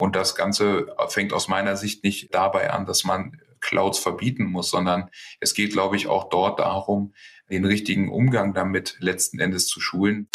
Und 0.00 0.16
das 0.16 0.34
Ganze 0.34 0.88
fängt 1.08 1.32
aus 1.32 1.46
meiner 1.46 1.76
Sicht 1.76 2.02
nicht 2.02 2.34
dabei 2.34 2.72
an, 2.72 2.84
dass 2.84 3.04
man 3.04 3.40
Clouds 3.60 4.00
verbieten 4.00 4.44
muss, 4.44 4.70
sondern 4.70 5.08
es 5.38 5.54
geht, 5.54 5.72
glaube 5.72 5.96
ich, 5.96 6.08
auch 6.08 6.28
dort 6.30 6.58
darum, 6.58 7.14
den 7.48 7.64
richtigen 7.64 8.10
Umgang 8.10 8.54
damit 8.54 8.96
letzten 8.98 9.38
Endes 9.38 9.68
zu 9.68 9.80
schulen. 9.80 10.28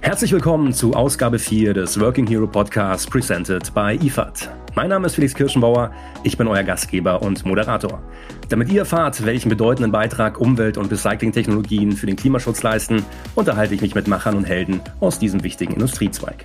Herzlich 0.00 0.32
willkommen 0.32 0.72
zu 0.72 0.94
Ausgabe 0.94 1.40
4 1.40 1.74
des 1.74 1.98
Working 2.00 2.26
Hero 2.28 2.46
Podcasts 2.46 3.06
presented 3.06 3.74
by 3.74 3.98
IFAD. 4.00 4.48
Mein 4.74 4.90
Name 4.90 5.06
ist 5.06 5.16
Felix 5.16 5.34
Kirschenbauer, 5.34 5.92
ich 6.22 6.38
bin 6.38 6.46
euer 6.46 6.62
Gastgeber 6.62 7.20
und 7.20 7.44
Moderator. 7.44 8.00
Damit 8.48 8.70
ihr 8.70 8.80
erfahrt, 8.80 9.26
welchen 9.26 9.48
bedeutenden 9.48 9.90
Beitrag 9.90 10.40
Umwelt- 10.40 10.78
und 10.78 10.90
Recyclingtechnologien 10.90 11.92
für 11.92 12.06
den 12.06 12.16
Klimaschutz 12.16 12.62
leisten, 12.62 13.04
unterhalte 13.34 13.74
ich 13.74 13.80
mich 13.80 13.96
mit 13.96 14.06
Machern 14.06 14.36
und 14.36 14.44
Helden 14.44 14.80
aus 15.00 15.18
diesem 15.18 15.42
wichtigen 15.42 15.74
Industriezweig. 15.74 16.44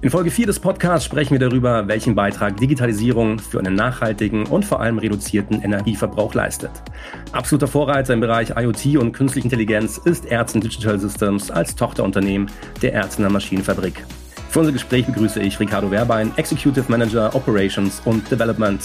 In 0.00 0.10
Folge 0.10 0.30
4 0.30 0.46
des 0.46 0.60
Podcasts 0.60 1.04
sprechen 1.04 1.32
wir 1.32 1.48
darüber, 1.48 1.88
welchen 1.88 2.14
Beitrag 2.14 2.56
Digitalisierung 2.56 3.40
für 3.40 3.58
einen 3.58 3.74
nachhaltigen 3.74 4.46
und 4.46 4.64
vor 4.64 4.78
allem 4.78 4.98
reduzierten 4.98 5.60
Energieverbrauch 5.60 6.34
leistet. 6.34 6.70
Absoluter 7.32 7.66
Vorreiter 7.66 8.14
im 8.14 8.20
Bereich 8.20 8.50
IoT 8.50 8.96
und 8.96 9.10
künstliche 9.10 9.46
Intelligenz 9.46 9.98
ist 9.98 10.26
Ärzten 10.26 10.60
Digital 10.60 11.00
Systems 11.00 11.50
als 11.50 11.74
Tochterunternehmen 11.74 12.48
der 12.80 12.92
Ärztener 12.92 13.28
Maschinenfabrik. 13.28 14.04
Für 14.50 14.60
unser 14.60 14.70
Gespräch 14.70 15.04
begrüße 15.04 15.42
ich 15.42 15.58
Ricardo 15.58 15.90
Werbein, 15.90 16.30
Executive 16.36 16.84
Manager 16.86 17.34
Operations 17.34 18.00
und 18.04 18.30
Development. 18.30 18.80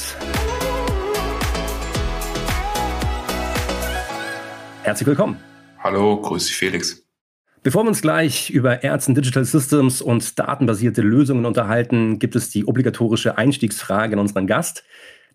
Herzlich 4.81 5.05
willkommen. 5.05 5.37
Hallo, 5.77 6.19
grüß 6.19 6.47
dich 6.47 6.55
Felix. 6.55 7.02
Bevor 7.63 7.85
wir 7.85 7.87
uns 7.87 8.01
gleich 8.01 8.49
über 8.49 8.83
Ärzten 8.83 9.15
Digital 9.15 9.45
Systems 9.45 10.01
und 10.01 10.37
datenbasierte 10.37 11.01
Lösungen 11.01 11.45
unterhalten, 11.45 12.19
gibt 12.19 12.35
es 12.35 12.49
die 12.49 12.65
obligatorische 12.67 13.37
Einstiegsfrage 13.37 14.15
an 14.15 14.19
unseren 14.19 14.47
Gast. 14.47 14.83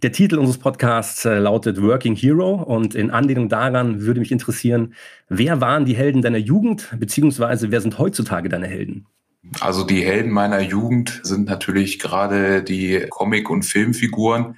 Der 0.03 0.13
Titel 0.13 0.37
unseres 0.37 0.59
Podcasts 0.59 1.25
äh, 1.25 1.39
lautet 1.39 1.81
Working 1.81 2.15
Hero 2.15 2.53
und 2.53 2.95
in 2.95 3.11
Anlehnung 3.11 3.49
daran 3.49 4.03
würde 4.03 4.21
mich 4.21 4.31
interessieren, 4.31 4.93
wer 5.31 5.63
waren 5.63 5.87
die 5.87 5.97
Helden 5.97 6.21
deiner 6.21 6.37
Jugend, 6.37 6.95
beziehungsweise 7.01 7.71
wer 7.71 7.81
sind 7.81 7.99
heutzutage 7.99 8.51
deine 8.51 8.67
Helden? 8.67 9.07
Also 9.61 9.83
die 9.83 10.05
Helden 10.05 10.31
meiner 10.31 10.61
Jugend 10.61 11.21
sind 11.23 11.49
natürlich 11.49 11.99
gerade 11.99 12.63
die 12.63 13.07
Comic- 13.09 13.49
und 13.49 13.63
Filmfiguren. 13.63 14.57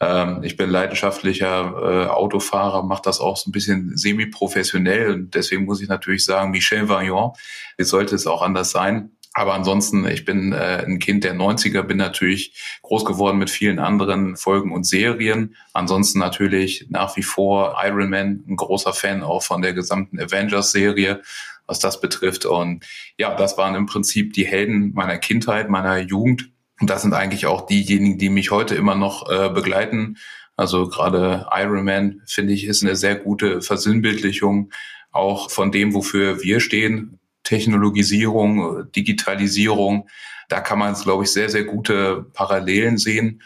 Ähm, 0.00 0.42
ich 0.42 0.56
bin 0.56 0.70
leidenschaftlicher 0.70 2.06
äh, 2.06 2.06
Autofahrer, 2.08 2.82
mache 2.82 3.02
das 3.04 3.20
auch 3.20 3.36
so 3.36 3.48
ein 3.48 3.52
bisschen 3.52 3.96
semi-professionell 3.96 5.12
und 5.12 5.34
deswegen 5.34 5.64
muss 5.64 5.80
ich 5.80 5.88
natürlich 5.88 6.24
sagen, 6.24 6.50
Michel 6.50 6.88
Vaillant, 6.88 7.36
wie 7.78 7.84
sollte 7.84 8.14
es 8.14 8.26
auch 8.26 8.42
anders 8.42 8.70
sein? 8.70 9.16
Aber 9.38 9.52
ansonsten, 9.52 10.06
ich 10.08 10.24
bin 10.24 10.52
äh, 10.52 10.82
ein 10.86 10.98
Kind 10.98 11.22
der 11.22 11.34
90er, 11.34 11.82
bin 11.82 11.98
natürlich 11.98 12.78
groß 12.80 13.04
geworden 13.04 13.36
mit 13.36 13.50
vielen 13.50 13.78
anderen 13.78 14.34
Folgen 14.34 14.72
und 14.72 14.84
Serien. 14.84 15.56
Ansonsten 15.74 16.18
natürlich 16.18 16.86
nach 16.88 17.18
wie 17.18 17.22
vor 17.22 17.76
Iron 17.84 18.08
Man, 18.08 18.44
ein 18.48 18.56
großer 18.56 18.94
Fan 18.94 19.22
auch 19.22 19.42
von 19.42 19.60
der 19.60 19.74
gesamten 19.74 20.18
Avengers-Serie, 20.18 21.20
was 21.66 21.80
das 21.80 22.00
betrifft. 22.00 22.46
Und 22.46 22.86
ja, 23.18 23.34
das 23.34 23.58
waren 23.58 23.74
im 23.74 23.84
Prinzip 23.84 24.32
die 24.32 24.46
Helden 24.46 24.94
meiner 24.94 25.18
Kindheit, 25.18 25.68
meiner 25.68 25.98
Jugend. 25.98 26.50
Und 26.80 26.90
das 26.90 27.02
sind 27.02 27.14
eigentlich 27.14 27.46
auch 27.46 27.66
diejenigen, 27.66 28.18
die 28.18 28.28
mich 28.28 28.50
heute 28.50 28.74
immer 28.74 28.94
noch 28.94 29.30
äh, 29.30 29.48
begleiten. 29.48 30.18
Also 30.56 30.88
gerade 30.88 31.46
Iron 31.52 31.84
Man, 31.84 32.22
finde 32.26 32.52
ich, 32.52 32.64
ist 32.64 32.82
eine 32.82 32.96
sehr 32.96 33.16
gute 33.16 33.62
Versinnbildlichung 33.62 34.70
auch 35.12 35.50
von 35.50 35.72
dem, 35.72 35.94
wofür 35.94 36.42
wir 36.42 36.60
stehen. 36.60 37.18
Technologisierung, 37.42 38.90
Digitalisierung, 38.92 40.08
da 40.48 40.60
kann 40.60 40.78
man, 40.78 40.94
glaube 40.94 41.24
ich, 41.24 41.32
sehr, 41.32 41.48
sehr 41.48 41.64
gute 41.64 42.26
Parallelen 42.32 42.98
sehen. 42.98 43.42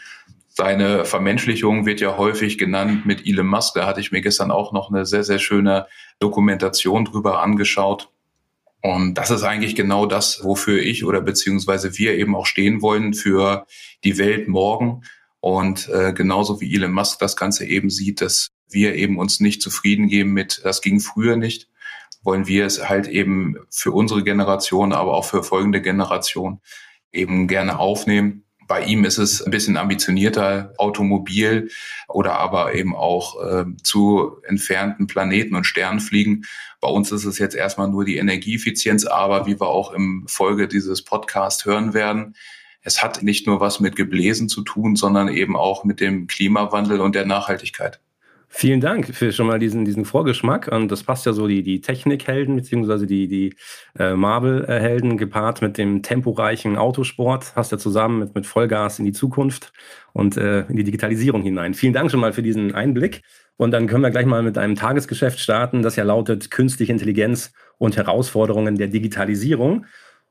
Seine 0.49 1.05
Vermenschlichung 1.05 1.85
wird 1.85 2.01
ja 2.01 2.17
häufig 2.17 2.57
genannt 2.57 3.05
mit 3.05 3.25
Elon 3.25 3.47
Musk. 3.47 3.75
Da 3.75 3.85
hatte 3.85 4.01
ich 4.01 4.11
mir 4.11 4.21
gestern 4.21 4.51
auch 4.51 4.73
noch 4.73 4.91
eine 4.91 5.05
sehr, 5.05 5.23
sehr 5.23 5.39
schöne 5.39 5.87
Dokumentation 6.19 7.05
drüber 7.05 7.41
angeschaut. 7.41 8.09
Und 8.81 9.13
das 9.15 9.29
ist 9.29 9.43
eigentlich 9.43 9.75
genau 9.75 10.05
das, 10.05 10.43
wofür 10.43 10.81
ich 10.81 11.05
oder 11.05 11.21
beziehungsweise 11.21 11.97
wir 11.97 12.15
eben 12.15 12.35
auch 12.35 12.45
stehen 12.45 12.81
wollen 12.81 13.13
für 13.13 13.65
die 14.03 14.17
Welt 14.17 14.47
morgen. 14.47 15.03
Und 15.39 15.89
äh, 15.89 16.13
genauso 16.13 16.61
wie 16.61 16.73
Elon 16.73 16.91
Musk 16.91 17.19
das 17.19 17.35
Ganze 17.35 17.65
eben 17.65 17.89
sieht, 17.89 18.21
dass 18.21 18.49
wir 18.69 18.95
eben 18.95 19.19
uns 19.19 19.39
nicht 19.39 19.61
zufrieden 19.61 20.07
geben 20.07 20.33
mit, 20.33 20.61
das 20.63 20.81
ging 20.81 20.99
früher 20.99 21.35
nicht, 21.35 21.67
wollen 22.23 22.47
wir 22.47 22.65
es 22.65 22.87
halt 22.87 23.07
eben 23.07 23.57
für 23.69 23.91
unsere 23.91 24.23
Generation, 24.23 24.93
aber 24.93 25.13
auch 25.13 25.25
für 25.25 25.43
folgende 25.43 25.81
Generationen 25.81 26.61
eben 27.11 27.47
gerne 27.47 27.79
aufnehmen 27.79 28.45
bei 28.67 28.83
ihm 28.83 29.03
ist 29.03 29.17
es 29.17 29.41
ein 29.41 29.51
bisschen 29.51 29.77
ambitionierter, 29.77 30.73
Automobil 30.77 31.69
oder 32.07 32.39
aber 32.39 32.73
eben 32.73 32.95
auch 32.95 33.43
äh, 33.43 33.65
zu 33.83 34.37
entfernten 34.43 35.07
Planeten 35.07 35.55
und 35.55 35.65
Sternen 35.65 35.99
fliegen. 35.99 36.43
Bei 36.79 36.87
uns 36.87 37.11
ist 37.11 37.25
es 37.25 37.37
jetzt 37.37 37.55
erstmal 37.55 37.89
nur 37.89 38.05
die 38.05 38.17
Energieeffizienz, 38.17 39.05
aber 39.05 39.45
wie 39.45 39.59
wir 39.59 39.67
auch 39.67 39.91
im 39.91 40.25
Folge 40.27 40.67
dieses 40.67 41.03
Podcasts 41.03 41.65
hören 41.65 41.93
werden, 41.93 42.35
es 42.83 43.03
hat 43.03 43.23
nicht 43.23 43.45
nur 43.45 43.59
was 43.59 43.79
mit 43.79 43.95
Gebläsen 43.95 44.49
zu 44.49 44.61
tun, 44.61 44.95
sondern 44.95 45.27
eben 45.27 45.55
auch 45.55 45.83
mit 45.83 45.99
dem 45.99 46.27
Klimawandel 46.27 46.99
und 46.99 47.13
der 47.13 47.25
Nachhaltigkeit. 47.25 47.99
Vielen 48.53 48.81
Dank 48.81 49.15
für 49.15 49.31
schon 49.31 49.47
mal 49.47 49.59
diesen, 49.59 49.85
diesen 49.85 50.03
Vorgeschmack. 50.03 50.67
Und 50.67 50.91
das 50.91 51.03
passt 51.03 51.25
ja 51.25 51.31
so 51.31 51.47
die, 51.47 51.63
die 51.63 51.79
Technikhelden 51.79 52.57
beziehungsweise 52.57 53.07
die, 53.07 53.29
die 53.29 53.55
äh, 53.97 54.13
Marvel-Helden 54.13 55.17
gepaart 55.17 55.61
mit 55.61 55.77
dem 55.77 56.03
temporeichen 56.03 56.75
Autosport. 56.75 57.55
Hast 57.55 57.71
ja 57.71 57.77
zusammen 57.77 58.19
mit, 58.19 58.35
mit 58.35 58.45
Vollgas 58.45 58.99
in 58.99 59.05
die 59.05 59.13
Zukunft 59.13 59.71
und 60.11 60.35
äh, 60.35 60.65
in 60.67 60.75
die 60.75 60.83
Digitalisierung 60.83 61.43
hinein. 61.43 61.73
Vielen 61.73 61.93
Dank 61.93 62.11
schon 62.11 62.19
mal 62.19 62.33
für 62.33 62.43
diesen 62.43 62.75
Einblick. 62.75 63.21
Und 63.55 63.71
dann 63.71 63.87
können 63.87 64.03
wir 64.03 64.11
gleich 64.11 64.25
mal 64.25 64.43
mit 64.43 64.57
einem 64.57 64.75
Tagesgeschäft 64.75 65.39
starten, 65.39 65.81
das 65.81 65.95
ja 65.95 66.03
lautet 66.03 66.51
Künstliche 66.51 66.91
Intelligenz 66.91 67.53
und 67.77 67.95
Herausforderungen 67.95 68.75
der 68.75 68.89
Digitalisierung. 68.89 69.85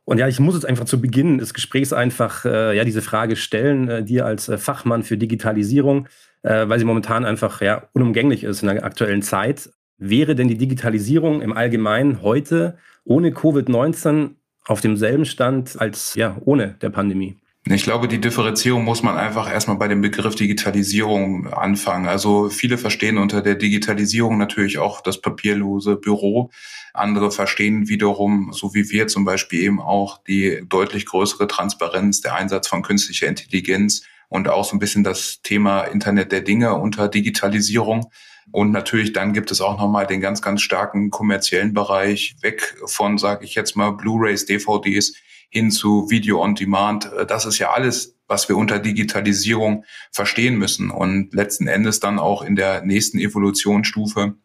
Und 0.05 0.19
ja, 0.19 0.29
ich 0.29 0.41
muss 0.41 0.55
jetzt 0.55 0.67
einfach 0.67 0.85
zu 0.85 1.01
Beginn 1.01 1.39
des 1.39 1.55
Gesprächs 1.55 1.93
einfach 1.93 2.45
äh, 2.45 2.77
ja 2.77 2.85
diese 2.85 3.01
Frage 3.01 3.37
stellen, 3.37 3.89
äh, 3.89 4.05
dir 4.05 4.27
als 4.27 4.49
äh, 4.49 4.59
Fachmann 4.59 5.05
für 5.05 5.17
Digitalisierung 5.17 6.09
äh, 6.43 6.69
weil 6.69 6.79
sie 6.79 6.85
momentan 6.85 7.25
einfach 7.25 7.61
ja 7.61 7.89
unumgänglich 7.93 8.45
ist 8.45 8.63
in 8.63 8.69
der 8.69 8.85
aktuellen 8.85 9.23
Zeit. 9.23 9.71
Wäre 9.99 10.35
denn 10.35 10.49
die 10.49 10.57
Digitalisierung 10.57 11.43
im 11.43 11.53
Allgemeinen 11.53 12.23
heute 12.23 12.79
ohne 13.05 13.31
Covid-19 13.31 14.31
auf 14.67 14.81
demselben 14.81 15.25
Stand 15.25 15.81
als 15.81 16.15
ja 16.15 16.37
ohne 16.45 16.77
der 16.81 16.91
Pandemie? 16.91 17.37
Ich 17.67 17.83
glaube, 17.83 18.09
die 18.09 18.21
Differenzierung 18.21 18.85
muss 18.85 19.03
man 19.03 19.19
einfach 19.19 19.51
erstmal 19.51 19.77
bei 19.77 19.87
dem 19.87 20.01
Begriff 20.01 20.35
Digitalisierung 20.35 21.47
anfangen. 21.53 22.09
Also 22.09 22.49
viele 22.49 22.79
verstehen 22.79 23.19
unter 23.19 23.43
der 23.43 23.55
Digitalisierung 23.55 24.39
natürlich 24.39 24.79
auch 24.79 25.03
das 25.03 25.21
papierlose 25.21 25.97
Büro. 25.97 26.51
Andere 26.95 27.31
verstehen 27.31 27.89
wiederum, 27.89 28.53
so 28.53 28.75
wie 28.75 28.89
wir 28.89 29.09
zum 29.09 29.27
Beispiel 29.27 29.61
eben 29.61 29.81
auch 29.81 30.25
die 30.25 30.63
deutlich 30.67 31.05
größere 31.05 31.47
Transparenz, 31.47 32.23
der 32.23 32.35
Einsatz 32.35 32.67
von 32.67 32.83
künstlicher 32.83 33.27
Intelligenz 33.27 34.05
und 34.31 34.49
auch 34.49 34.65
so 34.65 34.75
ein 34.75 34.79
bisschen 34.79 35.05
das 35.05 35.43
Thema 35.43 35.83
Internet 35.83 36.33
der 36.33 36.41
Dinge 36.41 36.75
unter 36.75 37.09
Digitalisierung. 37.09 38.11
Und 38.53 38.71
natürlich 38.71 39.13
dann 39.13 39.33
gibt 39.33 39.51
es 39.51 39.61
auch 39.61 39.77
nochmal 39.77 40.07
den 40.07 40.21
ganz, 40.21 40.41
ganz 40.41 40.63
starken 40.63 41.11
kommerziellen 41.11 41.75
Bereich 41.75 42.37
weg 42.41 42.77
von, 42.87 43.19
sage 43.19 43.45
ich 43.45 43.55
jetzt 43.55 43.77
mal, 43.77 43.91
Blu-rays, 43.91 44.47
DVDs 44.47 45.15
hin 45.51 45.71
zu 45.71 46.09
Video 46.11 46.43
on 46.43 46.55
Demand. 46.55 47.11
Das 47.29 47.45
ist 47.45 47.59
ja 47.59 47.73
alles, 47.73 48.17
was 48.29 48.49
wir 48.49 48.57
unter 48.57 48.79
Digitalisierung 48.79 49.85
verstehen 50.13 50.57
müssen 50.57 50.91
und 50.91 51.35
letzten 51.35 51.67
Endes 51.67 51.99
dann 51.99 52.21
auch 52.21 52.43
in 52.43 52.55
der 52.55 52.83
nächsten 52.83 53.19
Evolutionsstufe 53.19 54.37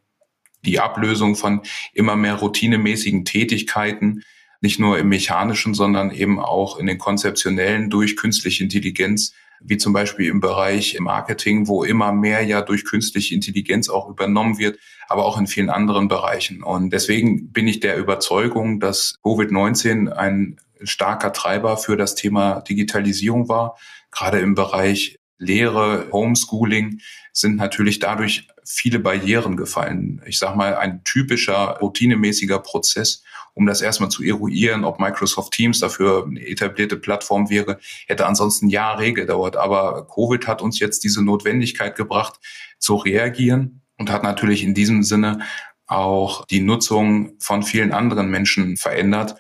die 0.66 0.80
Ablösung 0.80 1.36
von 1.36 1.62
immer 1.94 2.16
mehr 2.16 2.34
routinemäßigen 2.34 3.24
Tätigkeiten, 3.24 4.24
nicht 4.62 4.80
nur 4.80 4.98
im 4.98 5.10
mechanischen, 5.10 5.76
sondern 5.76 6.10
eben 6.10 6.40
auch 6.40 6.80
in 6.80 6.88
den 6.88 6.98
konzeptionellen 6.98 7.92
durch 7.92 8.18
künstliche 8.18 8.64
Intelligenz 8.64 9.34
wie 9.62 9.78
zum 9.78 9.94
Beispiel 9.94 10.28
im 10.28 10.40
Bereich 10.40 11.00
Marketing, 11.00 11.68
wo 11.68 11.84
immer 11.84 12.12
mehr 12.12 12.44
ja 12.44 12.62
durch 12.62 12.86
künstliche 12.86 13.34
Intelligenz 13.34 13.90
auch 13.90 14.10
übernommen 14.10 14.58
wird, 14.58 14.80
aber 15.08 15.26
auch 15.26 15.38
in 15.38 15.48
vielen 15.48 15.70
anderen 15.70 16.08
Bereichen. 16.08 16.64
Und 16.64 16.92
deswegen 16.92 17.52
bin 17.52 17.68
ich 17.68 17.80
der 17.80 17.98
Überzeugung, 17.98 18.80
dass 18.80 19.16
Covid-19 19.24 20.10
ein 20.10 20.58
starker 20.82 21.34
Treiber 21.34 21.78
für 21.78 21.98
das 21.98 22.16
Thema 22.16 22.62
Digitalisierung 22.62 23.50
war, 23.50 23.78
gerade 24.12 24.40
im 24.40 24.56
Bereich 24.56 25.20
Lehre, 25.38 26.08
Homeschooling 26.12 27.02
sind 27.34 27.58
natürlich 27.58 28.00
dadurch 28.00 28.48
viele 28.66 29.00
Barrieren 29.00 29.58
gefallen. 29.58 30.22
Ich 30.26 30.40
sage 30.40 30.58
mal, 30.58 30.76
ein 30.76 31.04
typischer 31.04 31.78
routinemäßiger 31.82 32.60
Prozess 32.60 33.24
um 33.56 33.66
das 33.66 33.82
erstmal 33.82 34.10
zu 34.10 34.22
eruieren, 34.22 34.84
ob 34.84 35.00
Microsoft 35.00 35.54
Teams 35.54 35.80
dafür 35.80 36.26
eine 36.28 36.46
etablierte 36.46 36.98
Plattform 36.98 37.50
wäre, 37.50 37.80
hätte 38.06 38.28
ansonsten 38.28 38.70
Jahre 38.70 39.14
gedauert. 39.14 39.56
Aber 39.56 40.06
Covid 40.08 40.46
hat 40.46 40.62
uns 40.62 40.80
jetzt 40.80 41.04
diese 41.04 41.24
Notwendigkeit 41.24 41.96
gebracht, 41.96 42.40
zu 42.78 42.96
reagieren 42.96 43.82
und 43.98 44.12
hat 44.12 44.24
natürlich 44.24 44.64
in 44.64 44.74
diesem 44.74 45.04
Sinne 45.04 45.40
auch 45.88 46.46
die 46.46 46.62
Nutzung 46.62 47.34
von 47.40 47.64
vielen 47.64 47.94
anderen 47.94 48.30
Menschen 48.30 48.76
verändert. 48.76 49.36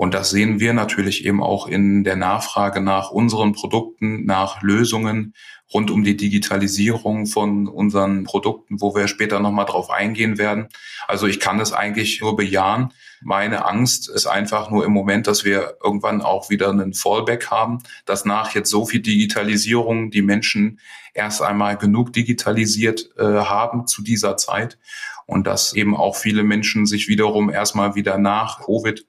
Und 0.00 0.14
das 0.14 0.30
sehen 0.30 0.60
wir 0.60 0.72
natürlich 0.72 1.26
eben 1.26 1.42
auch 1.42 1.66
in 1.66 2.04
der 2.04 2.16
Nachfrage 2.16 2.80
nach 2.80 3.10
unseren 3.10 3.52
Produkten, 3.52 4.24
nach 4.24 4.62
Lösungen 4.62 5.34
rund 5.74 5.90
um 5.90 6.04
die 6.04 6.16
Digitalisierung 6.16 7.26
von 7.26 7.68
unseren 7.68 8.24
Produkten, 8.24 8.80
wo 8.80 8.94
wir 8.94 9.08
später 9.08 9.40
nochmal 9.40 9.66
drauf 9.66 9.90
eingehen 9.90 10.38
werden. 10.38 10.68
Also 11.06 11.26
ich 11.26 11.38
kann 11.38 11.58
das 11.58 11.74
eigentlich 11.74 12.22
nur 12.22 12.34
bejahen. 12.34 12.94
Meine 13.20 13.66
Angst 13.66 14.08
ist 14.08 14.26
einfach 14.26 14.70
nur 14.70 14.86
im 14.86 14.92
Moment, 14.92 15.26
dass 15.26 15.44
wir 15.44 15.76
irgendwann 15.84 16.22
auch 16.22 16.48
wieder 16.48 16.70
einen 16.70 16.94
Fallback 16.94 17.50
haben, 17.50 17.80
dass 18.06 18.24
nach 18.24 18.54
jetzt 18.54 18.70
so 18.70 18.86
viel 18.86 19.00
Digitalisierung 19.00 20.10
die 20.10 20.22
Menschen 20.22 20.80
erst 21.12 21.42
einmal 21.42 21.76
genug 21.76 22.14
digitalisiert 22.14 23.10
äh, 23.18 23.24
haben 23.24 23.86
zu 23.86 24.02
dieser 24.02 24.38
Zeit 24.38 24.78
und 25.26 25.46
dass 25.46 25.74
eben 25.74 25.94
auch 25.94 26.16
viele 26.16 26.42
Menschen 26.42 26.86
sich 26.86 27.06
wiederum 27.06 27.50
erstmal 27.50 27.94
wieder 27.96 28.16
nach 28.16 28.60
Covid 28.64 29.04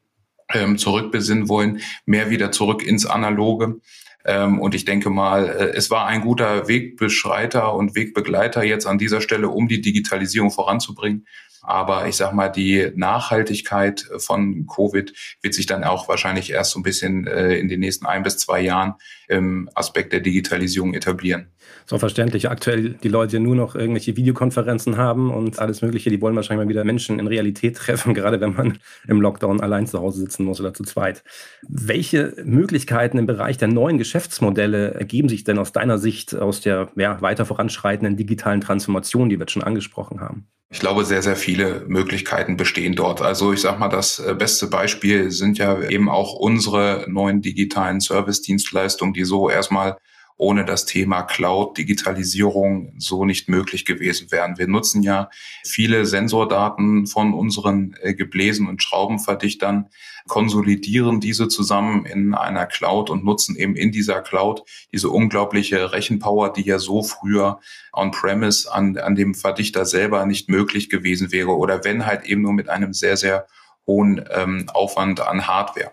ähm, 0.54 0.78
zurückbesinnen 0.78 1.50
wollen, 1.50 1.82
mehr 2.06 2.30
wieder 2.30 2.52
zurück 2.52 2.84
ins 2.84 3.06
Analoge. 3.06 3.80
Ähm, 4.26 4.60
und 4.60 4.76
ich 4.76 4.86
denke 4.86 5.10
mal, 5.10 5.48
äh, 5.50 5.76
es 5.76 5.90
war 5.90 6.06
ein 6.06 6.22
guter 6.22 6.68
Wegbeschreiter 6.68 7.74
und 7.74 7.96
Wegbegleiter 7.96 8.64
jetzt 8.64 8.86
an 8.86 8.98
dieser 8.98 9.22
Stelle, 9.22 9.50
um 9.50 9.68
die 9.68 9.82
Digitalisierung 9.82 10.52
voranzubringen. 10.52 11.26
Aber 11.64 12.08
ich 12.08 12.16
sag 12.16 12.34
mal, 12.34 12.50
die 12.50 12.92
Nachhaltigkeit 12.96 14.10
von 14.18 14.66
Covid 14.68 15.14
wird 15.42 15.54
sich 15.54 15.66
dann 15.66 15.84
auch 15.84 16.08
wahrscheinlich 16.08 16.52
erst 16.52 16.72
so 16.72 16.80
ein 16.80 16.84
bisschen 16.84 17.28
äh, 17.28 17.56
in 17.56 17.68
den 17.68 17.80
nächsten 17.80 18.06
ein 18.06 18.24
bis 18.24 18.38
zwei 18.38 18.62
Jahren 18.62 18.96
im 19.28 19.70
Aspekt 19.76 20.12
der 20.14 20.20
Digitalisierung 20.22 20.94
etablieren. 20.94 21.48
So 21.86 21.98
verständlich. 21.98 22.50
Aktuell 22.50 22.96
die 22.96 23.08
Leute 23.08 23.40
nur 23.40 23.56
noch 23.56 23.76
irgendwelche 23.76 24.18
Videokonferenzen 24.18 24.98
haben 24.98 25.32
und 25.32 25.60
alles 25.60 25.82
Mögliche. 25.82 26.10
Die 26.10 26.22
wollen 26.22 26.36
wahrscheinlich 26.36 26.66
mal 26.66 26.70
wieder 26.70 26.84
Menschen 26.84 27.20
in 27.20 27.28
Realität 27.28 27.78
treffen, 27.78 28.14
gerade 28.14 28.42
wenn 28.42 28.54
man 28.54 28.80
im 29.08 29.22
Lockdown 29.22 29.62
allein 29.62 29.88
zu 29.88 30.00
Hause 30.00 30.20
sitzen 30.20 30.46
muss 30.46 30.60
oder 30.60 30.74
zu 30.74 30.84
zweit. 30.84 31.24
Welche 31.68 32.34
Möglichkeiten 32.44 33.18
im 33.18 33.28
Bereich 33.28 33.58
der 33.58 33.68
neuen 33.68 33.98
Geschäftsmodelle 33.98 34.96
ergeben 34.96 35.30
sich 35.30 35.44
denn 35.44 35.60
aus 35.60 35.72
deiner 35.72 35.98
Sicht 35.98 36.36
aus 36.36 36.62
der 36.62 36.90
ja, 36.96 37.22
weiter 37.22 37.46
voranschreitenden 37.46 38.18
digitalen 38.18 38.62
Transformation, 38.62 39.30
die 39.30 39.38
wir 39.38 39.44
jetzt 39.44 39.52
schon 39.52 39.64
angesprochen 39.64 40.22
haben? 40.22 40.48
Ich 40.74 40.80
glaube, 40.80 41.04
sehr, 41.04 41.22
sehr 41.22 41.36
viele 41.36 41.84
Möglichkeiten 41.88 42.56
bestehen 42.56 42.96
dort. 42.96 43.22
Also 43.22 43.52
ich 43.52 43.60
sage 43.60 43.78
mal, 43.78 43.90
das 43.90 44.20
äh, 44.20 44.34
beste 44.34 44.68
Beispiel 44.68 45.30
sind 45.30 45.58
ja 45.58 45.82
eben 45.82 46.10
auch 46.10 46.34
unsere 46.34 47.06
neuen 47.10 47.42
digitalen 47.42 48.00
Service-Dienstleistungen, 48.00 49.14
die 49.14 49.26
so 49.26 49.50
erstmal 49.50 49.98
ohne 50.42 50.66
das 50.66 50.86
Thema 50.86 51.22
Cloud, 51.22 51.78
Digitalisierung 51.78 52.96
so 52.98 53.26
nicht 53.26 53.48
möglich 53.48 53.86
gewesen 53.86 54.32
wären. 54.32 54.58
Wir 54.58 54.68
nutzen 54.68 55.04
ja 55.04 55.30
viele 55.64 56.08
Sensordaten 56.08 57.06
von 57.06 57.36
unseren 57.36 57.96
äh, 58.02 58.16
Gebläsen 58.16 58.68
und 58.68 58.82
Schraubenverdichtern, 58.82 59.90
konsolidieren 60.28 61.20
diese 61.20 61.48
zusammen 61.48 62.06
in 62.06 62.34
einer 62.34 62.66
Cloud 62.66 63.12
und 63.12 63.24
nutzen 63.24 63.56
eben 63.56 63.76
in 63.76 63.92
dieser 63.92 64.22
Cloud 64.22 64.64
diese 64.92 65.10
unglaubliche 65.10 65.92
Rechenpower, 65.94 66.52
die 66.52 66.64
ja 66.64 66.80
so 66.80 67.04
früher 67.04 67.60
on-premise 67.94 68.72
an, 68.74 68.98
an 68.98 69.14
dem 69.14 69.36
Verdichter 69.36 69.86
selber 69.86 70.26
nicht 70.26 70.50
möglich 70.50 70.90
gewesen 70.90 71.32
wäre 71.32 71.56
oder 71.56 71.84
wenn 71.84 72.08
halt 72.08 72.26
eben 72.26 72.42
nur 72.42 72.54
mit 72.54 72.68
einem 72.68 72.94
sehr, 72.94 73.16
sehr 73.16 73.46
hohen 73.86 74.26
ähm, 74.32 74.66
Aufwand 74.74 75.20
an 75.20 75.46
Hardware. 75.46 75.92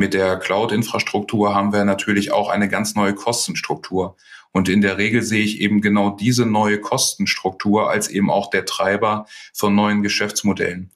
Mit 0.00 0.14
der 0.14 0.38
Cloud-Infrastruktur 0.38 1.54
haben 1.54 1.74
wir 1.74 1.84
natürlich 1.84 2.32
auch 2.32 2.48
eine 2.48 2.70
ganz 2.70 2.94
neue 2.94 3.14
Kostenstruktur. 3.14 4.16
Und 4.50 4.70
in 4.70 4.80
der 4.80 4.96
Regel 4.96 5.20
sehe 5.20 5.44
ich 5.44 5.60
eben 5.60 5.82
genau 5.82 6.08
diese 6.08 6.46
neue 6.46 6.80
Kostenstruktur 6.80 7.90
als 7.90 8.08
eben 8.08 8.30
auch 8.30 8.48
der 8.48 8.64
Treiber 8.64 9.26
von 9.52 9.74
neuen 9.74 10.02
Geschäftsmodellen. 10.02 10.90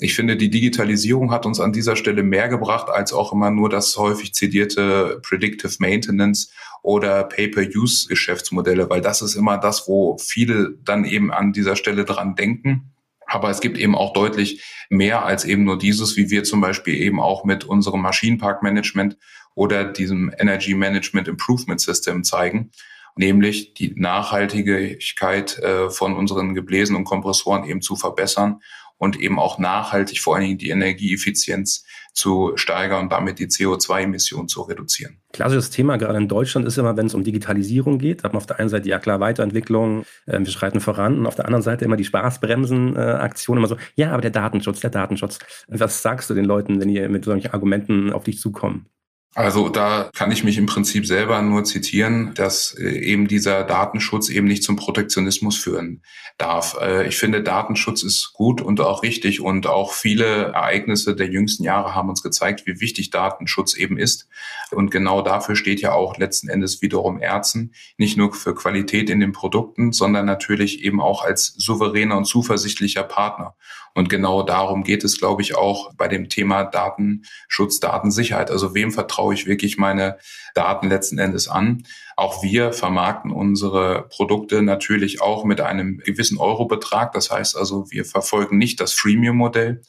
Ich 0.00 0.16
finde, 0.16 0.36
die 0.36 0.50
Digitalisierung 0.50 1.30
hat 1.30 1.46
uns 1.46 1.60
an 1.60 1.72
dieser 1.72 1.94
Stelle 1.94 2.24
mehr 2.24 2.48
gebracht 2.48 2.88
als 2.90 3.12
auch 3.12 3.32
immer 3.32 3.52
nur 3.52 3.68
das 3.68 3.96
häufig 3.96 4.34
zitierte 4.34 5.20
Predictive 5.22 5.76
Maintenance 5.78 6.50
oder 6.82 7.22
Pay-per-Use-Geschäftsmodelle, 7.22 8.90
weil 8.90 9.02
das 9.02 9.22
ist 9.22 9.36
immer 9.36 9.58
das, 9.58 9.86
wo 9.86 10.18
viele 10.18 10.74
dann 10.84 11.04
eben 11.04 11.30
an 11.30 11.52
dieser 11.52 11.76
Stelle 11.76 12.04
dran 12.04 12.34
denken. 12.34 12.90
Aber 13.28 13.50
es 13.50 13.60
gibt 13.60 13.78
eben 13.78 13.94
auch 13.94 14.14
deutlich 14.14 14.64
mehr 14.88 15.24
als 15.24 15.44
eben 15.44 15.64
nur 15.64 15.78
dieses, 15.78 16.16
wie 16.16 16.30
wir 16.30 16.44
zum 16.44 16.60
Beispiel 16.60 16.94
eben 16.94 17.20
auch 17.20 17.44
mit 17.44 17.64
unserem 17.64 18.00
Maschinenparkmanagement 18.00 19.18
oder 19.54 19.84
diesem 19.84 20.32
Energy 20.38 20.74
Management 20.74 21.28
Improvement 21.28 21.80
System 21.80 22.24
zeigen, 22.24 22.70
nämlich 23.16 23.74
die 23.74 23.92
Nachhaltigkeit 23.94 25.58
äh, 25.58 25.90
von 25.90 26.16
unseren 26.16 26.54
Gebläsen 26.54 26.96
und 26.96 27.04
Kompressoren 27.04 27.64
eben 27.64 27.82
zu 27.82 27.96
verbessern 27.96 28.60
und 28.98 29.18
eben 29.18 29.38
auch 29.38 29.58
nachhaltig 29.58 30.20
vor 30.20 30.34
allen 30.34 30.44
Dingen 30.44 30.58
die 30.58 30.70
Energieeffizienz 30.70 31.84
zu 32.12 32.52
steigern 32.56 33.04
und 33.04 33.12
damit 33.12 33.38
die 33.38 33.46
CO2-Emissionen 33.46 34.48
zu 34.48 34.62
reduzieren. 34.62 35.20
Klassisches 35.32 35.70
Thema 35.70 35.96
gerade 35.96 36.18
in 36.18 36.26
Deutschland 36.26 36.66
ist 36.66 36.76
immer, 36.76 36.96
wenn 36.96 37.06
es 37.06 37.14
um 37.14 37.22
Digitalisierung 37.22 37.98
geht, 37.98 38.24
hat 38.24 38.32
man 38.32 38.38
auf 38.38 38.46
der 38.46 38.58
einen 38.58 38.68
Seite 38.68 38.88
ja 38.88 38.98
klar 38.98 39.20
Weiterentwicklung, 39.20 40.04
äh, 40.26 40.38
wir 40.38 40.50
schreiten 40.50 40.80
voran 40.80 41.18
und 41.18 41.26
auf 41.26 41.36
der 41.36 41.44
anderen 41.44 41.62
Seite 41.62 41.84
immer 41.84 41.96
die 41.96 42.04
Spaßbremsen-Aktion, 42.04 43.56
äh, 43.56 43.60
immer 43.60 43.68
so, 43.68 43.76
ja, 43.94 44.10
aber 44.10 44.22
der 44.22 44.32
Datenschutz, 44.32 44.80
der 44.80 44.90
Datenschutz. 44.90 45.38
Was 45.68 46.02
sagst 46.02 46.28
du 46.28 46.34
den 46.34 46.44
Leuten, 46.44 46.80
wenn 46.80 46.88
ihr 46.88 47.08
mit 47.08 47.24
solchen 47.24 47.52
Argumenten 47.52 48.12
auf 48.12 48.24
dich 48.24 48.40
zukommen? 48.40 48.86
Also 49.34 49.68
da 49.68 50.10
kann 50.14 50.32
ich 50.32 50.42
mich 50.42 50.56
im 50.56 50.66
Prinzip 50.66 51.06
selber 51.06 51.40
nur 51.42 51.62
zitieren, 51.62 52.32
dass 52.34 52.74
äh, 52.74 52.88
eben 52.88 53.28
dieser 53.28 53.62
Datenschutz 53.62 54.30
eben 54.30 54.46
nicht 54.46 54.64
zum 54.64 54.76
Protektionismus 54.76 55.56
führen 55.56 56.02
darf. 56.38 56.76
Äh, 56.80 57.06
ich 57.06 57.18
finde, 57.18 57.42
Datenschutz 57.42 58.02
ist 58.02 58.32
gut 58.32 58.62
und 58.62 58.80
auch 58.80 59.02
richtig 59.02 59.40
und 59.40 59.66
auch 59.66 59.92
viele 59.92 60.46
Ereignisse 60.46 61.14
der 61.14 61.28
jüngsten 61.28 61.62
Jahre 61.62 61.94
haben 61.94 62.08
uns 62.08 62.22
gezeigt, 62.22 62.66
wie 62.66 62.80
wichtig 62.80 63.10
Datenschutz 63.10 63.76
eben 63.76 63.98
ist. 63.98 64.28
Und 64.70 64.90
genau 64.90 65.20
dafür 65.20 65.56
steht 65.56 65.82
ja 65.82 65.92
auch 65.92 66.16
letzten 66.16 66.48
Endes 66.48 66.80
wiederum 66.80 67.20
Ärzten, 67.20 67.72
nicht 67.98 68.16
nur 68.16 68.32
für 68.32 68.54
Qualität 68.54 69.10
in 69.10 69.20
den 69.20 69.32
Produkten, 69.32 69.92
sondern 69.92 70.24
natürlich 70.24 70.82
eben 70.82 71.00
auch 71.00 71.22
als 71.22 71.54
souveräner 71.58 72.16
und 72.16 72.24
zuversichtlicher 72.24 73.04
Partner. 73.04 73.54
Und 73.94 74.08
genau 74.08 74.42
darum 74.42 74.84
geht 74.84 75.04
es, 75.04 75.18
glaube 75.18 75.42
ich, 75.42 75.56
auch 75.56 75.92
bei 75.94 76.08
dem 76.08 76.28
Thema 76.28 76.64
Datenschutz, 76.64 77.80
Datensicherheit. 77.80 78.50
Also 78.50 78.74
wem 78.74 78.92
vertraue 78.92 79.34
ich 79.34 79.46
wirklich 79.46 79.76
meine 79.78 80.18
Daten 80.54 80.88
letzten 80.88 81.18
Endes 81.18 81.48
an? 81.48 81.84
Auch 82.16 82.42
wir 82.42 82.72
vermarkten 82.72 83.30
unsere 83.30 84.08
Produkte 84.08 84.62
natürlich 84.62 85.20
auch 85.20 85.44
mit 85.44 85.60
einem 85.60 85.98
gewissen 85.98 86.38
Eurobetrag. 86.38 87.12
Das 87.12 87.30
heißt 87.30 87.56
also, 87.56 87.90
wir 87.90 88.04
verfolgen 88.04 88.58
nicht 88.58 88.80
das 88.80 88.92
Freemium-Modell, 88.92 89.82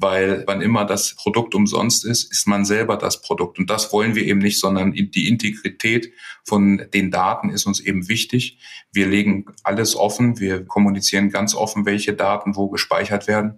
weil 0.00 0.44
wann 0.46 0.60
immer 0.60 0.84
das 0.84 1.14
Produkt 1.16 1.54
umsonst 1.54 2.04
ist, 2.04 2.30
ist 2.30 2.46
man 2.46 2.64
selber 2.64 2.96
das 2.96 3.20
Produkt. 3.20 3.58
Und 3.58 3.68
das 3.68 3.92
wollen 3.92 4.14
wir 4.14 4.24
eben 4.24 4.38
nicht, 4.38 4.60
sondern 4.60 4.92
die 4.92 5.28
Integrität 5.28 6.12
von 6.44 6.86
den 6.94 7.10
Daten 7.10 7.50
ist 7.50 7.66
uns 7.66 7.80
eben 7.80 8.08
wichtig. 8.08 8.58
Wir 8.92 9.06
legen 9.06 9.46
alles 9.64 9.96
offen, 9.96 10.38
wir 10.38 10.64
kommunizieren 10.64 11.30
ganz 11.30 11.54
offen, 11.54 11.84
welche 11.84 12.14
Daten 12.14 12.54
wo 12.54 12.68
gespeichert 12.68 13.26
werden. 13.26 13.56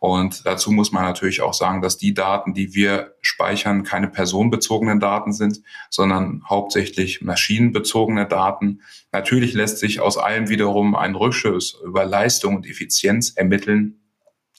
Und 0.00 0.44
dazu 0.44 0.70
muss 0.70 0.92
man 0.92 1.04
natürlich 1.04 1.40
auch 1.40 1.54
sagen, 1.54 1.80
dass 1.80 1.96
die 1.96 2.12
Daten, 2.12 2.52
die 2.52 2.74
wir 2.74 3.14
speichern, 3.22 3.84
keine 3.84 4.08
personenbezogenen 4.08 5.00
Daten 5.00 5.32
sind, 5.32 5.62
sondern 5.88 6.42
hauptsächlich 6.46 7.22
maschinenbezogene 7.22 8.26
Daten. 8.26 8.82
Natürlich 9.12 9.54
lässt 9.54 9.78
sich 9.78 10.00
aus 10.00 10.18
allem 10.18 10.50
wiederum 10.50 10.94
ein 10.94 11.14
Rückschluss 11.14 11.80
über 11.82 12.04
Leistung 12.04 12.56
und 12.56 12.66
Effizienz 12.66 13.30
ermitteln. 13.30 14.03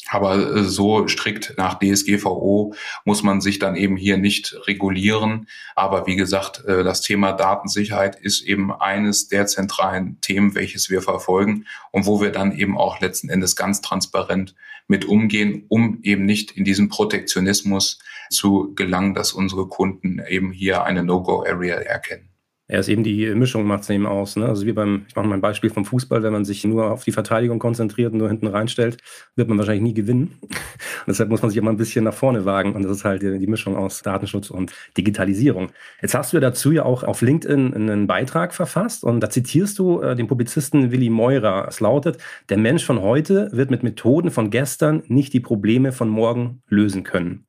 Aber 0.08 0.36
äh, 0.36 0.64
so 0.64 1.08
strikt 1.08 1.56
nach 1.58 1.80
DSGVO 1.80 2.74
muss 3.06 3.24
man 3.24 3.42
sich 3.42 3.60
dann 3.60 3.76
eben 3.76 3.98
hier 3.98 4.18
nicht 4.18 4.56
regulieren. 4.68 5.48
Aber 5.76 6.06
wie 6.08 6.16
gesagt, 6.16 6.64
äh, 6.66 6.84
das 6.84 7.02
Thema 7.02 7.32
Datensicherheit 7.32 8.16
ist 8.16 8.42
eben 8.42 8.72
eines 8.72 9.28
der 9.28 9.48
zentralen 9.48 10.20
Themen, 10.22 10.56
welches 10.56 10.90
wir 10.90 11.02
verfolgen 11.02 11.66
und 11.92 12.06
wo 12.06 12.22
wir 12.22 12.32
dann 12.32 12.52
eben 12.52 12.78
auch 12.78 13.00
letzten 13.00 13.30
Endes 13.30 13.56
ganz 13.56 13.82
transparent 13.82 14.56
mit 14.88 15.06
umgehen, 15.06 15.66
um 15.68 16.00
eben 16.04 16.26
nicht 16.26 16.52
in 16.52 16.64
diesem 16.64 16.90
Protektionismus 16.90 18.00
zu 18.30 18.74
gelangen, 18.76 19.16
dass 19.16 19.34
unsere 19.34 19.68
Kunden 19.68 20.22
eben 20.28 20.52
hier 20.52 20.84
eine 20.84 21.04
No-Go-Area 21.04 21.78
erkennen. 21.78 22.35
Ja, 22.68 22.80
ist 22.80 22.90
eben 22.90 23.04
die 23.04 23.28
Mischung 23.36 23.66
macht 23.66 23.84
es 23.84 23.92
eben 23.92 24.08
aus. 24.08 24.38
Ne? 24.38 24.48
Also 24.48 24.66
wie 24.66 24.74
beim, 24.74 25.06
ich 25.08 25.16
mache 25.16 25.28
mal 25.28 25.36
ein 25.36 25.42
Beispiel 25.42 25.70
vom 25.70 25.86
Fußball, 25.86 26.24
wenn 26.24 26.34
man 26.34 26.46
sich 26.46 26.64
nur 26.64 26.90
auf 26.92 27.04
die 27.04 27.12
Verteidigung 27.12 27.60
konzentriert 27.60 28.12
und 28.14 28.18
nur 28.18 28.28
hinten 28.28 28.48
reinstellt, 28.48 28.98
wird 29.36 29.50
man 29.50 29.60
wahrscheinlich 29.60 29.84
nie 29.84 29.94
gewinnen. 29.94 30.40
Und 30.42 30.52
deshalb 31.08 31.30
muss 31.30 31.44
man 31.44 31.52
sich 31.52 31.60
immer 31.60 31.70
ein 31.70 31.78
bisschen 31.78 32.06
nach 32.06 32.14
vorne 32.16 32.44
wagen. 32.44 32.74
Und 32.74 32.82
das 32.82 32.92
ist 32.92 33.06
halt 33.06 33.22
die, 33.22 33.38
die 33.38 33.46
Mischung 33.46 33.76
aus 33.76 34.02
Datenschutz 34.02 34.50
und 34.50 34.74
Digitalisierung. 34.98 35.70
Jetzt 36.02 36.16
hast 36.16 36.34
du 36.34 36.40
dazu 36.40 36.72
ja 36.72 36.86
auch 36.86 37.04
auf 37.04 37.22
LinkedIn 37.22 37.76
einen 37.76 38.08
Beitrag 38.08 38.52
verfasst 38.52 39.04
und 39.04 39.20
da 39.20 39.30
zitierst 39.30 39.78
du 39.78 40.02
äh, 40.02 40.16
den 40.16 40.26
Publizisten 40.26 40.92
Willi 40.92 41.12
Meurer. 41.12 41.68
Es 41.68 41.82
lautet, 41.82 42.18
der 42.50 42.58
Mensch 42.58 42.84
von 42.84 43.00
heute 43.00 43.50
wird 43.52 43.70
mit 43.70 43.84
Methoden 43.84 44.32
von 44.32 44.50
gestern 44.50 45.04
nicht 45.06 45.34
die 45.34 45.40
Probleme 45.40 45.92
von 45.92 46.10
morgen 46.10 46.64
lösen 46.68 47.04
können. 47.04 47.46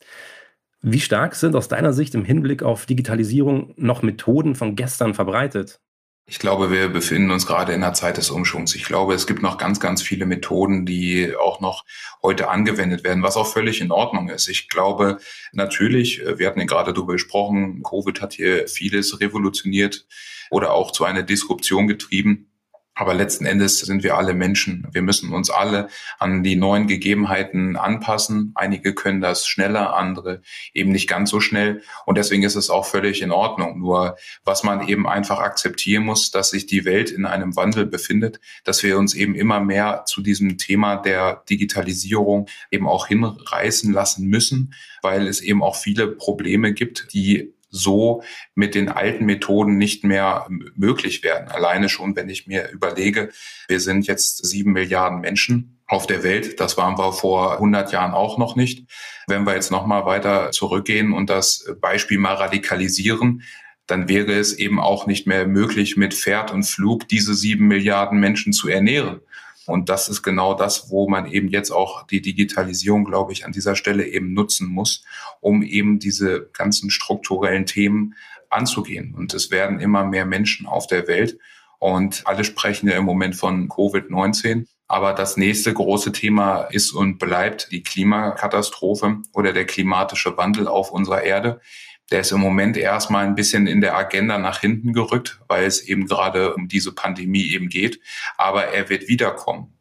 Wie 0.83 1.01
stark 1.01 1.35
sind 1.35 1.57
aus 1.57 1.69
deiner 1.69 1.93
Sicht 1.93 2.15
im 2.15 2.25
Hinblick 2.25 2.63
auf 2.63 2.87
Digitalisierung 2.87 3.75
noch 3.77 4.03
Methoden 4.03 4.55
von 4.55 4.77
gestern 4.77 5.15
verbreitet? 5.15 5.81
Ich 6.29 6.41
glaube, 6.41 6.73
wir 6.73 6.89
befinden 6.89 7.31
uns 7.31 7.47
gerade 7.47 7.73
in 7.73 7.85
einer 7.85 7.95
Zeit 7.95 8.17
des 8.17 8.31
Umschwungs. 8.31 8.75
Ich 8.75 8.85
glaube, 8.85 9.15
es 9.15 9.29
gibt 9.29 9.43
noch 9.43 9.59
ganz, 9.59 9.79
ganz 9.79 10.03
viele 10.03 10.27
Methoden, 10.27 10.85
die 10.85 11.33
auch 11.37 11.61
noch 11.61 11.85
heute 12.21 12.49
angewendet 12.49 13.05
werden, 13.05 13.23
was 13.23 13.37
auch 13.37 13.47
völlig 13.47 13.81
in 13.81 13.93
Ordnung 13.93 14.29
ist. 14.29 14.49
Ich 14.49 14.69
glaube, 14.69 15.19
natürlich, 15.53 16.27
äh, 16.27 16.41
wir 16.41 16.49
hatten 16.49 16.59
ja 16.59 16.67
gerade 16.67 16.93
darüber 16.93 17.13
gesprochen, 17.13 17.85
Covid 17.85 18.21
hat 18.21 18.33
hier 18.33 18.67
vieles 18.67 19.21
revolutioniert 19.21 20.09
oder 20.51 20.73
auch 20.73 20.91
zu 20.91 21.05
einer 21.05 21.23
Disruption 21.23 21.87
getrieben. 21.87 22.51
Aber 22.99 23.13
letzten 23.13 23.45
Endes 23.45 23.81
sind 23.81 24.03
wir 24.03 24.17
alle 24.17 24.33
Menschen. 24.33 24.89
Wir 24.91 25.03
müssen 25.03 25.31
uns 25.35 25.51
alle 25.51 25.89
an 26.19 26.43
die 26.43 26.57
neuen 26.57 26.87
Gegebenheiten 26.87 27.77
anpassen. 27.77 28.53
Einige 28.55 28.95
können 28.95 29.21
das 29.21 29.47
schneller, 29.47 29.95
andere 29.95 30.41
eben 30.73 30.93
nicht 30.93 31.07
ganz 31.07 31.29
so 31.29 31.39
schnell. 31.41 31.83
Und 32.07 32.17
deswegen 32.17 32.43
ist 32.43 32.55
es 32.55 32.71
auch 32.71 32.87
völlig 32.87 33.21
in 33.21 33.33
Ordnung. 33.33 33.81
Nur 33.81 34.17
was 34.47 34.65
man 34.65 34.89
eben 34.89 35.07
einfach 35.07 35.41
akzeptieren 35.41 36.05
muss, 36.05 36.31
dass 36.31 36.49
sich 36.49 36.65
die 36.65 36.87
Welt 36.87 37.11
in 37.11 37.27
einem 37.27 37.55
Wandel 37.55 37.85
befindet, 37.85 38.41
dass 38.65 38.83
wir 38.83 38.97
uns 38.97 39.13
eben 39.13 39.35
immer 39.35 39.61
mehr 39.61 40.05
zu 40.07 40.23
diesem 40.23 40.57
Thema 40.57 40.97
der 40.97 41.43
Digitalisierung 41.51 42.49
eben 42.71 42.89
auch 42.89 43.09
hinreißen 43.09 43.93
lassen 43.93 44.27
müssen, 44.27 44.73
weil 45.03 45.27
es 45.27 45.43
eben 45.43 45.63
auch 45.63 45.77
viele 45.77 46.09
Probleme 46.09 46.73
gibt, 46.73 47.13
die 47.13 47.53
so 47.77 48.23
mit 48.55 48.75
den 48.75 48.89
alten 48.89 49.25
Methoden 49.25 49.77
nicht 49.77 50.05
mehr 50.05 50.47
möglich 50.75 51.23
werden. 51.23 51.49
Alleine 51.49 51.89
schon, 51.89 52.17
wenn 52.17 52.29
ich 52.29 52.47
mir 52.47 52.71
überlege, 52.71 53.31
wir 53.69 53.81
sind 53.81 54.07
jetzt 54.07 54.45
sieben 54.45 54.73
Milliarden 54.73 55.21
Menschen 55.21 55.79
auf 55.87 56.07
der 56.07 56.23
Welt. 56.23 56.59
Das 56.61 56.77
waren 56.77 56.99
wir 56.99 57.13
vor 57.13 57.55
100 57.55 57.93
Jahren 57.93 58.13
auch 58.13 58.39
noch 58.39 58.57
nicht. 58.57 58.89
Wenn 59.27 59.45
wir 59.45 59.55
jetzt 59.55 59.71
noch 59.71 59.87
mal 59.87 60.05
weiter 60.05 60.51
zurückgehen 60.51 61.13
und 61.13 61.31
das 61.31 61.73
Beispiel 61.81 62.19
mal 62.19 62.35
radikalisieren, 62.35 63.43
dann 63.87 64.09
wäre 64.09 64.33
es 64.33 64.53
eben 64.53 64.81
auch 64.81 65.07
nicht 65.07 65.27
mehr 65.27 65.47
möglich, 65.47 65.97
mit 65.97 66.13
Pferd 66.13 66.53
und 66.53 66.65
Flug 66.65 67.09
diese 67.09 67.35
sieben 67.35 67.69
Milliarden 67.69 68.19
Menschen 68.19 68.53
zu 68.53 68.69
ernähren. 68.69 69.21
Und 69.67 69.89
das 69.89 70.09
ist 70.09 70.23
genau 70.23 70.55
das, 70.55 70.91
wo 70.91 71.09
man 71.09 71.27
eben 71.27 71.49
jetzt 71.49 71.71
auch 71.71 72.07
die 72.07 72.23
Digitalisierung, 72.23 73.05
glaube 73.05 73.33
ich, 73.33 73.45
an 73.45 73.53
dieser 73.53 73.75
Stelle 73.77 74.07
eben 74.07 74.33
nutzen 74.33 74.69
muss, 74.69 75.05
um 75.41 75.63
eben 75.63 75.99
diese 75.99 76.49
ganzen 76.53 76.91
strukturellen 76.91 77.67
Themen 77.67 78.15
anzugehen. 78.49 79.15
Und 79.15 79.35
es 79.35 79.51
werden 79.51 79.81
immer 79.81 80.05
mehr 80.05 80.25
Menschen 80.25 80.67
auf 80.67 80.87
der 80.87 81.09
Welt. 81.09 81.39
Und 81.79 82.23
alle 82.27 82.45
sprechen 82.45 82.89
ja 82.89 82.97
im 82.97 83.05
Moment 83.05 83.37
von 83.37 83.69
Covid-19. 83.69 84.67
Aber 84.89 85.13
das 85.13 85.37
nächste 85.37 85.75
große 85.75 86.13
Thema 86.13 86.63
ist 86.63 86.93
und 86.93 87.19
bleibt 87.19 87.73
die 87.73 87.83
Klimakatastrophe 87.83 89.19
oder 89.33 89.53
der 89.53 89.67
klimatische 89.67 90.37
Wandel 90.37 90.69
auf 90.69 90.93
unserer 90.93 91.23
Erde 91.23 91.61
der 92.11 92.21
ist 92.21 92.33
im 92.33 92.41
Moment 92.41 92.77
erstmal 92.77 93.27
ein 93.27 93.35
bisschen 93.35 93.67
in 93.67 93.81
der 93.81 93.97
Agenda 93.97 94.39
nach 94.39 94.61
hinten 94.61 94.93
gerückt, 94.93 95.41
weil 95.49 95.65
es 95.65 95.81
eben 95.81 96.07
gerade 96.07 96.55
um 96.55 96.69
diese 96.69 96.93
Pandemie 96.93 97.51
eben 97.53 97.69
geht. 97.69 98.01
Aber 98.37 98.67
er 98.67 98.89
wird 98.89 99.09
wiederkommen. 99.09 99.73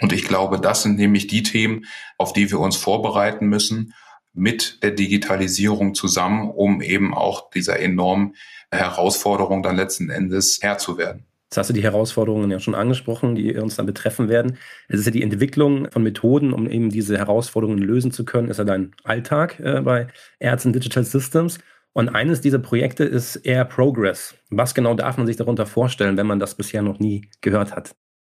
Und 0.00 0.12
ich 0.12 0.24
glaube, 0.24 0.60
das 0.60 0.82
sind 0.82 0.96
nämlich 0.96 1.26
die 1.26 1.42
Themen, 1.42 1.86
auf 2.18 2.32
die 2.32 2.50
wir 2.50 2.60
uns 2.60 2.76
vorbereiten 2.76 3.46
müssen 3.46 3.94
mit 4.32 4.82
der 4.82 4.92
Digitalisierung 4.92 5.94
zusammen, 5.94 6.50
um 6.50 6.80
eben 6.80 7.14
auch 7.14 7.50
dieser 7.50 7.78
enormen 7.78 8.34
Herausforderung 8.70 9.62
dann 9.62 9.76
letzten 9.76 10.08
Endes 10.08 10.58
Herr 10.62 10.78
zu 10.78 10.98
werden. 10.98 11.26
Jetzt 11.52 11.58
hast 11.58 11.68
du 11.68 11.74
die 11.74 11.82
Herausforderungen 11.82 12.50
ja 12.50 12.60
schon 12.60 12.74
angesprochen, 12.74 13.34
die 13.34 13.54
uns 13.56 13.76
dann 13.76 13.84
betreffen 13.84 14.30
werden. 14.30 14.56
Es 14.88 15.00
ist 15.00 15.04
ja 15.04 15.12
die 15.12 15.22
Entwicklung 15.22 15.86
von 15.90 16.02
Methoden, 16.02 16.54
um 16.54 16.66
eben 16.66 16.88
diese 16.88 17.18
Herausforderungen 17.18 17.76
lösen 17.76 18.10
zu 18.10 18.24
können, 18.24 18.48
ist 18.48 18.56
ja 18.56 18.64
dein 18.64 18.92
Alltag 19.04 19.60
äh, 19.60 19.82
bei 19.82 20.06
Ärzten 20.38 20.72
Digital 20.72 21.04
Systems. 21.04 21.58
Und 21.94 22.08
eines 22.08 22.40
dieser 22.40 22.58
Projekte 22.58 23.04
ist 23.04 23.36
Air 23.36 23.64
Progress. 23.66 24.34
Was 24.50 24.74
genau 24.74 24.94
darf 24.94 25.18
man 25.18 25.26
sich 25.26 25.36
darunter 25.36 25.66
vorstellen, 25.66 26.16
wenn 26.16 26.26
man 26.26 26.38
das 26.38 26.54
bisher 26.54 26.82
noch 26.82 26.98
nie 26.98 27.28
gehört 27.40 27.76
hat? 27.76 27.94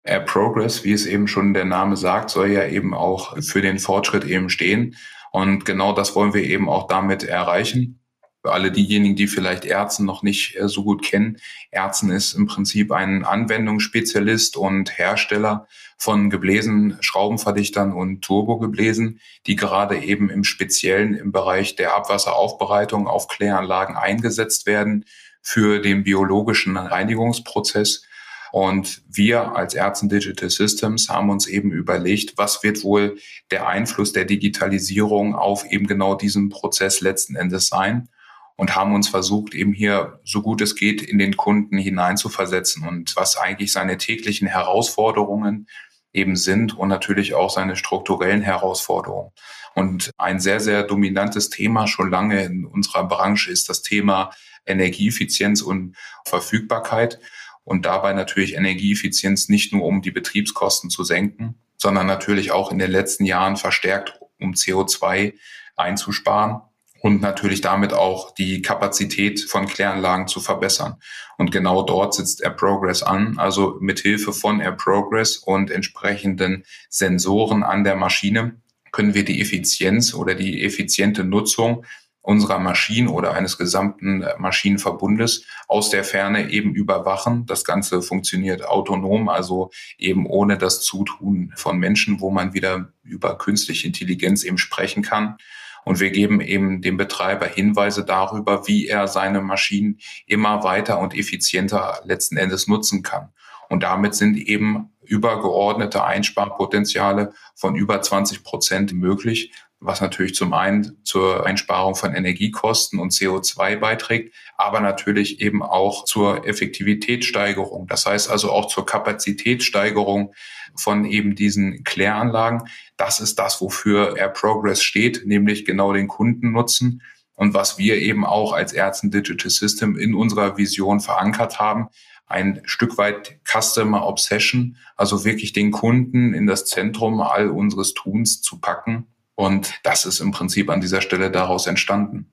Air 0.04 0.20
Progress, 0.20 0.84
wie 0.84 0.92
es 0.92 1.06
eben 1.06 1.28
schon 1.28 1.54
der 1.54 1.64
Name 1.64 1.96
sagt, 1.96 2.30
soll 2.30 2.48
ja 2.48 2.66
eben 2.66 2.94
auch 2.94 3.36
für 3.42 3.60
den 3.60 3.78
Fortschritt 3.78 4.24
eben 4.24 4.48
stehen. 4.48 4.96
Und 5.30 5.64
genau 5.64 5.92
das 5.92 6.14
wollen 6.16 6.34
wir 6.34 6.42
eben 6.42 6.68
auch 6.68 6.88
damit 6.88 7.24
erreichen. 7.24 8.01
Für 8.44 8.52
alle 8.52 8.72
diejenigen, 8.72 9.14
die 9.14 9.28
vielleicht 9.28 9.64
Ärzten 9.64 10.04
noch 10.04 10.24
nicht 10.24 10.56
äh, 10.56 10.68
so 10.68 10.82
gut 10.82 11.04
kennen, 11.04 11.38
Ärzten 11.70 12.10
ist 12.10 12.34
im 12.34 12.46
Prinzip 12.46 12.90
ein 12.90 13.24
Anwendungsspezialist 13.24 14.56
und 14.56 14.98
Hersteller 14.98 15.68
von 15.96 16.28
Gebläsen, 16.28 16.96
Schraubenverdichtern 17.00 17.92
und 17.92 18.22
Turbogebläsen, 18.22 19.20
die 19.46 19.54
gerade 19.54 19.96
eben 19.98 20.28
im 20.28 20.42
Speziellen 20.42 21.14
im 21.14 21.30
Bereich 21.30 21.76
der 21.76 21.94
Abwasseraufbereitung 21.94 23.06
auf 23.06 23.28
Kläranlagen 23.28 23.96
eingesetzt 23.96 24.66
werden 24.66 25.04
für 25.40 25.78
den 25.78 26.02
biologischen 26.02 26.76
Reinigungsprozess. 26.76 28.04
Und 28.50 29.02
wir 29.08 29.54
als 29.54 29.74
Ärzten 29.74 30.08
Digital 30.08 30.50
Systems 30.50 31.08
haben 31.08 31.30
uns 31.30 31.46
eben 31.46 31.70
überlegt, 31.70 32.36
was 32.38 32.64
wird 32.64 32.82
wohl 32.82 33.18
der 33.52 33.68
Einfluss 33.68 34.12
der 34.12 34.24
Digitalisierung 34.24 35.36
auf 35.36 35.64
eben 35.70 35.86
genau 35.86 36.16
diesen 36.16 36.48
Prozess 36.48 37.00
letzten 37.00 37.36
Endes 37.36 37.68
sein 37.68 38.08
und 38.56 38.76
haben 38.76 38.94
uns 38.94 39.08
versucht, 39.08 39.54
eben 39.54 39.72
hier 39.72 40.20
so 40.24 40.42
gut 40.42 40.60
es 40.60 40.74
geht 40.74 41.02
in 41.02 41.18
den 41.18 41.36
Kunden 41.36 41.78
hineinzuversetzen 41.78 42.86
und 42.86 43.16
was 43.16 43.36
eigentlich 43.36 43.72
seine 43.72 43.98
täglichen 43.98 44.48
Herausforderungen 44.48 45.68
eben 46.12 46.36
sind 46.36 46.76
und 46.76 46.88
natürlich 46.88 47.34
auch 47.34 47.50
seine 47.50 47.76
strukturellen 47.76 48.42
Herausforderungen. 48.42 49.32
Und 49.74 50.10
ein 50.18 50.40
sehr, 50.40 50.60
sehr 50.60 50.82
dominantes 50.82 51.48
Thema 51.48 51.86
schon 51.86 52.10
lange 52.10 52.44
in 52.44 52.66
unserer 52.66 53.08
Branche 53.08 53.50
ist 53.50 53.68
das 53.68 53.82
Thema 53.82 54.30
Energieeffizienz 54.66 55.62
und 55.62 55.96
Verfügbarkeit. 56.26 57.18
Und 57.64 57.86
dabei 57.86 58.12
natürlich 58.12 58.54
Energieeffizienz 58.54 59.48
nicht 59.48 59.72
nur 59.72 59.84
um 59.84 60.02
die 60.02 60.10
Betriebskosten 60.10 60.90
zu 60.90 61.04
senken, 61.04 61.54
sondern 61.78 62.06
natürlich 62.06 62.50
auch 62.50 62.72
in 62.72 62.78
den 62.78 62.90
letzten 62.90 63.24
Jahren 63.24 63.56
verstärkt, 63.56 64.20
um 64.40 64.52
CO2 64.52 65.34
einzusparen 65.76 66.60
und 67.02 67.20
natürlich 67.20 67.60
damit 67.60 67.92
auch 67.92 68.32
die 68.32 68.62
Kapazität 68.62 69.40
von 69.40 69.66
Kläranlagen 69.66 70.28
zu 70.28 70.40
verbessern. 70.40 70.96
Und 71.36 71.50
genau 71.50 71.82
dort 71.82 72.14
sitzt 72.14 72.42
Air 72.42 72.50
Progress 72.50 73.02
an, 73.02 73.38
also 73.38 73.76
mit 73.80 73.98
Hilfe 74.00 74.32
von 74.32 74.60
Air 74.60 74.72
Progress 74.72 75.36
und 75.36 75.70
entsprechenden 75.70 76.64
Sensoren 76.88 77.64
an 77.64 77.82
der 77.82 77.96
Maschine 77.96 78.62
können 78.92 79.14
wir 79.14 79.24
die 79.24 79.40
Effizienz 79.40 80.14
oder 80.14 80.34
die 80.34 80.62
effiziente 80.64 81.24
Nutzung 81.24 81.84
unserer 82.20 82.60
Maschinen 82.60 83.08
oder 83.08 83.34
eines 83.34 83.58
gesamten 83.58 84.24
Maschinenverbundes 84.38 85.44
aus 85.66 85.90
der 85.90 86.04
Ferne 86.04 86.50
eben 86.50 86.72
überwachen. 86.72 87.46
Das 87.46 87.64
Ganze 87.64 88.00
funktioniert 88.00 88.64
autonom, 88.64 89.28
also 89.28 89.70
eben 89.98 90.26
ohne 90.26 90.56
das 90.56 90.82
Zutun 90.82 91.52
von 91.56 91.78
Menschen, 91.78 92.20
wo 92.20 92.30
man 92.30 92.54
wieder 92.54 92.92
über 93.02 93.36
künstliche 93.38 93.88
Intelligenz 93.88 94.44
eben 94.44 94.58
sprechen 94.58 95.02
kann. 95.02 95.36
Und 95.84 96.00
wir 96.00 96.10
geben 96.10 96.40
eben 96.40 96.80
dem 96.80 96.96
Betreiber 96.96 97.46
Hinweise 97.46 98.04
darüber, 98.04 98.66
wie 98.66 98.86
er 98.86 99.08
seine 99.08 99.40
Maschinen 99.40 99.98
immer 100.26 100.62
weiter 100.62 100.98
und 101.00 101.14
effizienter 101.14 102.00
letzten 102.04 102.36
Endes 102.36 102.68
nutzen 102.68 103.02
kann. 103.02 103.30
Und 103.68 103.82
damit 103.82 104.14
sind 104.14 104.36
eben 104.36 104.92
übergeordnete 105.02 106.04
Einsparpotenziale 106.04 107.32
von 107.54 107.74
über 107.74 108.00
20 108.00 108.44
Prozent 108.44 108.92
möglich, 108.92 109.52
was 109.82 110.00
natürlich 110.00 110.34
zum 110.34 110.52
einen 110.54 111.02
zur 111.02 111.44
Einsparung 111.44 111.94
von 111.94 112.14
Energiekosten 112.14 113.00
und 113.00 113.12
CO2 113.12 113.76
beiträgt, 113.76 114.34
aber 114.56 114.80
natürlich 114.80 115.40
eben 115.40 115.62
auch 115.62 116.04
zur 116.04 116.46
Effektivitätssteigerung. 116.46 117.88
Das 117.88 118.06
heißt 118.06 118.30
also 118.30 118.52
auch 118.52 118.68
zur 118.68 118.86
Kapazitätssteigerung 118.86 120.34
von 120.76 121.04
eben 121.04 121.34
diesen 121.34 121.82
Kläranlagen. 121.84 122.68
Das 122.96 123.20
ist 123.20 123.38
das, 123.38 123.60
wofür 123.60 124.16
Air 124.16 124.28
Progress 124.28 124.82
steht, 124.82 125.26
nämlich 125.26 125.64
genau 125.64 125.92
den 125.92 126.08
Kunden 126.08 126.52
nutzen 126.52 127.02
und 127.34 127.54
was 127.54 127.76
wir 127.76 127.96
eben 127.96 128.24
auch 128.24 128.52
als 128.52 128.72
Ärzten 128.72 129.10
Digital 129.10 129.50
System 129.50 129.98
in 129.98 130.14
unserer 130.14 130.56
Vision 130.58 131.00
verankert 131.00 131.58
haben, 131.58 131.88
ein 132.26 132.62
Stück 132.64 132.98
weit 132.98 133.40
Customer 133.44 134.06
Obsession, 134.06 134.76
also 134.96 135.24
wirklich 135.24 135.52
den 135.52 135.70
Kunden 135.70 136.34
in 136.34 136.46
das 136.46 136.66
Zentrum 136.66 137.20
all 137.20 137.50
unseres 137.50 137.94
Tuns 137.94 138.40
zu 138.40 138.60
packen 138.60 139.11
und 139.34 139.74
das 139.82 140.04
ist 140.04 140.20
im 140.20 140.30
Prinzip 140.30 140.70
an 140.70 140.80
dieser 140.80 141.00
Stelle 141.00 141.30
daraus 141.30 141.66
entstanden. 141.66 142.32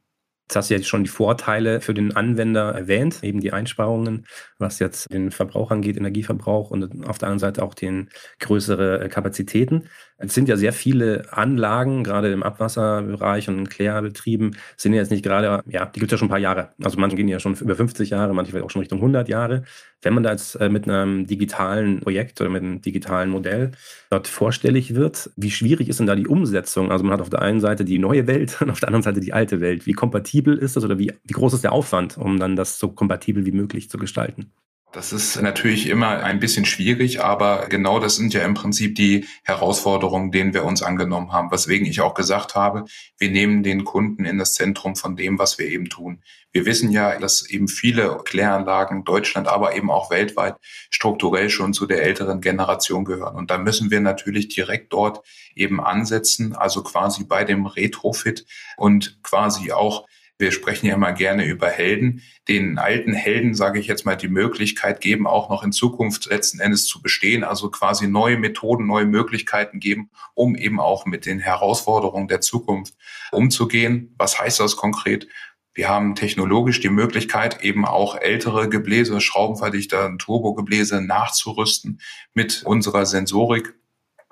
Jetzt 0.50 0.56
hast 0.56 0.70
du 0.72 0.74
jetzt 0.74 0.88
schon 0.88 1.04
die 1.04 1.12
Vorteile 1.12 1.80
für 1.80 1.94
den 1.94 2.16
Anwender 2.16 2.72
erwähnt, 2.74 3.24
eben 3.24 3.40
die 3.40 3.54
Einsparungen, 3.54 4.26
was 4.58 4.80
jetzt 4.80 5.14
den 5.14 5.30
Verbrauch 5.30 5.70
angeht, 5.70 5.96
Energieverbrauch 5.96 6.72
und 6.72 7.06
auf 7.08 7.20
der 7.20 7.28
anderen 7.28 7.38
Seite 7.38 7.62
auch 7.62 7.76
den 7.76 8.10
größere 8.40 9.10
Kapazitäten. 9.10 9.84
Es 10.18 10.34
sind 10.34 10.50
ja 10.50 10.58
sehr 10.58 10.74
viele 10.74 11.32
Anlagen, 11.32 12.04
gerade 12.04 12.32
im 12.32 12.44
Abwasserbereich 12.44 13.48
und 13.48 13.58
in 13.60 13.70
Klärbetrieben, 13.70 14.58
sind 14.76 14.94
ja 14.94 15.00
jetzt 15.00 15.12
nicht 15.12 15.24
gerade, 15.24 15.64
ja, 15.68 15.86
die 15.86 16.00
gibt 16.00 16.12
es 16.12 16.14
ja 16.14 16.18
schon 16.18 16.28
ein 16.28 16.32
paar 16.32 16.40
Jahre. 16.40 16.72
Also 16.84 17.00
manche 17.00 17.16
gehen 17.16 17.28
ja 17.28 17.40
schon 17.40 17.54
über 17.54 17.76
50 17.76 18.10
Jahre, 18.10 18.34
manche 18.34 18.52
vielleicht 18.52 18.66
auch 18.66 18.72
schon 18.72 18.82
Richtung 18.82 19.00
100 19.00 19.30
Jahre. 19.30 19.64
Wenn 20.02 20.14
man 20.14 20.24
da 20.24 20.32
jetzt 20.32 20.56
äh, 20.56 20.70
mit 20.70 20.90
einem 20.90 21.26
digitalen 21.28 22.00
Projekt 22.00 22.40
oder 22.42 22.50
mit 22.50 22.64
einem 22.64 22.82
digitalen 22.82 23.30
Modell 23.30 23.72
dort 24.10 24.28
vorstellig 24.28 24.96
wird, 24.96 25.30
wie 25.36 25.52
schwierig 25.52 25.90
ist 25.90 26.00
denn 26.00 26.08
da 26.08 26.16
die 26.16 26.28
Umsetzung? 26.28 26.92
Also 26.92 27.04
man 27.04 27.14
hat 27.14 27.22
auf 27.22 27.30
der 27.30 27.42
einen 27.42 27.60
Seite 27.62 27.86
die 27.86 28.00
neue 28.00 28.28
Welt 28.28 28.58
und 28.62 28.70
auf 28.70 28.80
der 28.80 28.90
anderen 28.90 29.04
Seite 29.04 29.20
die 29.22 29.34
alte 29.34 29.62
Welt. 29.62 29.86
Wie 29.86 29.94
kompatibel 29.94 30.39
ist 30.48 30.76
das 30.76 30.84
oder 30.84 30.98
wie, 31.00 31.14
wie 31.24 31.34
groß 31.34 31.54
ist 31.54 31.64
der 31.64 31.72
Aufwand, 31.74 32.18
um 32.18 32.40
dann 32.40 32.56
das 32.56 32.80
so 32.80 32.90
kompatibel 32.90 33.46
wie 33.46 33.52
möglich 33.52 33.90
zu 33.90 33.98
gestalten? 33.98 34.52
Das 34.92 35.14
ist 35.14 35.40
natürlich 35.40 35.86
immer 35.88 36.24
ein 36.24 36.40
bisschen 36.40 36.66
schwierig, 36.66 37.22
aber 37.22 37.68
genau 37.70 38.00
das 38.00 38.16
sind 38.16 38.34
ja 38.34 38.44
im 38.44 38.56
Prinzip 38.56 38.96
die 38.96 39.28
Herausforderungen, 39.44 40.32
denen 40.32 40.56
wir 40.56 40.64
uns 40.64 40.82
angenommen 40.82 41.32
haben, 41.32 41.52
weswegen 41.52 41.86
ich 41.86 42.02
auch 42.02 42.16
gesagt 42.16 42.56
habe, 42.56 42.86
wir 43.20 43.30
nehmen 43.30 43.62
den 43.62 43.86
Kunden 43.86 44.26
in 44.26 44.40
das 44.40 44.56
Zentrum 44.56 44.96
von 44.96 45.16
dem, 45.16 45.38
was 45.38 45.60
wir 45.60 45.68
eben 45.68 45.90
tun. 45.90 46.24
Wir 46.52 46.66
wissen 46.66 46.92
ja, 46.92 47.20
dass 47.20 47.48
eben 47.48 47.68
viele 47.68 48.18
Kläranlagen 48.26 49.04
Deutschland, 49.04 49.48
aber 49.48 49.76
eben 49.76 49.92
auch 49.92 50.10
weltweit 50.10 50.56
strukturell 50.90 51.52
schon 51.52 51.76
zu 51.76 51.86
der 51.86 52.02
älteren 52.02 52.42
Generation 52.42 53.06
gehören. 53.06 53.36
Und 53.36 53.52
da 53.52 53.60
müssen 53.60 53.92
wir 53.92 54.02
natürlich 54.02 54.48
direkt 54.48 54.92
dort 54.92 55.24
eben 55.54 55.80
ansetzen, 55.80 56.56
also 56.56 56.82
quasi 56.82 57.26
bei 57.26 57.44
dem 57.44 57.68
Retrofit 57.68 58.48
und 58.76 59.20
quasi 59.22 59.72
auch 59.72 60.08
wir 60.40 60.52
sprechen 60.52 60.88
ja 60.88 60.96
immer 60.96 61.12
gerne 61.12 61.46
über 61.46 61.68
Helden, 61.68 62.24
den 62.48 62.80
alten 62.80 63.14
Helden, 63.14 63.54
sage 63.54 63.78
ich 63.80 63.88
jetzt 63.88 64.06
mal, 64.06 64.16
die 64.16 64.30
Möglichkeit 64.30 65.02
geben, 65.02 65.28
auch 65.28 65.50
noch 65.50 65.64
in 65.64 65.74
Zukunft 65.74 66.28
letzten 66.28 66.62
Endes 66.62 66.86
zu 66.86 67.02
bestehen, 67.02 67.44
also 67.44 67.70
quasi 67.70 68.08
neue 68.08 68.38
Methoden, 68.38 68.88
neue 68.88 69.06
Möglichkeiten 69.06 69.82
geben, 69.82 70.10
um 70.34 70.56
eben 70.56 70.80
auch 70.80 71.06
mit 71.06 71.26
den 71.26 71.40
Herausforderungen 71.40 72.30
der 72.30 72.40
Zukunft 72.40 72.96
umzugehen. 73.32 74.16
Was 74.18 74.40
heißt 74.40 74.62
das 74.62 74.78
konkret? 74.78 75.28
Wir 75.74 75.90
haben 75.90 76.16
technologisch 76.16 76.80
die 76.80 76.90
Möglichkeit, 76.90 77.64
eben 77.64 77.86
auch 77.86 78.16
ältere 78.16 78.70
Gebläse, 78.70 79.20
Schraubenverdichter, 79.22 80.18
Turbogebläse 80.18 81.02
nachzurüsten 81.02 82.00
mit 82.34 82.64
unserer 82.64 83.06
Sensorik 83.06 83.76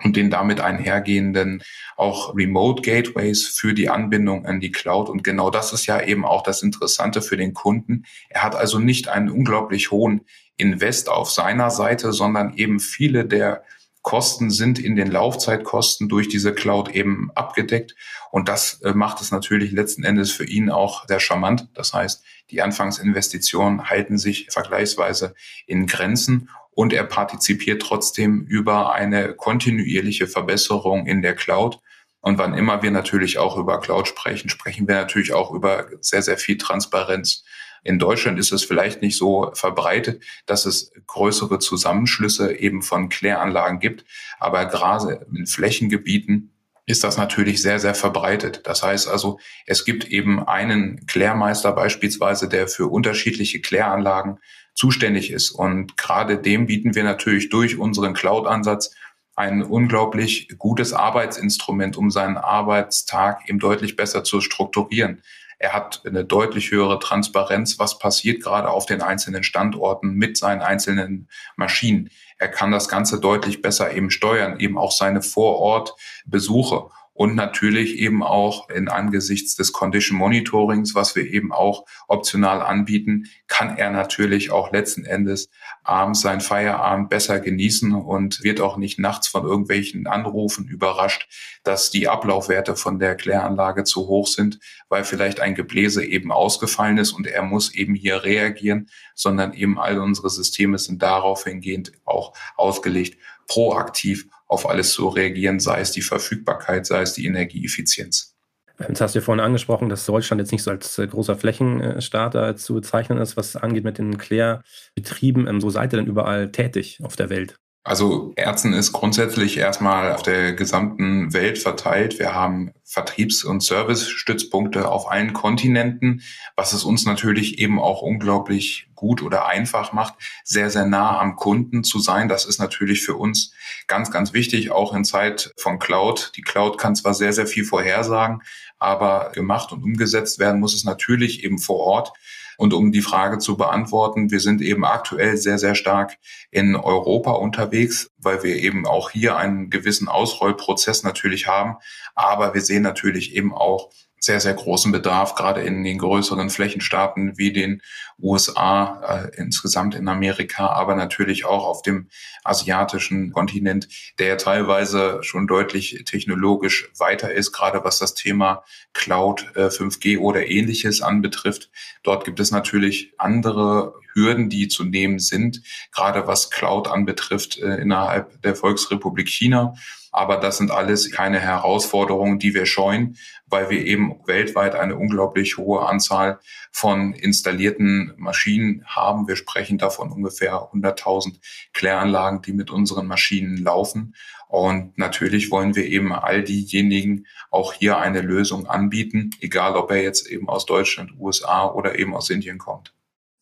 und 0.04 0.16
den 0.16 0.30
damit 0.30 0.62
einhergehenden 0.62 1.64
auch 1.96 2.36
Remote 2.36 2.82
Gateways 2.82 3.48
für 3.48 3.74
die 3.74 3.90
Anbindung 3.90 4.46
an 4.46 4.60
die 4.60 4.72
Cloud. 4.72 5.10
Und 5.10 5.24
genau 5.24 5.50
das 5.50 5.74
ist 5.74 5.86
ja 5.88 6.02
eben 6.02 6.26
auch 6.26 6.44
das 6.44 6.62
Interessante 6.62 7.22
für 7.22 7.38
den 7.38 7.54
Kunden. 7.54 8.04
Er 8.30 8.44
hat 8.44 8.56
also 8.56 8.80
nicht 8.80 9.08
einen 9.08 9.30
unglaublich 9.30 9.92
hohen 9.92 10.22
Invest 10.58 11.10
auf 11.10 11.32
seiner 11.32 11.70
Seite, 11.70 12.14
sondern 12.14 12.54
eben 12.56 12.80
viele 12.80 13.26
der 13.26 13.64
Kosten 14.08 14.52
sind 14.52 14.80
in 14.80 14.96
den 14.96 15.12
Laufzeitkosten 15.12 16.08
durch 16.08 16.30
diese 16.30 16.54
Cloud 16.54 16.88
eben 16.88 17.30
abgedeckt. 17.36 17.94
Und 18.32 18.48
das 18.48 18.82
äh, 18.84 18.94
macht 18.94 19.20
es 19.20 19.32
natürlich 19.32 19.74
letzten 19.74 20.06
Endes 20.06 20.32
für 20.32 20.46
ihn 20.46 20.70
auch 20.70 21.06
sehr 21.10 21.20
charmant. 21.20 21.68
Das 21.74 21.94
heißt, 21.94 22.24
die 22.50 22.62
Anfangsinvestitionen 22.62 23.90
halten 23.90 24.18
sich 24.18 24.48
vergleichsweise 24.50 25.36
in 25.66 25.88
Grenzen 25.88 26.50
und 26.72 26.94
er 26.94 27.04
partizipiert 27.04 27.82
trotzdem 27.82 28.46
über 28.46 28.94
eine 28.94 29.34
kontinuierliche 29.34 30.28
Verbesserung 30.28 31.06
in 31.06 31.22
der 31.22 31.36
Cloud. 31.36 31.82
Und 32.22 32.38
wann 32.38 32.54
immer 32.54 32.82
wir 32.82 32.92
natürlich 32.92 33.38
auch 33.40 33.58
über 33.58 33.82
Cloud 33.82 34.08
sprechen, 34.08 34.48
sprechen 34.48 34.88
wir 34.88 34.96
natürlich 34.96 35.34
auch 35.34 35.52
über 35.52 35.88
sehr, 36.00 36.22
sehr 36.22 36.38
viel 36.38 36.58
Transparenz. 36.58 37.44
In 37.84 38.00
Deutschland 38.00 38.40
ist 38.40 38.52
es 38.52 38.64
vielleicht 38.64 39.02
nicht 39.02 39.18
so 39.18 39.52
verbreitet, 39.54 40.24
dass 40.46 40.66
es 40.66 40.92
größere 41.08 41.60
Zusammenschlüsse 41.60 42.56
eben 42.56 42.82
von 42.82 43.10
Kläranlagen 43.10 43.80
gibt, 43.80 44.06
aber 44.40 44.66
gerade 44.66 45.26
in 45.34 45.46
Flächengebieten 45.46 46.54
ist 46.88 47.04
das 47.04 47.18
natürlich 47.18 47.62
sehr, 47.62 47.80
sehr 47.80 47.94
verbreitet. 47.94 48.62
Das 48.64 48.82
heißt 48.82 49.10
also, 49.10 49.40
es 49.66 49.84
gibt 49.84 50.06
eben 50.06 50.48
einen 50.48 51.06
Klärmeister 51.06 51.74
beispielsweise, 51.74 52.48
der 52.48 52.70
für 52.70 52.88
unterschiedliche 52.88 53.60
Kläranlagen 53.60 54.40
zuständig 54.74 55.32
ist. 55.32 55.52
Und 55.52 55.98
gerade 55.98 56.38
dem 56.38 56.66
bieten 56.66 56.96
wir 56.96 57.04
natürlich 57.04 57.50
durch 57.50 57.78
unseren 57.78 58.14
Cloud-Ansatz 58.14 58.96
ein 59.36 59.64
unglaublich 59.64 60.48
gutes 60.58 60.94
Arbeitsinstrument, 60.94 61.98
um 61.98 62.10
seinen 62.10 62.38
Arbeitstag 62.38 63.48
eben 63.50 63.60
deutlich 63.60 63.98
besser 63.98 64.24
zu 64.24 64.40
strukturieren. 64.40 65.22
Er 65.60 65.74
hat 65.74 66.04
eine 66.06 66.24
deutlich 66.24 66.72
höhere 66.72 67.00
Transparenz, 67.00 67.80
was 67.80 67.98
passiert 67.98 68.44
gerade 68.44 68.70
auf 68.70 68.86
den 68.86 69.02
einzelnen 69.02 69.44
Standorten 69.44 70.14
mit 70.14 70.38
seinen 70.38 70.62
einzelnen 70.62 71.30
Maschinen. 71.56 72.10
Er 72.38 72.50
kann 72.50 72.72
das 72.72 72.88
Ganze 72.88 73.20
deutlich 73.20 73.62
besser 73.62 73.92
eben 73.92 74.12
steuern, 74.12 74.60
eben 74.60 74.78
auch 74.78 74.92
seine 74.92 75.24
Vorortbesuche 75.24 76.90
und 77.18 77.34
natürlich 77.34 77.98
eben 77.98 78.22
auch 78.22 78.70
in 78.70 78.90
angesichts 78.90 79.56
des 79.56 79.74
Condition 79.74 80.20
Monitorings, 80.20 80.94
was 80.94 81.16
wir 81.16 81.26
eben 81.26 81.52
auch 81.52 81.88
optional 82.08 82.62
anbieten, 82.62 83.26
kann 83.48 83.76
er 83.76 83.90
natürlich 83.90 84.52
auch 84.52 84.72
letzten 84.72 85.04
Endes 85.04 85.50
abends 85.84 86.22
sein 86.22 86.42
Feierabend 86.42 87.10
besser 87.10 87.40
genießen 87.40 87.96
und 87.96 88.44
wird 88.44 88.62
auch 88.62 88.78
nicht 88.78 89.00
nachts 89.00 89.28
von 89.28 89.46
irgendwelchen 89.46 90.06
Anrufen 90.06 90.68
überrascht, 90.68 91.28
dass 91.64 91.90
die 91.90 92.08
Ablaufwerte 92.08 92.76
von 92.76 93.00
der 93.00 93.16
Kläranlage 93.16 93.84
zu 93.84 94.08
hoch 94.08 94.28
sind, 94.28 94.60
weil 94.88 95.04
vielleicht 95.04 95.40
ein 95.40 95.56
Gebläse 95.56 96.06
eben 96.06 96.32
ausgefallen 96.32 97.00
ist 97.00 97.14
und 97.14 97.26
er 97.26 97.42
muss 97.42 97.74
eben 97.74 97.96
hier 97.96 98.26
reagieren, 98.26 98.90
sondern 99.16 99.54
eben 99.54 99.80
all 99.80 99.98
unsere 99.98 100.30
Systeme 100.30 100.78
sind 100.78 101.02
darauf 101.02 101.46
hingehend 101.46 101.94
auch 102.06 102.34
ausgelegt, 102.58 103.18
proaktiv 103.48 104.28
auf 104.48 104.70
alles 104.70 104.92
zu 104.92 105.08
reagieren, 105.08 105.60
sei 105.60 105.82
es 105.82 105.92
die 105.92 106.02
Verfügbarkeit, 106.02 106.86
sei 106.86 107.02
es 107.02 107.14
die 107.14 107.26
Energieeffizienz. 107.26 108.36
Jetzt 108.80 109.02
hast 109.02 109.16
du 109.16 109.20
ja 109.20 109.26
vorhin 109.26 109.44
angesprochen, 109.44 109.90
dass 109.90 110.06
Deutschland 110.06 110.40
jetzt 110.40 110.52
nicht 110.52 110.62
so 110.62 110.70
als 110.70 110.98
äh, 111.00 111.08
großer 111.08 111.36
Flächenstarter 111.36 112.56
zu 112.56 112.76
bezeichnen 112.76 113.18
ist, 113.18 113.36
was 113.36 113.56
angeht 113.56 113.84
mit 113.84 113.98
den 113.98 114.18
Klärbetrieben. 114.18 115.48
Ähm, 115.48 115.62
so 115.62 115.70
seid 115.70 115.94
ihr 115.94 115.98
denn 115.98 116.06
überall 116.06 116.52
tätig 116.52 117.00
auf 117.04 117.16
der 117.16 117.30
Welt? 117.30 117.60
Also 117.88 118.34
Ärzten 118.36 118.74
ist 118.74 118.92
grundsätzlich 118.92 119.56
erstmal 119.56 120.12
auf 120.12 120.22
der 120.22 120.52
gesamten 120.52 121.32
Welt 121.32 121.58
verteilt. 121.58 122.20
Wir 122.20 122.36
haben 122.36 122.74
Vertriebs- 122.84 123.46
und 123.46 123.62
Service-Stützpunkte 123.62 124.90
auf 124.90 125.10
allen 125.10 125.32
Kontinenten, 125.32 126.22
was 126.58 126.74
es 126.74 126.84
uns 126.84 127.06
natürlich 127.06 127.60
eben 127.60 127.80
auch 127.80 128.02
unglaublich 128.02 128.90
gut 128.94 129.22
oder 129.22 129.48
einfach 129.48 129.94
macht, 129.94 130.16
sehr, 130.44 130.70
sehr 130.70 130.86
nah 130.86 131.18
am 131.18 131.38
Kunden 131.38 131.86
zu 131.86 132.00
sein. 132.00 132.28
Das 132.28 132.44
ist 132.44 132.60
natürlich 132.60 133.04
für 133.04 133.16
uns 133.16 133.54
ganz, 133.88 134.12
ganz 134.12 134.34
wichtig, 134.34 134.70
auch 134.72 134.94
in 134.94 135.06
Zeit 135.06 135.54
von 135.56 135.80
Cloud. 135.80 136.34
Die 136.36 136.42
Cloud 136.42 136.78
kann 136.78 136.94
zwar 136.94 137.14
sehr, 137.14 137.32
sehr 137.32 137.48
viel 137.48 137.64
vorhersagen, 137.64 138.42
aber 138.80 139.32
gemacht 139.34 139.72
und 139.72 139.82
umgesetzt 139.82 140.40
werden 140.40 140.60
muss 140.60 140.76
es 140.76 140.84
natürlich 140.84 141.46
eben 141.46 141.58
vor 141.58 141.80
Ort. 141.80 142.12
Und 142.58 142.74
um 142.74 142.92
die 142.92 143.02
Frage 143.02 143.38
zu 143.38 143.56
beantworten, 143.56 144.32
wir 144.32 144.40
sind 144.40 144.62
eben 144.62 144.84
aktuell 144.84 145.38
sehr, 145.38 145.58
sehr 145.58 145.76
stark 145.76 146.18
in 146.52 146.76
Europa 146.76 147.32
unterwegs, 147.32 148.12
weil 148.18 148.44
wir 148.44 148.56
eben 148.56 148.86
auch 148.86 149.12
hier 149.12 149.38
einen 149.38 149.70
gewissen 149.70 150.08
Ausrollprozess 150.08 151.04
natürlich 151.04 151.48
haben. 151.48 151.78
Aber 152.16 152.54
wir 152.54 152.62
sehen 152.62 152.84
natürlich 152.84 153.36
eben 153.36 153.54
auch 153.54 153.90
sehr, 154.20 154.40
sehr 154.40 154.56
großen 154.56 154.92
Bedarf, 154.92 155.36
gerade 155.36 155.62
in 155.62 155.84
den 155.84 156.00
größeren 156.00 156.50
Flächenstaaten 156.50 157.38
wie 157.38 157.54
den 157.54 157.82
USA, 158.20 159.02
äh, 159.26 159.36
insgesamt 159.38 159.96
in 159.96 160.08
Amerika, 160.08 160.68
aber 160.68 160.96
natürlich 160.96 161.46
auch 161.46 161.66
auf 161.66 161.82
dem 161.82 162.10
asiatischen 162.44 163.32
Kontinent, 163.32 163.88
der 164.18 164.38
teilweise 164.38 165.20
schon 165.22 165.48
deutlich 165.48 166.04
technologisch 166.06 166.90
weiter 166.98 167.32
ist, 167.32 167.52
gerade 167.52 167.84
was 167.84 168.00
das 168.00 168.16
Thema 168.16 168.64
Cloud, 168.94 169.52
äh, 169.56 169.70
5G 169.70 170.18
oder 170.18 170.48
ähnliches 170.48 171.02
anbetrifft. 171.02 171.70
Dort 172.04 172.26
gibt 172.26 172.40
es 172.40 172.52
natürlich 172.52 173.14
andere 173.18 173.94
Hürden, 174.14 174.50
die 174.50 174.68
zu 174.68 174.84
nehmen 174.84 175.20
sind, 175.20 175.62
gerade 175.92 176.26
was 176.26 176.50
Cloud 176.50 176.88
anbetrifft 176.88 177.60
äh, 177.60 177.76
innerhalb 177.76 178.42
der 178.42 178.56
Volksrepublik 178.56 179.30
China. 179.30 179.76
Aber 180.12 180.38
das 180.38 180.58
sind 180.58 180.72
alles 180.72 181.12
keine 181.12 181.40
Herausforderungen, 181.40 182.40
die 182.40 182.56
wir 182.56 182.66
scheuen, 182.66 183.18
weil 183.46 183.70
wir 183.70 183.86
eben 183.86 184.20
weltweit 184.26 184.74
eine 184.74 184.96
unglaublich 184.96 185.58
hohe 185.58 185.86
Anzahl 185.86 186.40
von 186.72 187.14
installierten 187.14 188.07
Maschinen 188.18 188.84
haben. 188.86 189.28
Wir 189.28 189.36
sprechen 189.36 189.78
davon 189.78 190.12
ungefähr 190.12 190.54
100.000 190.54 191.36
Kläranlagen, 191.74 192.42
die 192.42 192.54
mit 192.54 192.72
unseren 192.72 193.08
Maschinen 193.08 193.58
laufen. 193.58 194.16
Und 194.48 194.98
natürlich 194.98 195.52
wollen 195.52 195.76
wir 195.76 195.86
eben 195.86 196.14
all 196.14 196.44
diejenigen 196.44 197.26
auch 197.52 197.74
hier 197.74 197.98
eine 197.98 198.22
Lösung 198.22 198.68
anbieten, 198.68 199.32
egal 199.42 199.76
ob 199.76 199.92
er 199.92 200.02
jetzt 200.02 200.28
eben 200.28 200.48
aus 200.48 200.66
Deutschland, 200.66 201.12
USA 201.20 201.68
oder 201.68 202.00
eben 202.00 202.16
aus 202.16 202.30
Indien 202.30 202.58
kommt. 202.58 202.94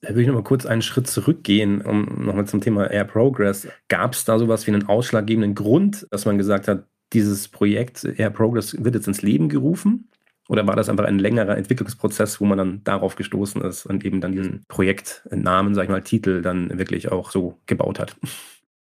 Da 0.01 0.09
würde 0.09 0.21
ich 0.21 0.27
noch 0.27 0.35
mal 0.35 0.43
kurz 0.43 0.65
einen 0.65 0.81
Schritt 0.81 1.07
zurückgehen, 1.07 1.81
um 1.81 2.25
nochmal 2.25 2.45
zum 2.45 2.61
Thema 2.61 2.89
Air 2.91 3.05
Progress. 3.05 3.67
Gab 3.87 4.13
es 4.13 4.25
da 4.25 4.37
sowas 4.37 4.67
wie 4.67 4.71
einen 4.71 4.87
ausschlaggebenden 4.87 5.55
Grund, 5.55 6.05
dass 6.11 6.25
man 6.25 6.37
gesagt 6.37 6.67
hat, 6.67 6.85
dieses 7.13 7.47
Projekt 7.47 8.03
Air 8.03 8.29
Progress 8.29 8.83
wird 8.83 8.95
jetzt 8.95 9.07
ins 9.07 9.21
Leben 9.21 9.49
gerufen? 9.49 10.09
Oder 10.47 10.67
war 10.67 10.75
das 10.75 10.89
einfach 10.89 11.05
ein 11.05 11.19
längerer 11.19 11.57
Entwicklungsprozess, 11.57 12.39
wo 12.39 12.45
man 12.45 12.57
dann 12.57 12.83
darauf 12.83 13.15
gestoßen 13.15 13.61
ist 13.61 13.85
und 13.85 14.05
eben 14.05 14.21
dann 14.21 14.33
diesen 14.33 14.63
Projektnamen, 14.67 15.73
sag 15.73 15.83
ich 15.83 15.89
mal, 15.89 16.03
Titel 16.03 16.41
dann 16.41 16.77
wirklich 16.77 17.11
auch 17.11 17.31
so 17.31 17.57
gebaut 17.65 17.99
hat? 17.99 18.15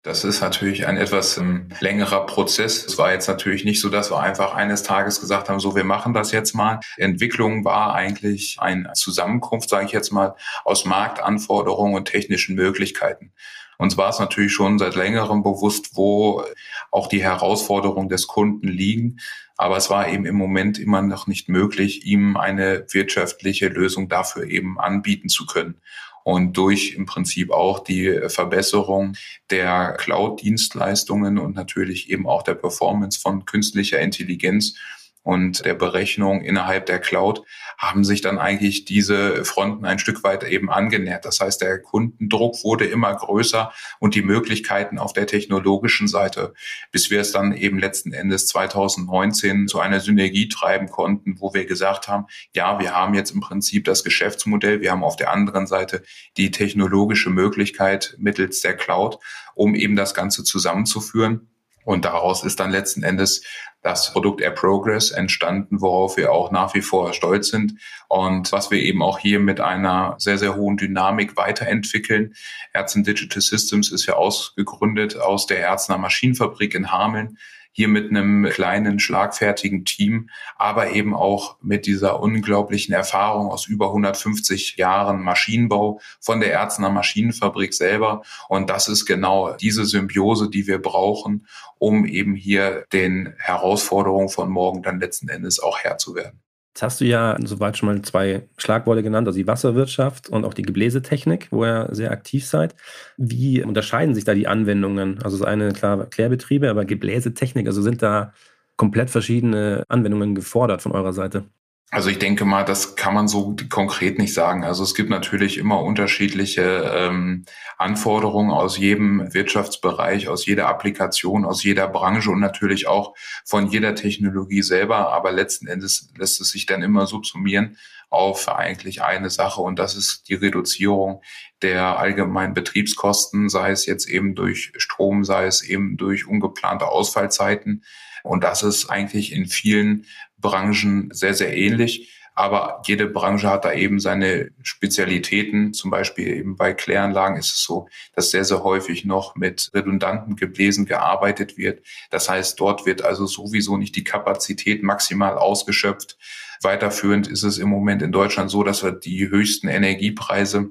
Das 0.02 0.24
ist 0.24 0.40
natürlich 0.40 0.86
ein 0.86 0.96
etwas 0.96 1.36
ähm, 1.36 1.68
längerer 1.80 2.24
Prozess. 2.24 2.86
Es 2.86 2.96
war 2.96 3.12
jetzt 3.12 3.28
natürlich 3.28 3.66
nicht 3.66 3.82
so, 3.82 3.90
dass 3.90 4.10
wir 4.10 4.18
einfach 4.18 4.54
eines 4.54 4.82
Tages 4.82 5.20
gesagt 5.20 5.50
haben, 5.50 5.60
so 5.60 5.76
wir 5.76 5.84
machen 5.84 6.14
das 6.14 6.32
jetzt 6.32 6.54
mal. 6.54 6.80
Entwicklung 6.96 7.66
war 7.66 7.94
eigentlich 7.94 8.56
eine 8.60 8.94
Zusammenkunft, 8.94 9.68
sage 9.68 9.84
ich 9.84 9.92
jetzt 9.92 10.10
mal, 10.10 10.36
aus 10.64 10.86
Marktanforderungen 10.86 11.96
und 11.96 12.06
technischen 12.06 12.54
Möglichkeiten. 12.54 13.32
Uns 13.76 13.98
war 13.98 14.08
es 14.08 14.18
natürlich 14.18 14.52
schon 14.52 14.78
seit 14.78 14.94
längerem 14.94 15.42
bewusst, 15.42 15.96
wo 15.96 16.44
auch 16.90 17.06
die 17.06 17.22
Herausforderungen 17.22 18.08
des 18.08 18.26
Kunden 18.26 18.68
liegen. 18.68 19.20
Aber 19.60 19.76
es 19.76 19.90
war 19.90 20.08
eben 20.08 20.24
im 20.24 20.36
Moment 20.36 20.78
immer 20.78 21.02
noch 21.02 21.26
nicht 21.26 21.50
möglich, 21.50 22.06
ihm 22.06 22.38
eine 22.38 22.86
wirtschaftliche 22.92 23.68
Lösung 23.68 24.08
dafür 24.08 24.44
eben 24.44 24.80
anbieten 24.80 25.28
zu 25.28 25.44
können. 25.44 25.82
Und 26.24 26.56
durch 26.56 26.94
im 26.94 27.04
Prinzip 27.04 27.50
auch 27.50 27.80
die 27.80 28.22
Verbesserung 28.28 29.16
der 29.50 29.92
Cloud-Dienstleistungen 29.98 31.36
und 31.36 31.56
natürlich 31.56 32.08
eben 32.08 32.26
auch 32.26 32.42
der 32.42 32.54
Performance 32.54 33.20
von 33.20 33.44
künstlicher 33.44 34.00
Intelligenz 34.00 34.76
und 35.22 35.62
der 35.66 35.74
Berechnung 35.74 36.40
innerhalb 36.40 36.86
der 36.86 36.98
Cloud 36.98 37.42
haben 37.80 38.04
sich 38.04 38.20
dann 38.20 38.38
eigentlich 38.38 38.84
diese 38.84 39.42
Fronten 39.46 39.86
ein 39.86 39.98
Stück 39.98 40.22
weit 40.22 40.44
eben 40.44 40.70
angenähert. 40.70 41.24
Das 41.24 41.40
heißt, 41.40 41.62
der 41.62 41.80
Kundendruck 41.80 42.62
wurde 42.62 42.84
immer 42.84 43.14
größer 43.14 43.72
und 43.98 44.14
die 44.14 44.20
Möglichkeiten 44.20 44.98
auf 44.98 45.14
der 45.14 45.26
technologischen 45.26 46.06
Seite, 46.06 46.52
bis 46.92 47.10
wir 47.10 47.22
es 47.22 47.32
dann 47.32 47.56
eben 47.56 47.78
letzten 47.78 48.12
Endes 48.12 48.46
2019 48.48 49.66
zu 49.66 49.80
einer 49.80 50.00
Synergie 50.00 50.48
treiben 50.48 50.88
konnten, 50.88 51.40
wo 51.40 51.54
wir 51.54 51.64
gesagt 51.64 52.06
haben, 52.06 52.26
ja, 52.54 52.78
wir 52.78 52.94
haben 52.94 53.14
jetzt 53.14 53.30
im 53.30 53.40
Prinzip 53.40 53.86
das 53.86 54.04
Geschäftsmodell, 54.04 54.82
wir 54.82 54.90
haben 54.90 55.02
auf 55.02 55.16
der 55.16 55.32
anderen 55.32 55.66
Seite 55.66 56.02
die 56.36 56.50
technologische 56.50 57.30
Möglichkeit 57.30 58.14
mittels 58.18 58.60
der 58.60 58.76
Cloud, 58.76 59.18
um 59.54 59.74
eben 59.74 59.96
das 59.96 60.12
Ganze 60.12 60.44
zusammenzuführen. 60.44 61.49
Und 61.84 62.04
daraus 62.04 62.44
ist 62.44 62.60
dann 62.60 62.70
letzten 62.70 63.02
Endes 63.02 63.42
das 63.82 64.12
Produkt 64.12 64.42
Air 64.42 64.50
Progress 64.50 65.10
entstanden, 65.10 65.80
worauf 65.80 66.16
wir 66.16 66.32
auch 66.32 66.50
nach 66.50 66.74
wie 66.74 66.82
vor 66.82 67.14
stolz 67.14 67.48
sind 67.48 67.80
und 68.08 68.52
was 68.52 68.70
wir 68.70 68.78
eben 68.78 69.02
auch 69.02 69.18
hier 69.18 69.40
mit 69.40 69.60
einer 69.60 70.16
sehr, 70.18 70.36
sehr 70.36 70.54
hohen 70.54 70.76
Dynamik 70.76 71.36
weiterentwickeln. 71.36 72.34
Ärzten 72.74 73.04
Digital 73.04 73.40
Systems 73.40 73.90
ist 73.90 74.06
ja 74.06 74.14
ausgegründet 74.14 75.16
aus 75.16 75.46
der 75.46 75.60
Ärzner 75.60 75.96
Maschinenfabrik 75.96 76.74
in 76.74 76.92
Hameln 76.92 77.38
hier 77.72 77.88
mit 77.88 78.10
einem 78.10 78.44
kleinen, 78.50 78.98
schlagfertigen 78.98 79.84
Team, 79.84 80.30
aber 80.56 80.90
eben 80.90 81.14
auch 81.14 81.56
mit 81.62 81.86
dieser 81.86 82.20
unglaublichen 82.20 82.94
Erfahrung 82.94 83.50
aus 83.50 83.66
über 83.66 83.86
150 83.88 84.76
Jahren 84.76 85.22
Maschinenbau 85.22 86.00
von 86.20 86.40
der 86.40 86.52
Erzner 86.52 86.90
Maschinenfabrik 86.90 87.72
selber. 87.72 88.22
Und 88.48 88.70
das 88.70 88.88
ist 88.88 89.06
genau 89.06 89.52
diese 89.52 89.84
Symbiose, 89.84 90.50
die 90.50 90.66
wir 90.66 90.80
brauchen, 90.80 91.46
um 91.78 92.04
eben 92.06 92.34
hier 92.34 92.84
den 92.92 93.34
Herausforderungen 93.38 94.28
von 94.28 94.50
morgen 94.50 94.82
dann 94.82 95.00
letzten 95.00 95.28
Endes 95.28 95.60
auch 95.60 95.78
Herr 95.78 95.98
zu 95.98 96.14
werden. 96.14 96.40
Jetzt 96.74 96.82
hast 96.82 97.00
du 97.00 97.04
ja 97.04 97.36
soweit 97.44 97.76
schon 97.76 97.88
mal 97.88 98.02
zwei 98.02 98.48
Schlagworte 98.56 99.02
genannt, 99.02 99.26
also 99.26 99.38
die 99.38 99.46
Wasserwirtschaft 99.46 100.28
und 100.28 100.44
auch 100.44 100.54
die 100.54 100.62
Gebläsetechnik, 100.62 101.48
wo 101.50 101.64
ihr 101.64 101.88
sehr 101.90 102.12
aktiv 102.12 102.46
seid. 102.46 102.76
Wie 103.16 103.62
unterscheiden 103.64 104.14
sich 104.14 104.24
da 104.24 104.34
die 104.34 104.46
Anwendungen? 104.46 105.20
Also 105.22 105.36
das 105.38 105.46
eine 105.46 105.72
klar 105.72 106.06
Klärbetriebe, 106.06 106.70
aber 106.70 106.84
Gebläsetechnik, 106.84 107.66
also 107.66 107.82
sind 107.82 108.02
da 108.02 108.32
komplett 108.76 109.10
verschiedene 109.10 109.84
Anwendungen 109.88 110.34
gefordert 110.34 110.80
von 110.82 110.92
eurer 110.92 111.12
Seite? 111.12 111.44
Also 111.92 112.08
ich 112.08 112.20
denke 112.20 112.44
mal, 112.44 112.64
das 112.64 112.94
kann 112.94 113.14
man 113.14 113.26
so 113.26 113.56
konkret 113.68 114.16
nicht 114.16 114.32
sagen. 114.32 114.62
Also 114.62 114.84
es 114.84 114.94
gibt 114.94 115.10
natürlich 115.10 115.58
immer 115.58 115.82
unterschiedliche 115.82 116.88
ähm, 116.94 117.44
Anforderungen 117.78 118.52
aus 118.52 118.78
jedem 118.78 119.34
Wirtschaftsbereich, 119.34 120.28
aus 120.28 120.46
jeder 120.46 120.68
Applikation, 120.68 121.44
aus 121.44 121.64
jeder 121.64 121.88
Branche 121.88 122.30
und 122.30 122.38
natürlich 122.38 122.86
auch 122.86 123.16
von 123.44 123.66
jeder 123.66 123.96
Technologie 123.96 124.62
selber. 124.62 125.12
Aber 125.12 125.32
letzten 125.32 125.66
Endes 125.66 126.12
lässt 126.16 126.40
es 126.40 126.50
sich 126.50 126.64
dann 126.64 126.82
immer 126.82 127.08
subsumieren 127.08 127.76
auf 128.08 128.48
eigentlich 128.48 129.02
eine 129.02 129.30
Sache 129.30 129.60
und 129.60 129.78
das 129.78 129.96
ist 129.96 130.28
die 130.28 130.34
Reduzierung 130.34 131.22
der 131.62 131.98
allgemeinen 131.98 132.54
Betriebskosten, 132.54 133.48
sei 133.48 133.70
es 133.70 133.86
jetzt 133.86 134.08
eben 134.08 134.34
durch 134.34 134.72
Strom, 134.76 135.24
sei 135.24 135.46
es 135.46 135.62
eben 135.62 135.96
durch 135.96 136.26
ungeplante 136.26 136.86
Ausfallzeiten. 136.86 137.84
Und 138.22 138.44
das 138.44 138.62
ist 138.62 138.90
eigentlich 138.90 139.32
in 139.32 139.46
vielen 139.46 140.06
Branchen 140.40 141.10
sehr, 141.12 141.34
sehr 141.34 141.56
ähnlich. 141.56 142.16
Aber 142.34 142.80
jede 142.86 143.06
Branche 143.06 143.50
hat 143.50 143.64
da 143.64 143.72
eben 143.72 144.00
seine 144.00 144.50
Spezialitäten. 144.62 145.74
Zum 145.74 145.90
Beispiel 145.90 146.28
eben 146.28 146.56
bei 146.56 146.72
Kläranlagen 146.72 147.36
ist 147.36 147.54
es 147.54 147.62
so, 147.62 147.88
dass 148.14 148.30
sehr, 148.30 148.44
sehr 148.44 148.62
häufig 148.62 149.04
noch 149.04 149.34
mit 149.34 149.70
redundanten 149.74 150.36
Gebläsen 150.36 150.86
gearbeitet 150.86 151.58
wird. 151.58 151.84
Das 152.10 152.30
heißt, 152.30 152.58
dort 152.58 152.86
wird 152.86 153.02
also 153.02 153.26
sowieso 153.26 153.76
nicht 153.76 153.96
die 153.96 154.04
Kapazität 154.04 154.82
maximal 154.82 155.36
ausgeschöpft. 155.36 156.16
Weiterführend 156.62 157.26
ist 157.28 157.42
es 157.42 157.58
im 157.58 157.68
Moment 157.68 158.00
in 158.00 158.12
Deutschland 158.12 158.50
so, 158.50 158.62
dass 158.62 158.82
wir 158.82 158.92
die 158.92 159.28
höchsten 159.28 159.68
Energiepreise 159.68 160.70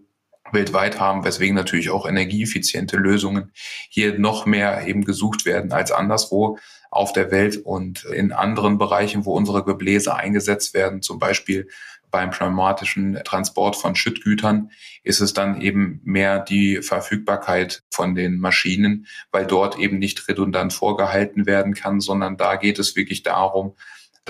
weltweit 0.52 1.00
haben, 1.00 1.24
weswegen 1.24 1.56
natürlich 1.56 1.90
auch 1.90 2.08
energieeffiziente 2.08 2.98
Lösungen 2.98 3.52
hier 3.90 4.18
noch 4.18 4.46
mehr 4.46 4.88
eben 4.88 5.06
gesucht 5.06 5.46
werden 5.46 5.72
als 5.72 5.92
anderswo 5.92 6.58
auf 6.92 7.14
der 7.14 7.32
Welt 7.32 7.58
und 7.58 8.06
in 8.06 8.32
anderen 8.32 8.78
Bereichen, 8.78 9.26
wo 9.26 9.34
unsere 9.34 9.64
Gebläse 9.64 10.16
eingesetzt 10.16 10.74
werden, 10.74 11.02
zum 11.02 11.20
Beispiel 11.20 11.68
beim 12.12 12.32
pneumatischen 12.32 13.20
Transport 13.24 13.76
von 13.76 13.96
Schüttgütern, 13.96 14.72
ist 15.04 15.20
es 15.20 15.34
dann 15.34 15.62
eben 15.62 16.02
mehr 16.04 16.40
die 16.40 16.82
Verfügbarkeit 16.82 17.84
von 17.92 18.16
den 18.16 18.40
Maschinen, 18.40 19.06
weil 19.32 19.46
dort 19.46 19.78
eben 19.78 20.00
nicht 20.00 20.28
redundant 20.28 20.74
vorgehalten 20.74 21.46
werden 21.46 21.74
kann, 21.74 22.00
sondern 22.00 22.38
da 22.38 22.56
geht 22.56 22.80
es 22.80 22.96
wirklich 22.96 23.24
darum, 23.24 23.76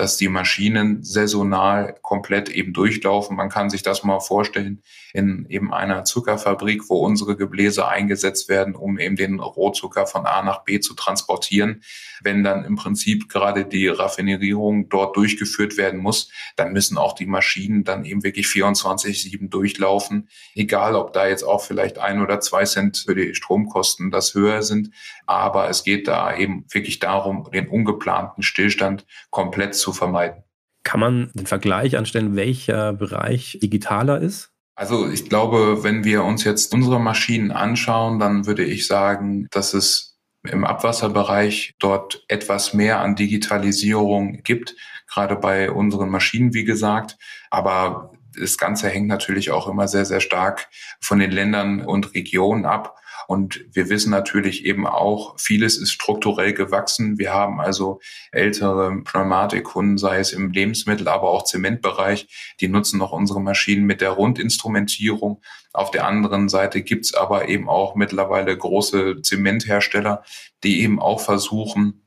dass 0.00 0.16
die 0.16 0.28
Maschinen 0.28 1.04
saisonal 1.04 1.94
komplett 2.00 2.48
eben 2.48 2.72
durchlaufen. 2.72 3.36
Man 3.36 3.50
kann 3.50 3.68
sich 3.68 3.82
das 3.82 4.02
mal 4.02 4.20
vorstellen 4.20 4.82
in 5.12 5.44
eben 5.50 5.74
einer 5.74 6.04
Zuckerfabrik, 6.04 6.88
wo 6.88 7.04
unsere 7.04 7.36
Gebläse 7.36 7.86
eingesetzt 7.86 8.48
werden, 8.48 8.74
um 8.74 8.98
eben 8.98 9.16
den 9.16 9.40
Rohzucker 9.40 10.06
von 10.06 10.24
A 10.24 10.42
nach 10.42 10.64
B 10.64 10.80
zu 10.80 10.94
transportieren. 10.94 11.82
Wenn 12.22 12.42
dann 12.42 12.64
im 12.64 12.76
Prinzip 12.76 13.28
gerade 13.28 13.66
die 13.66 13.88
Raffinerierung 13.88 14.88
dort 14.88 15.16
durchgeführt 15.16 15.76
werden 15.76 16.00
muss, 16.00 16.30
dann 16.56 16.72
müssen 16.72 16.96
auch 16.96 17.14
die 17.14 17.26
Maschinen 17.26 17.84
dann 17.84 18.06
eben 18.06 18.22
wirklich 18.22 18.46
24-7 18.46 19.50
durchlaufen. 19.50 20.30
Egal, 20.54 20.94
ob 20.94 21.12
da 21.12 21.26
jetzt 21.26 21.42
auch 21.42 21.62
vielleicht 21.62 21.98
ein 21.98 22.22
oder 22.22 22.40
zwei 22.40 22.64
Cent 22.64 23.04
für 23.06 23.14
die 23.14 23.34
Stromkosten 23.34 24.10
das 24.10 24.32
höher 24.32 24.62
sind. 24.62 24.90
Aber 25.26 25.68
es 25.68 25.84
geht 25.84 26.08
da 26.08 26.34
eben 26.34 26.64
wirklich 26.70 27.00
darum, 27.00 27.48
den 27.52 27.68
ungeplanten 27.68 28.42
Stillstand 28.42 29.06
komplett 29.30 29.74
zu 29.74 29.89
vermeiden. 29.92 30.42
Kann 30.82 31.00
man 31.00 31.30
den 31.34 31.46
Vergleich 31.46 31.96
anstellen, 31.96 32.36
welcher 32.36 32.92
Bereich 32.92 33.58
digitaler 33.62 34.20
ist? 34.20 34.50
Also 34.74 35.10
ich 35.10 35.28
glaube, 35.28 35.84
wenn 35.84 36.04
wir 36.04 36.24
uns 36.24 36.44
jetzt 36.44 36.72
unsere 36.72 36.98
Maschinen 36.98 37.50
anschauen, 37.50 38.18
dann 38.18 38.46
würde 38.46 38.64
ich 38.64 38.86
sagen, 38.86 39.46
dass 39.50 39.74
es 39.74 40.18
im 40.42 40.64
Abwasserbereich 40.64 41.74
dort 41.78 42.24
etwas 42.28 42.72
mehr 42.72 43.00
an 43.00 43.14
Digitalisierung 43.14 44.42
gibt, 44.42 44.74
gerade 45.06 45.36
bei 45.36 45.70
unseren 45.70 46.08
Maschinen, 46.08 46.54
wie 46.54 46.64
gesagt. 46.64 47.18
Aber 47.50 48.12
das 48.38 48.56
Ganze 48.56 48.88
hängt 48.88 49.08
natürlich 49.08 49.50
auch 49.50 49.68
immer 49.68 49.86
sehr, 49.86 50.04
sehr 50.04 50.20
stark 50.20 50.68
von 51.00 51.18
den 51.18 51.30
Ländern 51.30 51.82
und 51.84 52.14
Regionen 52.14 52.64
ab. 52.64 52.96
Und 53.26 53.64
wir 53.72 53.88
wissen 53.88 54.10
natürlich 54.10 54.64
eben 54.64 54.86
auch, 54.86 55.38
vieles 55.38 55.76
ist 55.78 55.92
strukturell 55.92 56.52
gewachsen. 56.52 57.18
Wir 57.18 57.32
haben 57.32 57.60
also 57.60 58.00
ältere 58.32 59.02
Pneumatikkunden, 59.02 59.98
sei 59.98 60.18
es 60.18 60.32
im 60.32 60.50
Lebensmittel, 60.50 61.08
aber 61.08 61.30
auch 61.30 61.44
Zementbereich, 61.44 62.54
die 62.60 62.68
nutzen 62.68 62.98
noch 62.98 63.12
unsere 63.12 63.40
Maschinen 63.40 63.84
mit 63.84 64.00
der 64.00 64.10
Rundinstrumentierung. 64.10 65.40
Auf 65.72 65.90
der 65.90 66.06
anderen 66.06 66.48
Seite 66.48 66.82
gibt's 66.82 67.14
aber 67.14 67.48
eben 67.48 67.68
auch 67.68 67.94
mittlerweile 67.94 68.56
große 68.56 69.22
Zementhersteller, 69.22 70.24
die 70.64 70.82
eben 70.82 71.00
auch 71.00 71.20
versuchen, 71.20 72.02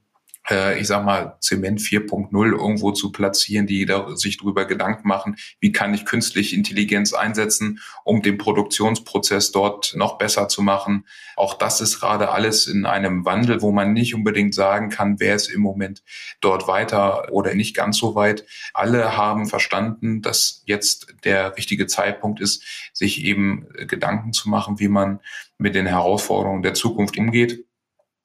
ich 0.50 0.88
sag 0.88 1.06
mal, 1.06 1.38
Zement 1.40 1.80
4.0 1.80 2.52
irgendwo 2.52 2.92
zu 2.92 3.14
platzieren, 3.14 3.66
die 3.66 3.86
da 3.86 4.14
sich 4.18 4.38
darüber 4.38 4.66
Gedanken 4.66 5.08
machen, 5.08 5.38
wie 5.62 5.72
kann 5.72 5.94
ich 5.94 6.06
künstliche 6.06 6.56
Intelligenz 6.56 7.14
einsetzen, 7.14 7.80
um 8.04 8.22
den 8.22 8.38
Produktionsprozess 8.38 9.54
dort 9.54 9.94
noch 9.96 10.18
besser 10.18 10.50
zu 10.50 10.62
machen. 10.62 11.06
Auch 11.38 11.54
das 11.54 11.80
ist 11.80 12.02
gerade 12.02 12.32
alles 12.32 12.68
in 12.68 12.86
einem 12.86 13.24
Wandel, 13.24 13.62
wo 13.62 13.72
man 13.72 13.94
nicht 13.94 14.16
unbedingt 14.16 14.54
sagen 14.54 14.90
kann, 14.90 15.20
wer 15.20 15.36
ist 15.36 15.48
im 15.48 15.62
Moment 15.62 16.04
dort 16.42 16.68
weiter 16.68 17.32
oder 17.32 17.56
nicht 17.56 17.74
ganz 17.74 17.98
so 17.98 18.14
weit. 18.16 18.46
Alle 18.74 19.16
haben 19.16 19.46
verstanden, 19.46 20.22
dass 20.22 20.62
jetzt 20.66 21.16
der 21.24 21.56
richtige 21.56 21.88
Zeitpunkt 21.88 22.42
ist, 22.42 22.64
sich 22.92 23.24
eben 23.24 23.70
Gedanken 23.88 24.34
zu 24.34 24.50
machen, 24.50 24.80
wie 24.80 24.90
man 24.90 25.22
mit 25.58 25.74
den 25.74 25.86
Herausforderungen 25.86 26.64
der 26.64 26.74
Zukunft 26.74 27.18
umgeht 27.18 27.66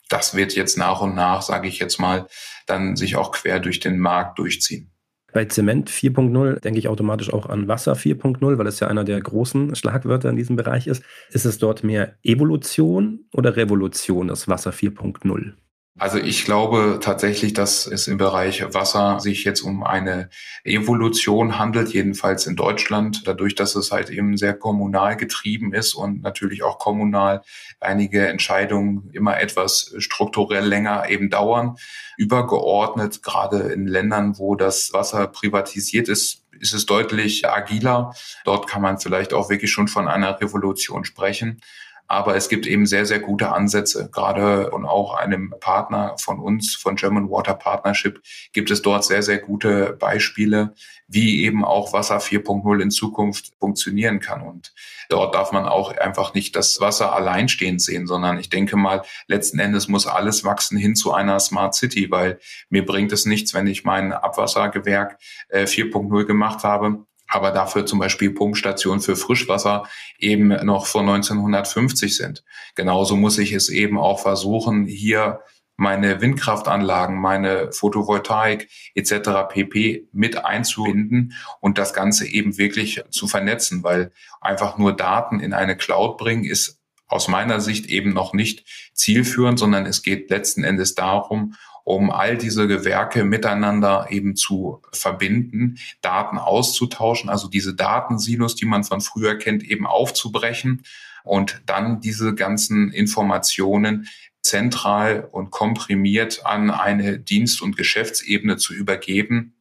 das 0.09 0.35
wird 0.35 0.55
jetzt 0.55 0.79
nach 0.79 1.01
und 1.01 1.15
nach, 1.15 1.43
sage 1.43 1.69
ich 1.69 1.79
jetzt 1.79 1.99
mal, 1.99 2.27
dann 2.67 2.97
sich 2.97 3.17
auch 3.17 3.33
quer 3.33 3.61
durch 3.61 3.81
den 3.81 3.99
Markt 3.99 4.39
durchziehen. 4.39 4.91
Bei 5.33 5.45
Zement 5.45 5.91
4.0 5.91 6.61
denke 6.61 6.79
ich 6.79 6.89
automatisch 6.89 7.33
auch 7.33 7.47
an 7.47 7.69
Wasser 7.69 7.93
4.0, 7.93 8.57
weil 8.57 8.67
es 8.67 8.81
ja 8.81 8.89
einer 8.89 9.05
der 9.05 9.21
großen 9.21 9.77
Schlagwörter 9.77 10.31
in 10.31 10.37
diesem 10.37 10.57
Bereich 10.57 10.87
ist. 10.87 11.03
Ist 11.31 11.45
es 11.45 11.59
dort 11.59 11.85
mehr 11.85 12.17
Evolution 12.23 13.27
oder 13.35 13.57
Revolution, 13.57 14.29
das 14.29 14.49
Wasser 14.49 14.71
4.0? 14.71 15.53
Also 15.99 16.19
ich 16.19 16.45
glaube 16.45 17.01
tatsächlich, 17.03 17.55
dass 17.55 17.87
es 17.89 18.07
im 18.07 18.19
Bereich 18.19 18.63
Wasser 18.73 19.19
sich 19.19 19.43
jetzt 19.43 19.63
um 19.63 19.83
eine 19.83 20.31
Evolution 20.63 21.59
handelt, 21.59 21.89
jedenfalls 21.89 22.47
in 22.47 22.55
Deutschland, 22.55 23.27
dadurch, 23.27 23.57
dass 23.57 23.75
es 23.75 23.91
halt 23.91 24.09
eben 24.09 24.37
sehr 24.37 24.55
kommunal 24.55 25.17
getrieben 25.17 25.75
ist 25.75 25.95
und 25.95 26.23
natürlich 26.23 26.63
auch 26.63 26.79
kommunal 26.79 27.43
einige 27.81 28.29
Entscheidungen 28.29 29.11
immer 29.13 29.41
etwas 29.41 29.93
strukturell 29.99 30.65
länger 30.65 31.09
eben 31.09 31.31
dauern. 31.31 31.77
Übergeordnet, 32.17 33.25
gerade 33.25 33.59
in 33.73 33.89
Ländern, 33.89 34.39
wo 34.39 34.55
das 34.55 34.93
Wasser 34.93 35.27
privatisiert 35.27 36.09
ist, 36.09 36.45
ist 36.61 36.75
es 36.75 36.87
deutlich 36.87 37.49
agiler. 37.49 38.15
Dort 38.45 38.69
kann 38.69 38.83
man 38.83 38.99
vielleicht 38.99 39.33
auch 39.33 39.51
wirklich 39.51 39.73
schon 39.73 39.89
von 39.89 40.07
einer 40.07 40.41
Revolution 40.41 41.05
sprechen. 41.05 41.61
Aber 42.09 42.37
es 42.37 42.49
gibt 42.49 42.67
eben 42.67 42.87
sehr, 42.87 43.05
sehr 43.05 43.21
gute 43.21 43.53
Ansätze. 43.53 44.09
Gerade 44.11 44.71
und 44.71 44.87
auch 44.87 45.15
einem 45.15 45.55
Partner 45.61 46.17
von 46.19 46.41
uns, 46.41 46.75
von 46.75 46.97
German 46.97 47.31
Water 47.31 47.55
Partnership, 47.55 48.23
gibt 48.55 48.71
es 48.71 48.81
dort 48.81 49.05
sehr, 49.05 49.23
sehr 49.23 49.39
gute 49.39 49.93
Beispiele, 49.93 50.75
wie 51.07 51.45
eben 51.45 51.67
auch 51.67 51.93
Wasser 51.93 52.19
4.0 52.19 52.81
in 52.81 52.91
Zukunft 52.91 53.53
funktionieren 53.61 54.21
kann. 54.21 54.41
Und 54.41 54.73
dort 55.11 55.35
darf 55.35 55.53
man 55.53 55.67
auch 55.67 55.97
einfach 55.99 56.33
nicht 56.33 56.57
das 56.57 56.81
Wasser 56.81 57.15
alleinstehend 57.15 57.83
sehen, 57.83 58.07
sondern 58.07 58.39
ich 58.39 58.49
denke 58.49 58.77
mal, 58.77 59.03
letzten 59.27 59.59
Endes 59.59 59.89
muss 59.89 60.07
alles 60.07 60.45
wachsen 60.45 60.79
hin 60.79 60.95
zu 60.95 61.13
einer 61.13 61.39
Smart 61.41 61.75
City, 61.75 62.11
weil 62.11 62.41
mir 62.71 62.87
bringt 62.87 63.13
es 63.13 63.27
nichts, 63.27 63.53
wenn 63.53 63.67
ich 63.67 63.85
mein 63.85 64.13
Abwassergewerk 64.13 65.19
4.0 65.53 66.23
äh, 66.23 66.25
gemacht 66.25 66.65
habe 66.65 67.05
aber 67.29 67.51
dafür 67.51 67.87
zum 67.87 67.99
Beispiel 67.99 68.31
Pumpstationen 68.31 69.01
für 69.01 69.17
Frischwasser 69.17 69.85
eben 70.19 70.49
noch 70.65 70.87
von 70.87 71.09
1950 71.09 72.17
sind. 72.17 72.45
Genauso 72.75 73.17
muss 73.17 73.39
ich 73.39 73.53
es 73.53 73.69
eben 73.69 73.99
auch 73.99 74.21
versuchen, 74.21 74.87
hier 74.87 75.41
meine 75.77 76.21
Windkraftanlagen, 76.21 77.21
meine 77.21 77.71
Photovoltaik 77.71 78.69
etc. 78.95 79.49
pp. 79.49 80.09
mit 80.13 80.45
einzubinden 80.45 81.35
und 81.61 81.79
das 81.79 81.95
Ganze 81.95 82.27
eben 82.27 82.59
wirklich 82.59 83.05
zu 83.11 83.29
vernetzen, 83.29 83.85
weil 83.85 84.11
einfach 84.41 84.77
nur 84.77 84.97
Daten 84.97 85.39
in 85.39 85.53
eine 85.53 85.77
Cloud 85.77 86.19
bringen 86.19 86.45
ist 86.45 86.79
aus 87.09 87.27
meiner 87.27 87.61
Sicht 87.61 87.87
eben 87.87 88.13
noch 88.13 88.35
nicht 88.35 88.65
zielführend, 88.93 89.59
sondern 89.59 89.87
es 89.87 90.03
geht 90.03 90.31
letzten 90.31 90.63
Endes 90.63 90.95
darum, 90.95 91.55
um 91.89 92.11
all 92.11 92.37
diese 92.37 92.69
Gewerke 92.69 93.25
miteinander 93.25 94.09
eben 94.11 94.37
zu 94.37 94.83
verbinden, 94.93 95.79
Daten 96.03 96.37
auszutauschen, 96.37 97.31
also 97.31 97.49
diese 97.49 97.75
Datensilos, 97.75 98.57
die 98.57 98.67
man 98.67 98.85
von 98.85 99.01
früher 99.01 99.37
kennt, 99.37 99.63
eben 99.63 99.87
aufzubrechen 99.87 100.83
und 101.25 101.63
dann 101.65 102.03
diese 102.03 102.35
ganzen 102.35 102.93
Informationen 102.93 104.07
zentral 104.43 105.27
und 105.33 105.51
komprimiert 105.51 106.45
an 106.45 106.71
eine 106.71 107.19
Dienst- 107.19 107.63
und 107.63 107.79
Geschäftsebene 107.79 108.59
zu 108.59 108.75
übergeben, 108.75 109.55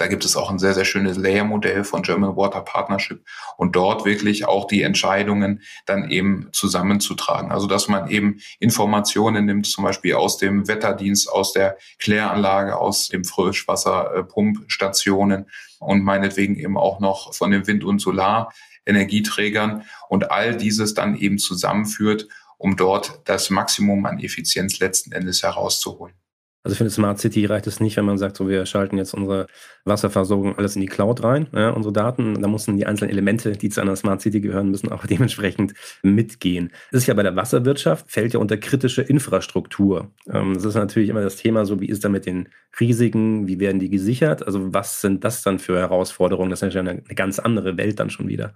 da 0.00 0.06
gibt 0.06 0.24
es 0.24 0.34
auch 0.34 0.50
ein 0.50 0.58
sehr, 0.58 0.72
sehr 0.72 0.86
schönes 0.86 1.18
Layer-Modell 1.18 1.84
von 1.84 2.02
German 2.02 2.34
Water 2.34 2.62
Partnership 2.62 3.22
und 3.58 3.76
dort 3.76 4.06
wirklich 4.06 4.46
auch 4.46 4.66
die 4.66 4.82
Entscheidungen 4.82 5.60
dann 5.84 6.10
eben 6.10 6.48
zusammenzutragen. 6.52 7.52
Also 7.52 7.66
dass 7.66 7.86
man 7.86 8.08
eben 8.08 8.40
Informationen 8.60 9.44
nimmt, 9.44 9.66
zum 9.66 9.84
Beispiel 9.84 10.14
aus 10.14 10.38
dem 10.38 10.68
Wetterdienst, 10.68 11.30
aus 11.30 11.52
der 11.52 11.76
Kläranlage, 11.98 12.78
aus 12.78 13.08
dem 13.08 13.24
Frischwasserpumpstationen 13.24 15.50
und 15.80 16.02
meinetwegen 16.02 16.56
eben 16.56 16.78
auch 16.78 17.00
noch 17.00 17.34
von 17.34 17.50
den 17.50 17.66
Wind- 17.66 17.84
und 17.84 17.98
Solarenergieträgern 17.98 19.84
und 20.08 20.30
all 20.30 20.56
dieses 20.56 20.94
dann 20.94 21.14
eben 21.14 21.36
zusammenführt, 21.36 22.26
um 22.56 22.78
dort 22.78 23.20
das 23.26 23.50
Maximum 23.50 24.06
an 24.06 24.18
Effizienz 24.18 24.78
letzten 24.78 25.12
Endes 25.12 25.42
herauszuholen. 25.42 26.14
Also 26.62 26.76
für 26.76 26.84
eine 26.84 26.90
Smart 26.90 27.18
City 27.18 27.46
reicht 27.46 27.66
es 27.66 27.80
nicht, 27.80 27.96
wenn 27.96 28.04
man 28.04 28.18
sagt, 28.18 28.36
so 28.36 28.46
wir 28.46 28.66
schalten 28.66 28.98
jetzt 28.98 29.14
unsere 29.14 29.46
Wasserversorgung 29.84 30.58
alles 30.58 30.76
in 30.76 30.82
die 30.82 30.88
Cloud 30.88 31.22
rein, 31.24 31.46
ja, 31.54 31.70
unsere 31.70 31.92
Daten. 31.92 32.42
Da 32.42 32.48
müssen 32.48 32.76
die 32.76 32.84
einzelnen 32.84 33.10
Elemente, 33.10 33.52
die 33.52 33.70
zu 33.70 33.80
einer 33.80 33.96
Smart 33.96 34.20
City 34.20 34.42
gehören, 34.42 34.70
müssen 34.70 34.92
auch 34.92 35.06
dementsprechend 35.10 35.72
mitgehen. 36.02 36.70
Das 36.92 37.02
ist 37.02 37.06
ja 37.06 37.14
bei 37.14 37.22
der 37.22 37.34
Wasserwirtschaft, 37.34 38.10
fällt 38.10 38.34
ja 38.34 38.40
unter 38.40 38.58
kritische 38.58 39.00
Infrastruktur. 39.00 40.10
Ähm, 40.30 40.52
das 40.52 40.64
ist 40.66 40.74
natürlich 40.74 41.08
immer 41.08 41.22
das 41.22 41.36
Thema, 41.36 41.64
so 41.64 41.80
wie 41.80 41.88
ist 41.88 42.04
da 42.04 42.10
mit 42.10 42.26
den 42.26 42.50
Risiken, 42.78 43.48
wie 43.48 43.58
werden 43.58 43.80
die 43.80 43.88
gesichert? 43.88 44.46
Also 44.46 44.74
was 44.74 45.00
sind 45.00 45.24
das 45.24 45.42
dann 45.42 45.58
für 45.58 45.78
Herausforderungen? 45.78 46.50
Das 46.50 46.60
ist 46.60 46.74
ja 46.74 46.80
eine, 46.80 46.90
eine 46.90 47.14
ganz 47.14 47.38
andere 47.38 47.78
Welt 47.78 47.98
dann 47.98 48.10
schon 48.10 48.28
wieder. 48.28 48.54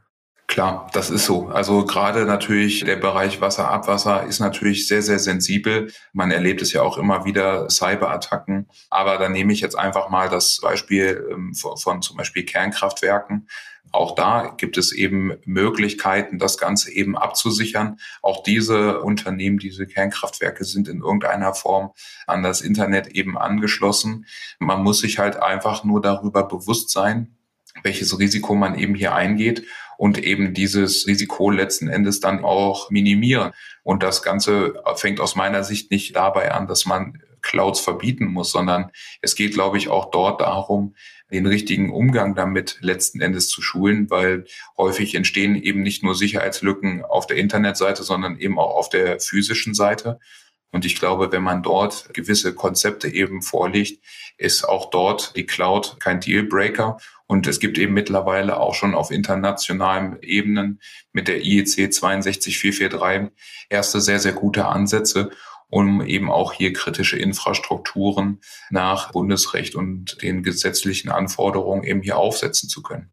Klar, 0.55 0.89
das 0.93 1.11
ist 1.11 1.25
so. 1.25 1.49
Also 1.49 1.85
gerade 1.85 2.27
natürlich 2.27 2.85
der 2.85 2.95
Bereich 2.95 3.41
Wasser, 3.41 3.73
Abwasser 3.73 4.23
ist 4.23 4.39
natürlich 4.39 4.87
sehr, 4.87 5.03
sehr 5.03 5.19
sensibel. 5.19 5.93
Man 6.13 6.31
erlebt 6.31 6.63
es 6.63 6.73
ja 6.73 6.83
auch 6.83 6.97
immer 6.97 7.25
wieder, 7.25 7.69
Cyberattacken. 7.69 8.69
Aber 8.89 9.19
da 9.19 9.29
nehme 9.29 9.53
ich 9.53 9.61
jetzt 9.61 9.77
einfach 9.77 10.11
mal 10.11 10.29
das 10.29 10.61
Beispiel 10.61 11.27
ähm, 11.29 11.55
von, 11.55 11.77
von 11.77 12.03
zum 12.03 12.17
Beispiel 12.17 12.45
Kernkraftwerken. 12.45 13.49
Auch 13.91 14.15
da 14.15 14.55
gibt 14.57 14.79
es 14.79 14.93
eben 14.93 15.33
Möglichkeiten, 15.45 16.39
das 16.39 16.57
Ganze 16.57 16.93
eben 16.93 17.19
abzusichern. 17.19 17.99
Auch 18.23 18.45
diese 18.45 19.01
Unternehmen, 19.01 19.59
diese 19.59 19.89
Kernkraftwerke 19.89 20.65
sind 20.65 20.87
in 20.87 21.01
irgendeiner 21.01 21.55
Form 21.55 21.91
an 22.29 22.45
das 22.45 22.61
Internet 22.61 23.09
eben 23.09 23.37
angeschlossen. 23.37 24.27
Man 24.61 24.85
muss 24.85 25.01
sich 25.01 25.19
halt 25.19 25.35
einfach 25.35 25.83
nur 25.83 26.01
darüber 26.01 26.47
bewusst 26.47 26.91
sein, 26.91 27.39
welches 27.83 28.17
Risiko 28.17 28.55
man 28.55 28.79
eben 28.79 28.95
hier 28.95 29.17
eingeht 29.17 29.65
und 29.97 30.19
eben 30.19 30.55
dieses 30.55 31.07
Risiko 31.07 31.51
letzten 31.51 31.89
Endes 31.89 32.21
dann 32.21 32.45
auch 32.45 32.91
minimieren. 32.91 33.53
Und 33.83 34.03
das 34.03 34.23
Ganze 34.23 34.75
fängt 34.97 35.21
aus 35.21 35.37
meiner 35.37 35.65
Sicht 35.65 35.91
nicht 35.91 36.17
dabei 36.17 36.53
an, 36.53 36.67
dass 36.67 36.87
man 36.87 37.23
Clouds 37.43 37.81
verbieten 37.81 38.27
muss, 38.27 38.51
sondern 38.51 38.91
es 39.21 39.35
geht, 39.37 39.53
glaube 39.53 39.79
ich, 39.79 39.89
auch 39.89 40.11
dort 40.11 40.41
darum, 40.41 40.95
den 41.31 41.47
richtigen 41.47 41.93
Umgang 41.93 42.35
damit 42.35 42.79
letzten 42.81 43.21
Endes 43.21 43.49
zu 43.49 43.61
schulen, 43.61 44.09
weil 44.11 44.45
häufig 44.77 45.15
entstehen 45.15 45.57
eben 45.57 45.83
nicht 45.83 46.03
nur 46.03 46.15
Sicherheitslücken 46.15 47.05
auf 47.05 47.27
der 47.27 47.37
Internetseite, 47.37 48.03
sondern 48.03 48.39
eben 48.39 48.59
auch 48.59 48.75
auf 48.77 48.89
der 48.89 49.21
physischen 49.21 49.75
Seite. 49.75 50.19
Und 50.75 50.85
ich 50.85 50.99
glaube, 50.99 51.31
wenn 51.31 51.45
man 51.45 51.63
dort 51.63 52.13
gewisse 52.15 52.53
Konzepte 52.53 53.07
eben 53.07 53.43
vorlegt, 53.43 54.05
ist 54.39 54.65
auch 54.65 54.91
dort 54.91 55.37
die 55.37 55.47
Cloud 55.47 56.01
kein 56.01 56.19
Dealbreaker. 56.19 56.97
Und 57.29 57.47
es 57.47 57.61
gibt 57.61 57.79
eben 57.79 57.95
mittlerweile 57.95 58.59
auch 58.59 58.75
schon 58.75 58.93
auf 58.93 59.13
internationalen 59.13 60.19
Ebenen 60.21 60.81
mit 61.13 61.29
der 61.29 61.45
IEC 61.45 61.69
62443 61.95 63.31
erste 63.71 64.01
sehr, 64.01 64.19
sehr 64.19 64.33
gute 64.33 64.67
Ansätze, 64.67 65.31
um 65.69 66.05
eben 66.05 66.29
auch 66.29 66.53
hier 66.53 66.73
kritische 66.73 67.19
Infrastrukturen 67.19 68.41
nach 68.71 69.13
Bundesrecht 69.13 69.77
und 69.77 70.21
den 70.23 70.43
gesetzlichen 70.43 71.09
Anforderungen 71.09 71.85
eben 71.85 72.03
hier 72.03 72.19
aufsetzen 72.19 72.69
zu 72.69 72.83
können. 72.83 73.13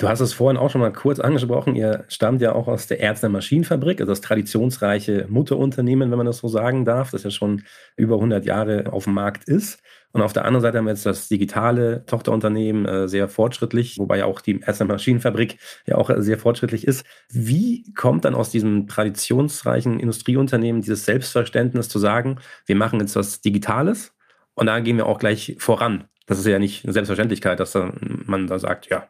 Du 0.00 0.08
hast 0.08 0.20
es 0.20 0.32
vorhin 0.32 0.56
auch 0.56 0.70
schon 0.70 0.80
mal 0.80 0.92
kurz 0.92 1.18
angesprochen. 1.18 1.74
Ihr 1.74 2.04
stammt 2.06 2.40
ja 2.40 2.52
auch 2.52 2.68
aus 2.68 2.86
der 2.86 3.00
Ärzte 3.00 3.28
Maschinenfabrik, 3.28 4.00
also 4.00 4.12
das 4.12 4.20
traditionsreiche 4.20 5.26
Mutterunternehmen, 5.28 6.12
wenn 6.12 6.18
man 6.18 6.26
das 6.26 6.38
so 6.38 6.46
sagen 6.46 6.84
darf, 6.84 7.10
das 7.10 7.24
ja 7.24 7.30
schon 7.30 7.64
über 7.96 8.14
100 8.14 8.44
Jahre 8.46 8.92
auf 8.92 9.04
dem 9.04 9.14
Markt 9.14 9.48
ist. 9.48 9.82
Und 10.12 10.22
auf 10.22 10.32
der 10.32 10.44
anderen 10.44 10.62
Seite 10.62 10.78
haben 10.78 10.84
wir 10.84 10.92
jetzt 10.92 11.04
das 11.04 11.26
digitale 11.26 12.06
Tochterunternehmen, 12.06 12.86
äh, 12.86 13.08
sehr 13.08 13.28
fortschrittlich, 13.28 13.98
wobei 13.98 14.18
ja 14.18 14.26
auch 14.26 14.40
die 14.40 14.60
Ärzte 14.60 14.84
Maschinenfabrik 14.84 15.58
ja 15.84 15.96
auch 15.96 16.10
sehr 16.18 16.38
fortschrittlich 16.38 16.86
ist. 16.86 17.04
Wie 17.32 17.92
kommt 17.94 18.24
dann 18.24 18.36
aus 18.36 18.50
diesem 18.50 18.86
traditionsreichen 18.86 19.98
Industrieunternehmen 19.98 20.80
dieses 20.80 21.06
Selbstverständnis 21.06 21.88
zu 21.88 21.98
sagen, 21.98 22.38
wir 22.66 22.76
machen 22.76 23.00
jetzt 23.00 23.16
was 23.16 23.40
Digitales 23.40 24.12
und 24.54 24.66
da 24.66 24.78
gehen 24.78 24.96
wir 24.96 25.06
auch 25.06 25.18
gleich 25.18 25.56
voran? 25.58 26.04
Das 26.28 26.38
ist 26.38 26.46
ja 26.46 26.58
nicht 26.58 26.84
eine 26.84 26.92
Selbstverständlichkeit, 26.92 27.58
dass 27.58 27.76
man 28.00 28.46
da 28.46 28.58
sagt, 28.58 28.88
ja, 28.90 29.08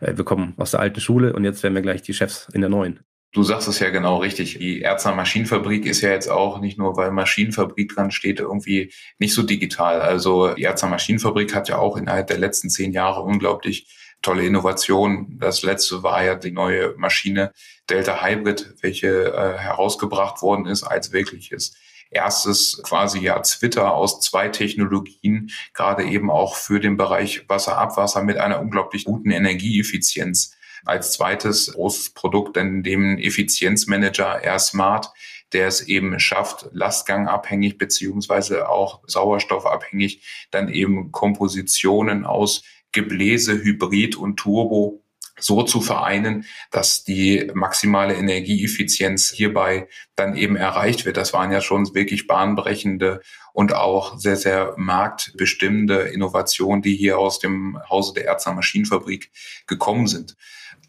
äh, 0.00 0.16
wir 0.16 0.24
kommen 0.24 0.54
aus 0.58 0.70
der 0.70 0.80
alten 0.80 1.00
Schule 1.00 1.32
und 1.32 1.44
jetzt 1.44 1.62
werden 1.62 1.74
wir 1.74 1.82
gleich 1.82 2.02
die 2.02 2.14
Chefs 2.14 2.48
in 2.52 2.60
der 2.60 2.70
neuen. 2.70 3.00
Du 3.32 3.42
sagst 3.42 3.68
es 3.68 3.78
ja 3.78 3.90
genau 3.90 4.18
richtig. 4.18 4.58
Die 4.58 4.80
Erzner 4.80 5.14
Maschinenfabrik 5.14 5.84
ist 5.84 6.00
ja 6.00 6.10
jetzt 6.10 6.28
auch 6.28 6.60
nicht 6.60 6.78
nur, 6.78 6.96
weil 6.96 7.10
Maschinenfabrik 7.10 7.94
dran 7.94 8.10
steht, 8.10 8.40
irgendwie 8.40 8.92
nicht 9.18 9.34
so 9.34 9.42
digital. 9.42 10.00
Also 10.00 10.54
die 10.54 10.64
Erzner 10.64 10.88
Maschinenfabrik 10.88 11.54
hat 11.54 11.68
ja 11.68 11.78
auch 11.78 11.96
innerhalb 11.96 12.26
der 12.28 12.38
letzten 12.38 12.70
zehn 12.70 12.92
Jahre 12.92 13.22
unglaublich 13.22 13.94
tolle 14.22 14.44
Innovationen. 14.44 15.38
Das 15.38 15.62
letzte 15.62 16.02
war 16.02 16.24
ja 16.24 16.34
die 16.36 16.52
neue 16.52 16.94
Maschine 16.96 17.52
Delta 17.90 18.22
Hybrid, 18.24 18.74
welche 18.80 19.32
äh, 19.32 19.58
herausgebracht 19.58 20.40
worden 20.42 20.66
ist 20.66 20.82
als 20.82 21.12
wirkliches 21.12 21.76
erstes 22.10 22.80
quasi 22.82 23.20
ja 23.20 23.38
Twitter 23.40 23.94
aus 23.94 24.20
zwei 24.20 24.48
Technologien, 24.48 25.50
gerade 25.74 26.04
eben 26.04 26.30
auch 26.30 26.56
für 26.56 26.80
den 26.80 26.96
Bereich 26.96 27.48
Wasser-Abwasser 27.48 28.22
mit 28.22 28.38
einer 28.38 28.60
unglaublich 28.60 29.04
guten 29.04 29.30
Energieeffizienz. 29.30 30.54
Als 30.84 31.12
zweites 31.12 31.72
großes 31.72 32.10
Produkt 32.14 32.56
dann 32.56 32.82
dem 32.82 33.18
Effizienzmanager 33.18 34.42
Air 34.42 34.58
Smart, 34.58 35.10
der 35.52 35.66
es 35.66 35.82
eben 35.82 36.18
schafft, 36.20 36.68
lastgangabhängig 36.72 37.78
beziehungsweise 37.78 38.68
auch 38.68 39.00
sauerstoffabhängig 39.06 40.48
dann 40.50 40.68
eben 40.68 41.10
Kompositionen 41.10 42.24
aus 42.24 42.62
Gebläse, 42.92 43.62
Hybrid 43.62 44.16
und 44.16 44.36
Turbo 44.36 45.02
so 45.38 45.62
zu 45.62 45.80
vereinen, 45.80 46.44
dass 46.70 47.04
die 47.04 47.50
maximale 47.54 48.14
Energieeffizienz 48.14 49.30
hierbei 49.30 49.88
dann 50.16 50.36
eben 50.36 50.56
erreicht 50.56 51.04
wird. 51.04 51.16
Das 51.16 51.32
waren 51.32 51.52
ja 51.52 51.60
schon 51.60 51.94
wirklich 51.94 52.26
bahnbrechende 52.26 53.20
und 53.52 53.74
auch 53.74 54.18
sehr, 54.18 54.36
sehr 54.36 54.74
marktbestimmende 54.76 56.00
Innovationen, 56.02 56.82
die 56.82 56.96
hier 56.96 57.18
aus 57.18 57.38
dem 57.38 57.78
Hause 57.88 58.14
der 58.14 58.26
Erzer 58.26 58.52
Maschinenfabrik 58.52 59.30
gekommen 59.66 60.06
sind. 60.06 60.36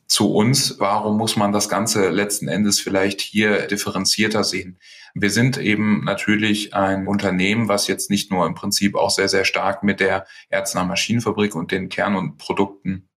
Zu 0.07 0.33
uns, 0.33 0.79
warum 0.79 1.17
muss 1.17 1.35
man 1.35 1.51
das 1.51 1.69
Ganze 1.69 2.09
letzten 2.09 2.47
Endes 2.47 2.79
vielleicht 2.79 3.21
hier 3.21 3.67
differenzierter 3.67 4.43
sehen? 4.43 4.79
Wir 5.13 5.29
sind 5.29 5.57
eben 5.57 6.03
natürlich 6.03 6.73
ein 6.73 7.07
Unternehmen, 7.07 7.67
was 7.67 7.87
jetzt 7.87 8.09
nicht 8.09 8.31
nur 8.31 8.45
im 8.47 8.55
Prinzip 8.55 8.95
auch 8.95 9.09
sehr, 9.09 9.29
sehr 9.29 9.45
stark 9.45 9.83
mit 9.83 9.99
der 9.99 10.25
Erzner 10.49 10.83
Maschinenfabrik 10.83 11.55
und 11.55 11.71
den 11.71 11.89
Kern- 11.89 12.15
und 12.15 12.37
Produkten 12.37 13.08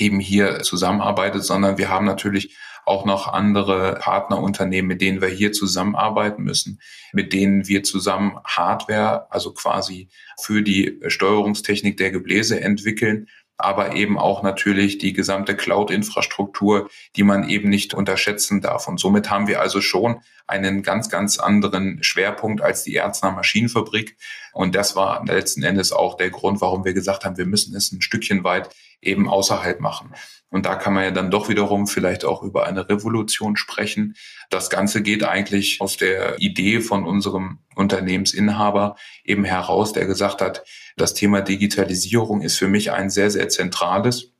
eben 0.00 0.20
hier 0.20 0.60
zusammenarbeitet, 0.60 1.44
sondern 1.44 1.78
wir 1.78 1.88
haben 1.88 2.06
natürlich 2.06 2.56
auch 2.88 3.04
noch 3.04 3.28
andere 3.28 3.96
Partnerunternehmen, 4.00 4.88
mit 4.88 5.02
denen 5.02 5.20
wir 5.20 5.28
hier 5.28 5.52
zusammenarbeiten 5.52 6.42
müssen, 6.42 6.80
mit 7.12 7.32
denen 7.32 7.68
wir 7.68 7.82
zusammen 7.82 8.38
Hardware, 8.44 9.30
also 9.30 9.52
quasi 9.52 10.08
für 10.40 10.62
die 10.62 10.98
Steuerungstechnik 11.06 11.98
der 11.98 12.10
Gebläse 12.10 12.60
entwickeln, 12.60 13.28
aber 13.58 13.94
eben 13.96 14.18
auch 14.18 14.42
natürlich 14.44 14.98
die 14.98 15.12
gesamte 15.12 15.56
Cloud-Infrastruktur, 15.56 16.88
die 17.16 17.24
man 17.24 17.48
eben 17.48 17.68
nicht 17.68 17.92
unterschätzen 17.92 18.60
darf. 18.60 18.86
Und 18.86 19.00
somit 19.00 19.30
haben 19.30 19.48
wir 19.48 19.60
also 19.60 19.80
schon 19.80 20.20
einen 20.46 20.82
ganz, 20.82 21.10
ganz 21.10 21.38
anderen 21.38 22.02
Schwerpunkt 22.02 22.62
als 22.62 22.84
die 22.84 22.94
Erzner 22.94 23.32
Maschinenfabrik. 23.32 24.16
Und 24.52 24.76
das 24.76 24.94
war 24.94 25.24
letzten 25.26 25.64
Endes 25.64 25.92
auch 25.92 26.16
der 26.16 26.30
Grund, 26.30 26.60
warum 26.60 26.84
wir 26.84 26.94
gesagt 26.94 27.24
haben, 27.24 27.36
wir 27.36 27.46
müssen 27.46 27.74
es 27.74 27.90
ein 27.90 28.00
Stückchen 28.00 28.44
weit 28.44 28.70
eben 29.00 29.28
außerhalb 29.28 29.80
machen. 29.80 30.14
Und 30.50 30.66
da 30.66 30.76
kann 30.76 30.94
man 30.94 31.04
ja 31.04 31.10
dann 31.10 31.30
doch 31.30 31.48
wiederum 31.48 31.86
vielleicht 31.86 32.24
auch 32.24 32.42
über 32.42 32.66
eine 32.66 32.88
Revolution 32.88 33.56
sprechen. 33.56 34.14
Das 34.50 34.70
Ganze 34.70 35.02
geht 35.02 35.24
eigentlich 35.24 35.80
aus 35.80 35.96
der 35.96 36.38
Idee 36.40 36.80
von 36.80 37.04
unserem 37.04 37.58
Unternehmensinhaber 37.74 38.96
eben 39.24 39.44
heraus, 39.44 39.92
der 39.92 40.06
gesagt 40.06 40.40
hat, 40.40 40.64
das 40.96 41.14
Thema 41.14 41.42
Digitalisierung 41.42 42.40
ist 42.40 42.58
für 42.58 42.68
mich 42.68 42.92
ein 42.92 43.10
sehr, 43.10 43.30
sehr 43.30 43.48
zentrales. 43.48 44.32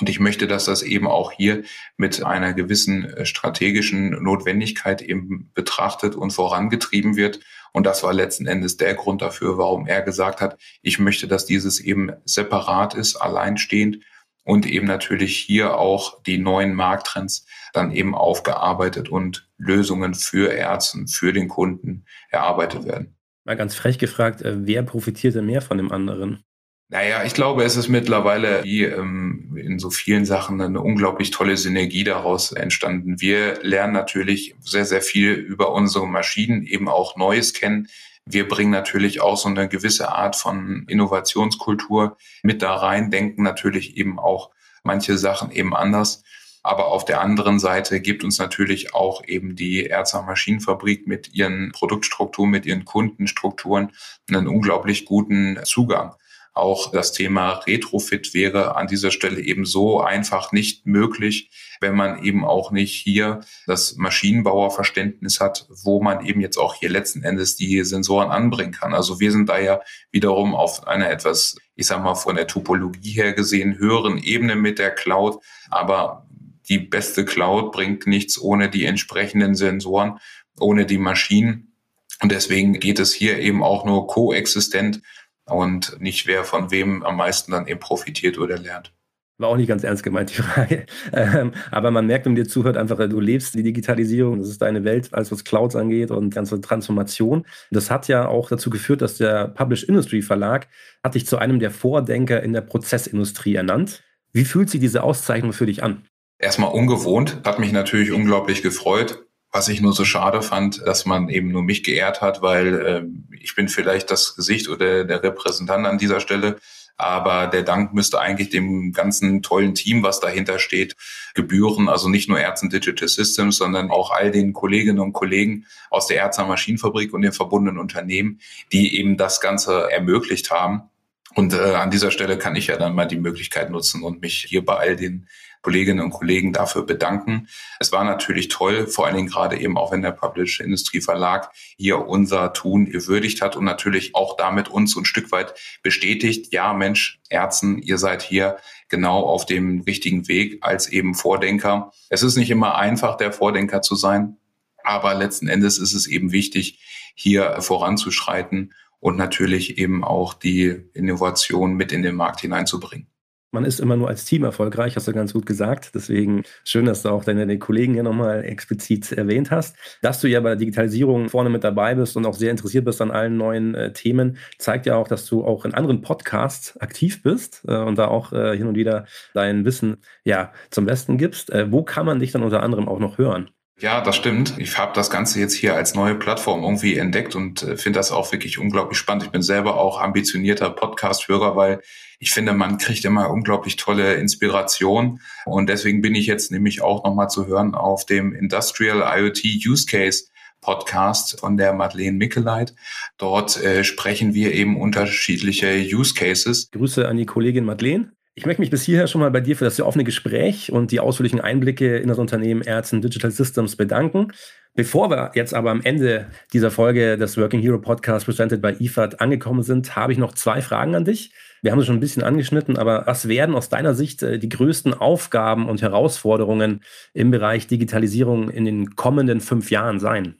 Und 0.00 0.08
ich 0.08 0.20
möchte, 0.20 0.46
dass 0.46 0.66
das 0.66 0.82
eben 0.82 1.06
auch 1.06 1.32
hier 1.32 1.64
mit 1.96 2.22
einer 2.22 2.54
gewissen 2.54 3.04
äh, 3.04 3.26
strategischen 3.26 4.22
Notwendigkeit 4.22 5.02
eben 5.02 5.50
betrachtet 5.54 6.14
und 6.14 6.32
vorangetrieben 6.32 7.16
wird. 7.16 7.40
Und 7.72 7.84
das 7.84 8.02
war 8.02 8.12
letzten 8.12 8.46
Endes 8.46 8.76
der 8.76 8.94
Grund 8.94 9.22
dafür, 9.22 9.58
warum 9.58 9.86
er 9.86 10.02
gesagt 10.02 10.40
hat, 10.40 10.58
ich 10.82 10.98
möchte, 10.98 11.28
dass 11.28 11.46
dieses 11.46 11.80
eben 11.80 12.12
separat 12.24 12.94
ist, 12.94 13.16
alleinstehend 13.16 13.98
und 14.44 14.64
eben 14.66 14.86
natürlich 14.86 15.36
hier 15.36 15.76
auch 15.76 16.22
die 16.22 16.38
neuen 16.38 16.74
Markttrends 16.74 17.44
dann 17.74 17.92
eben 17.92 18.14
aufgearbeitet 18.14 19.10
und 19.10 19.48
Lösungen 19.58 20.14
für 20.14 20.50
Ärzte, 20.52 21.06
für 21.06 21.32
den 21.34 21.48
Kunden 21.48 22.06
erarbeitet 22.30 22.86
werden. 22.86 23.16
Mal 23.44 23.56
ganz 23.56 23.74
frech 23.74 23.98
gefragt, 23.98 24.42
äh, 24.42 24.66
wer 24.66 24.82
profitiert 24.82 25.34
denn 25.34 25.46
mehr 25.46 25.60
von 25.60 25.76
dem 25.76 25.92
anderen? 25.92 26.44
Naja, 26.90 27.22
ich 27.24 27.34
glaube, 27.34 27.64
es 27.64 27.76
ist 27.76 27.88
mittlerweile 27.88 28.64
wie 28.64 28.84
ähm, 28.84 29.54
in 29.62 29.78
so 29.78 29.90
vielen 29.90 30.24
Sachen 30.24 30.58
eine 30.58 30.80
unglaublich 30.80 31.30
tolle 31.30 31.58
Synergie 31.58 32.02
daraus 32.02 32.50
entstanden. 32.52 33.20
Wir 33.20 33.62
lernen 33.62 33.92
natürlich 33.92 34.54
sehr, 34.60 34.86
sehr 34.86 35.02
viel 35.02 35.32
über 35.32 35.72
unsere 35.72 36.06
Maschinen, 36.06 36.62
eben 36.62 36.88
auch 36.88 37.14
Neues 37.16 37.52
kennen. 37.52 37.88
Wir 38.24 38.48
bringen 38.48 38.70
natürlich 38.70 39.20
auch 39.20 39.36
so 39.36 39.50
eine 39.50 39.68
gewisse 39.68 40.10
Art 40.12 40.34
von 40.34 40.86
Innovationskultur 40.88 42.16
mit 42.42 42.62
da 42.62 42.74
rein, 42.76 43.10
denken 43.10 43.42
natürlich 43.42 43.98
eben 43.98 44.18
auch 44.18 44.50
manche 44.82 45.18
Sachen 45.18 45.50
eben 45.50 45.76
anders. 45.76 46.22
Aber 46.62 46.86
auf 46.88 47.04
der 47.04 47.20
anderen 47.20 47.58
Seite 47.58 48.00
gibt 48.00 48.24
uns 48.24 48.38
natürlich 48.38 48.94
auch 48.94 49.22
eben 49.26 49.56
die 49.56 49.84
Erzer 49.84 50.22
Maschinenfabrik 50.22 51.06
mit 51.06 51.34
ihren 51.34 51.70
Produktstrukturen, 51.72 52.50
mit 52.50 52.64
ihren 52.64 52.86
Kundenstrukturen 52.86 53.92
einen 54.30 54.48
unglaublich 54.48 55.04
guten 55.04 55.58
Zugang. 55.64 56.14
Auch 56.58 56.90
das 56.90 57.12
Thema 57.12 57.52
Retrofit 57.52 58.34
wäre 58.34 58.76
an 58.76 58.88
dieser 58.88 59.10
Stelle 59.10 59.40
eben 59.40 59.64
so 59.64 60.00
einfach 60.00 60.52
nicht 60.52 60.86
möglich, 60.86 61.50
wenn 61.80 61.94
man 61.94 62.24
eben 62.24 62.44
auch 62.44 62.72
nicht 62.72 62.94
hier 62.94 63.40
das 63.66 63.96
Maschinenbauerverständnis 63.96 65.38
hat, 65.38 65.68
wo 65.84 66.02
man 66.02 66.26
eben 66.26 66.40
jetzt 66.40 66.58
auch 66.58 66.74
hier 66.74 66.90
letzten 66.90 67.22
Endes 67.22 67.56
die 67.56 67.84
Sensoren 67.84 68.30
anbringen 68.30 68.72
kann. 68.72 68.92
Also 68.92 69.20
wir 69.20 69.30
sind 69.30 69.48
da 69.48 69.58
ja 69.58 69.80
wiederum 70.10 70.54
auf 70.54 70.86
einer 70.86 71.08
etwas, 71.08 71.56
ich 71.76 71.86
sag 71.86 72.02
mal, 72.02 72.16
von 72.16 72.36
der 72.36 72.48
Topologie 72.48 73.12
her 73.12 73.32
gesehen 73.32 73.78
höheren 73.78 74.18
Ebene 74.18 74.56
mit 74.56 74.78
der 74.78 74.90
Cloud. 74.90 75.38
Aber 75.70 76.26
die 76.68 76.78
beste 76.78 77.24
Cloud 77.24 77.72
bringt 77.72 78.06
nichts 78.06 78.38
ohne 78.40 78.68
die 78.68 78.84
entsprechenden 78.84 79.54
Sensoren, 79.54 80.18
ohne 80.58 80.86
die 80.86 80.98
Maschinen. 80.98 81.72
Und 82.20 82.32
deswegen 82.32 82.72
geht 82.80 82.98
es 82.98 83.12
hier 83.12 83.38
eben 83.38 83.62
auch 83.62 83.84
nur 83.84 84.08
koexistent 84.08 85.00
und 85.48 86.00
nicht 86.00 86.26
wer 86.26 86.44
von 86.44 86.70
wem 86.70 87.02
am 87.04 87.16
meisten 87.16 87.52
dann 87.52 87.66
eben 87.66 87.80
profitiert 87.80 88.38
oder 88.38 88.58
lernt. 88.58 88.92
War 89.40 89.50
auch 89.50 89.56
nicht 89.56 89.68
ganz 89.68 89.84
ernst 89.84 90.02
gemeint, 90.02 90.30
die 90.30 90.42
Frage. 90.42 90.86
Ähm, 91.12 91.52
aber 91.70 91.90
man 91.90 92.06
merkt, 92.06 92.26
wenn 92.26 92.32
man 92.32 92.42
dir 92.42 92.48
zuhört, 92.48 92.76
einfach, 92.76 92.98
du 92.98 93.20
lebst 93.20 93.54
die 93.54 93.62
Digitalisierung, 93.62 94.38
das 94.38 94.48
ist 94.48 94.60
deine 94.60 94.84
Welt, 94.84 95.08
alles 95.12 95.32
was 95.32 95.44
Clouds 95.44 95.74
angeht 95.74 96.10
und 96.10 96.34
ganze 96.34 96.60
Transformation. 96.60 97.46
Das 97.70 97.90
hat 97.90 98.08
ja 98.08 98.28
auch 98.28 98.48
dazu 98.48 98.68
geführt, 98.68 99.00
dass 99.00 99.16
der 99.16 99.48
Publish 99.48 99.84
Industry 99.84 100.22
Verlag 100.22 100.68
hat 101.02 101.14
dich 101.14 101.26
zu 101.26 101.38
einem 101.38 101.60
der 101.60 101.70
Vordenker 101.70 102.42
in 102.42 102.52
der 102.52 102.60
Prozessindustrie 102.60 103.54
ernannt. 103.54 104.02
Wie 104.32 104.44
fühlt 104.44 104.70
sich 104.70 104.80
diese 104.80 105.02
Auszeichnung 105.02 105.52
für 105.52 105.66
dich 105.66 105.82
an? 105.82 106.04
Erstmal 106.38 106.72
ungewohnt, 106.72 107.40
hat 107.44 107.58
mich 107.58 107.72
natürlich 107.72 108.12
unglaublich 108.12 108.62
gefreut. 108.62 109.24
Was 109.50 109.68
ich 109.68 109.80
nur 109.80 109.94
so 109.94 110.04
schade 110.04 110.42
fand, 110.42 110.86
dass 110.86 111.06
man 111.06 111.28
eben 111.30 111.50
nur 111.50 111.62
mich 111.62 111.82
geehrt 111.82 112.20
hat, 112.20 112.42
weil 112.42 112.74
äh, 112.80 113.36
ich 113.40 113.54
bin 113.54 113.68
vielleicht 113.68 114.10
das 114.10 114.36
Gesicht 114.36 114.68
oder 114.68 115.04
der 115.04 115.22
Repräsentant 115.22 115.86
an 115.86 115.98
dieser 115.98 116.20
Stelle. 116.20 116.56
Aber 117.00 117.46
der 117.46 117.62
Dank 117.62 117.94
müsste 117.94 118.20
eigentlich 118.20 118.50
dem 118.50 118.92
ganzen 118.92 119.40
tollen 119.40 119.74
Team, 119.74 120.02
was 120.02 120.18
dahinter 120.18 120.58
steht, 120.58 120.96
gebühren. 121.34 121.88
Also 121.88 122.08
nicht 122.08 122.28
nur 122.28 122.40
Ärzten 122.40 122.70
Digital 122.70 123.06
Systems, 123.08 123.56
sondern 123.56 123.90
auch 123.90 124.10
all 124.10 124.32
den 124.32 124.52
Kolleginnen 124.52 124.98
und 124.98 125.12
Kollegen 125.12 125.64
aus 125.90 126.08
der 126.08 126.16
Ärzter 126.16 126.44
Maschinenfabrik 126.44 127.14
und 127.14 127.22
den 127.22 127.32
verbundenen 127.32 127.78
Unternehmen, 127.78 128.40
die 128.72 128.98
eben 128.98 129.16
das 129.16 129.40
Ganze 129.40 129.90
ermöglicht 129.90 130.50
haben. 130.50 130.90
Und 131.34 131.54
äh, 131.54 131.74
an 131.74 131.92
dieser 131.92 132.10
Stelle 132.10 132.36
kann 132.36 132.56
ich 132.56 132.66
ja 132.66 132.76
dann 132.76 132.96
mal 132.96 133.06
die 133.06 133.16
Möglichkeit 133.16 133.70
nutzen 133.70 134.02
und 134.02 134.20
mich 134.20 134.46
hier 134.48 134.64
bei 134.64 134.76
all 134.76 134.96
den 134.96 135.28
Kolleginnen 135.62 136.00
und 136.00 136.10
Kollegen 136.10 136.52
dafür 136.52 136.84
bedanken. 136.84 137.48
Es 137.80 137.92
war 137.92 138.04
natürlich 138.04 138.48
toll, 138.48 138.86
vor 138.86 139.06
allen 139.06 139.16
Dingen 139.16 139.28
gerade 139.28 139.58
eben 139.58 139.76
auch, 139.76 139.92
wenn 139.92 140.02
der 140.02 140.12
Publish 140.12 140.60
Industrie 140.60 141.00
Verlag 141.00 141.50
hier 141.76 142.06
unser 142.06 142.52
Tun 142.52 142.86
gewürdigt 142.86 143.42
hat 143.42 143.56
und 143.56 143.64
natürlich 143.64 144.14
auch 144.14 144.36
damit 144.36 144.68
uns 144.68 144.96
ein 144.96 145.04
Stück 145.04 145.32
weit 145.32 145.54
bestätigt, 145.82 146.52
ja 146.52 146.72
Mensch, 146.72 147.20
Ärzten, 147.28 147.78
ihr 147.78 147.98
seid 147.98 148.22
hier 148.22 148.56
genau 148.88 149.20
auf 149.20 149.46
dem 149.46 149.80
richtigen 149.82 150.28
Weg 150.28 150.58
als 150.62 150.88
eben 150.88 151.14
Vordenker. 151.14 151.92
Es 152.08 152.22
ist 152.22 152.36
nicht 152.36 152.50
immer 152.50 152.76
einfach, 152.76 153.16
der 153.16 153.32
Vordenker 153.32 153.82
zu 153.82 153.94
sein, 153.94 154.38
aber 154.82 155.14
letzten 155.14 155.48
Endes 155.48 155.78
ist 155.78 155.92
es 155.92 156.06
eben 156.06 156.32
wichtig, 156.32 156.80
hier 157.14 157.60
voranzuschreiten 157.60 158.72
und 159.00 159.16
natürlich 159.16 159.78
eben 159.78 160.04
auch 160.04 160.34
die 160.34 160.88
Innovation 160.94 161.74
mit 161.74 161.92
in 161.92 162.02
den 162.02 162.14
Markt 162.14 162.40
hineinzubringen 162.40 163.08
man 163.50 163.64
ist 163.64 163.80
immer 163.80 163.96
nur 163.96 164.08
als 164.08 164.24
Team 164.24 164.44
erfolgreich, 164.44 164.96
hast 164.96 165.08
du 165.08 165.12
ganz 165.12 165.32
gut 165.32 165.46
gesagt. 165.46 165.92
Deswegen 165.94 166.42
schön, 166.64 166.84
dass 166.84 167.02
du 167.02 167.10
auch 167.10 167.24
deine, 167.24 167.58
Kollegen 167.58 167.94
hier 167.94 168.02
nochmal 168.02 168.44
explizit 168.44 169.12
erwähnt 169.12 169.50
hast. 169.50 169.76
Dass 170.02 170.20
du 170.20 170.28
ja 170.28 170.40
bei 170.40 170.50
der 170.50 170.56
Digitalisierung 170.56 171.28
vorne 171.28 171.50
mit 171.50 171.64
dabei 171.64 171.94
bist 171.94 172.16
und 172.16 172.26
auch 172.26 172.34
sehr 172.34 172.50
interessiert 172.50 172.84
bist 172.84 173.00
an 173.00 173.10
allen 173.10 173.36
neuen 173.36 173.74
äh, 173.74 173.92
Themen, 173.92 174.36
zeigt 174.58 174.86
ja 174.86 174.96
auch, 174.96 175.08
dass 175.08 175.26
du 175.26 175.44
auch 175.44 175.64
in 175.64 175.74
anderen 175.74 176.02
Podcasts 176.02 176.76
aktiv 176.80 177.22
bist 177.22 177.62
äh, 177.66 177.76
und 177.76 177.98
da 177.98 178.08
auch 178.08 178.32
äh, 178.32 178.56
hin 178.56 178.66
und 178.66 178.76
wieder 178.76 179.06
dein 179.34 179.64
Wissen 179.64 179.98
ja 180.24 180.52
zum 180.70 180.86
Besten 180.86 181.18
gibst. 181.18 181.50
Äh, 181.50 181.72
wo 181.72 181.82
kann 181.82 182.06
man 182.06 182.18
dich 182.20 182.32
dann 182.32 182.42
unter 182.42 182.62
anderem 182.62 182.88
auch 182.88 182.98
noch 182.98 183.18
hören? 183.18 183.50
Ja, 183.80 184.00
das 184.00 184.16
stimmt. 184.16 184.54
Ich 184.58 184.76
habe 184.76 184.92
das 184.92 185.08
Ganze 185.08 185.38
jetzt 185.38 185.54
hier 185.54 185.76
als 185.76 185.94
neue 185.94 186.16
Plattform 186.16 186.64
irgendwie 186.64 186.96
entdeckt 186.96 187.36
und 187.36 187.62
äh, 187.62 187.76
finde 187.76 188.00
das 188.00 188.10
auch 188.10 188.32
wirklich 188.32 188.58
unglaublich 188.58 188.98
spannend. 188.98 189.22
Ich 189.22 189.30
bin 189.30 189.40
selber 189.42 189.78
auch 189.78 190.00
ambitionierter 190.00 190.70
Podcast-Hörer, 190.70 191.54
weil 191.54 191.80
ich 192.18 192.32
finde, 192.32 192.54
man 192.54 192.78
kriegt 192.78 193.04
immer 193.04 193.30
unglaublich 193.30 193.76
tolle 193.76 194.14
Inspiration. 194.14 195.20
Und 195.44 195.68
deswegen 195.68 196.02
bin 196.02 196.16
ich 196.16 196.26
jetzt 196.26 196.50
nämlich 196.50 196.82
auch 196.82 197.04
nochmal 197.04 197.30
zu 197.30 197.46
hören 197.46 197.76
auf 197.76 198.04
dem 198.04 198.34
Industrial 198.34 199.16
IoT 199.16 199.44
Use 199.64 199.86
Case 199.86 200.24
Podcast 200.60 201.38
von 201.38 201.56
der 201.56 201.72
Madeleine 201.72 202.16
Mickeleit. 202.16 202.74
Dort 203.16 203.62
äh, 203.62 203.84
sprechen 203.84 204.34
wir 204.34 204.54
eben 204.54 204.80
unterschiedliche 204.80 205.68
Use 205.68 206.14
Cases. 206.14 206.68
Grüße 206.72 207.06
an 207.06 207.16
die 207.16 207.26
Kollegin 207.26 207.64
Madeleine. 207.64 208.10
Ich 208.38 208.46
möchte 208.46 208.62
mich 208.62 208.70
bis 208.70 208.84
hierher 208.84 209.08
schon 209.08 209.20
mal 209.20 209.32
bei 209.32 209.40
dir 209.40 209.56
für 209.56 209.64
das 209.64 209.74
sehr 209.74 209.86
offene 209.86 210.04
Gespräch 210.04 210.70
und 210.70 210.92
die 210.92 211.00
ausführlichen 211.00 211.40
Einblicke 211.40 211.96
in 211.96 212.06
das 212.06 212.18
Unternehmen 212.18 212.62
Ärzten 212.62 213.02
Digital 213.02 213.32
Systems 213.32 213.74
bedanken. 213.74 214.28
Bevor 214.76 215.10
wir 215.10 215.32
jetzt 215.34 215.54
aber 215.54 215.72
am 215.72 215.80
Ende 215.82 216.28
dieser 216.52 216.70
Folge 216.70 217.18
des 217.18 217.36
Working 217.36 217.60
Hero 217.60 217.80
Podcast 217.80 218.26
presented 218.26 218.62
by 218.62 218.76
IFAD 218.78 219.20
angekommen 219.20 219.64
sind, 219.64 219.96
habe 219.96 220.12
ich 220.12 220.18
noch 220.18 220.34
zwei 220.34 220.62
Fragen 220.62 220.94
an 220.94 221.04
dich. 221.04 221.32
Wir 221.62 221.72
haben 221.72 221.80
es 221.80 221.86
schon 221.86 221.96
ein 221.96 222.00
bisschen 222.00 222.22
angeschnitten, 222.22 222.78
aber 222.78 223.08
was 223.08 223.26
werden 223.26 223.56
aus 223.56 223.70
deiner 223.70 223.94
Sicht 223.94 224.22
äh, 224.22 224.38
die 224.38 224.48
größten 224.48 224.94
Aufgaben 224.94 225.68
und 225.68 225.82
Herausforderungen 225.82 226.84
im 227.14 227.32
Bereich 227.32 227.66
Digitalisierung 227.66 228.50
in 228.50 228.64
den 228.64 228.94
kommenden 228.94 229.40
fünf 229.40 229.72
Jahren 229.72 229.98
sein? 229.98 230.36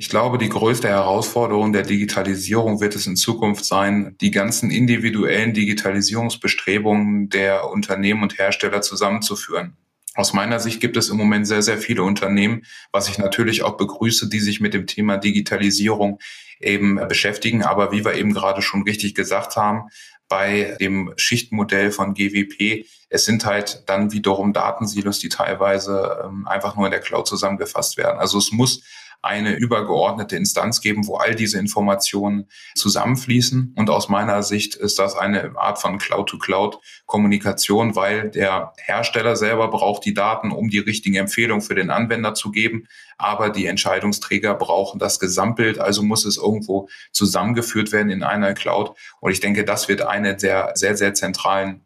Ich 0.00 0.08
glaube, 0.08 0.38
die 0.38 0.48
größte 0.48 0.88
Herausforderung 0.88 1.74
der 1.74 1.82
Digitalisierung 1.82 2.80
wird 2.80 2.96
es 2.96 3.06
in 3.06 3.16
Zukunft 3.16 3.66
sein, 3.66 4.16
die 4.22 4.30
ganzen 4.30 4.70
individuellen 4.70 5.52
Digitalisierungsbestrebungen 5.52 7.28
der 7.28 7.68
Unternehmen 7.68 8.22
und 8.22 8.38
Hersteller 8.38 8.80
zusammenzuführen. 8.80 9.76
Aus 10.14 10.32
meiner 10.32 10.58
Sicht 10.58 10.80
gibt 10.80 10.96
es 10.96 11.10
im 11.10 11.18
Moment 11.18 11.46
sehr, 11.46 11.60
sehr 11.60 11.76
viele 11.76 12.02
Unternehmen, 12.02 12.62
was 12.92 13.10
ich 13.10 13.18
natürlich 13.18 13.62
auch 13.62 13.76
begrüße, 13.76 14.30
die 14.30 14.40
sich 14.40 14.58
mit 14.62 14.72
dem 14.72 14.86
Thema 14.86 15.18
Digitalisierung 15.18 16.18
eben 16.60 16.94
beschäftigen. 17.06 17.62
Aber 17.62 17.92
wie 17.92 18.02
wir 18.02 18.14
eben 18.14 18.32
gerade 18.32 18.62
schon 18.62 18.84
richtig 18.84 19.14
gesagt 19.14 19.56
haben, 19.56 19.90
bei 20.30 20.78
dem 20.80 21.12
Schichtmodell 21.16 21.90
von 21.90 22.14
GWP. 22.14 22.86
Es 23.10 23.26
sind 23.26 23.44
halt 23.44 23.82
dann 23.86 24.12
wiederum 24.12 24.54
Datensilos, 24.54 25.18
die 25.18 25.28
teilweise 25.28 26.22
ähm, 26.24 26.48
einfach 26.48 26.76
nur 26.76 26.86
in 26.86 26.92
der 26.92 27.00
Cloud 27.00 27.26
zusammengefasst 27.26 27.98
werden. 27.98 28.18
Also 28.18 28.38
es 28.38 28.50
muss 28.50 28.82
eine 29.22 29.54
übergeordnete 29.56 30.36
Instanz 30.36 30.80
geben, 30.80 31.06
wo 31.06 31.16
all 31.16 31.34
diese 31.34 31.58
Informationen 31.58 32.48
zusammenfließen. 32.74 33.74
Und 33.76 33.90
aus 33.90 34.08
meiner 34.08 34.42
Sicht 34.42 34.74
ist 34.76 34.98
das 34.98 35.14
eine 35.14 35.52
Art 35.56 35.78
von 35.78 35.98
Cloud-to-Cloud-Kommunikation, 35.98 37.96
weil 37.96 38.30
der 38.30 38.72
Hersteller 38.78 39.36
selber 39.36 39.68
braucht 39.68 40.04
die 40.04 40.14
Daten, 40.14 40.52
um 40.52 40.70
die 40.70 40.78
richtigen 40.78 41.16
Empfehlungen 41.16 41.62
für 41.62 41.74
den 41.74 41.90
Anwender 41.90 42.34
zu 42.34 42.50
geben. 42.50 42.86
Aber 43.18 43.50
die 43.50 43.66
Entscheidungsträger 43.66 44.54
brauchen 44.54 44.98
das 44.98 45.20
Gesamtbild, 45.20 45.78
also 45.78 46.02
muss 46.02 46.24
es 46.24 46.38
irgendwo 46.38 46.88
zusammengeführt 47.12 47.92
werden 47.92 48.10
in 48.10 48.22
einer 48.22 48.54
Cloud. 48.54 48.96
Und 49.20 49.32
ich 49.32 49.40
denke, 49.40 49.64
das 49.64 49.88
wird 49.88 50.00
eine 50.02 50.36
der 50.36 50.72
sehr, 50.74 50.96
sehr 50.96 51.12
zentralen 51.12 51.84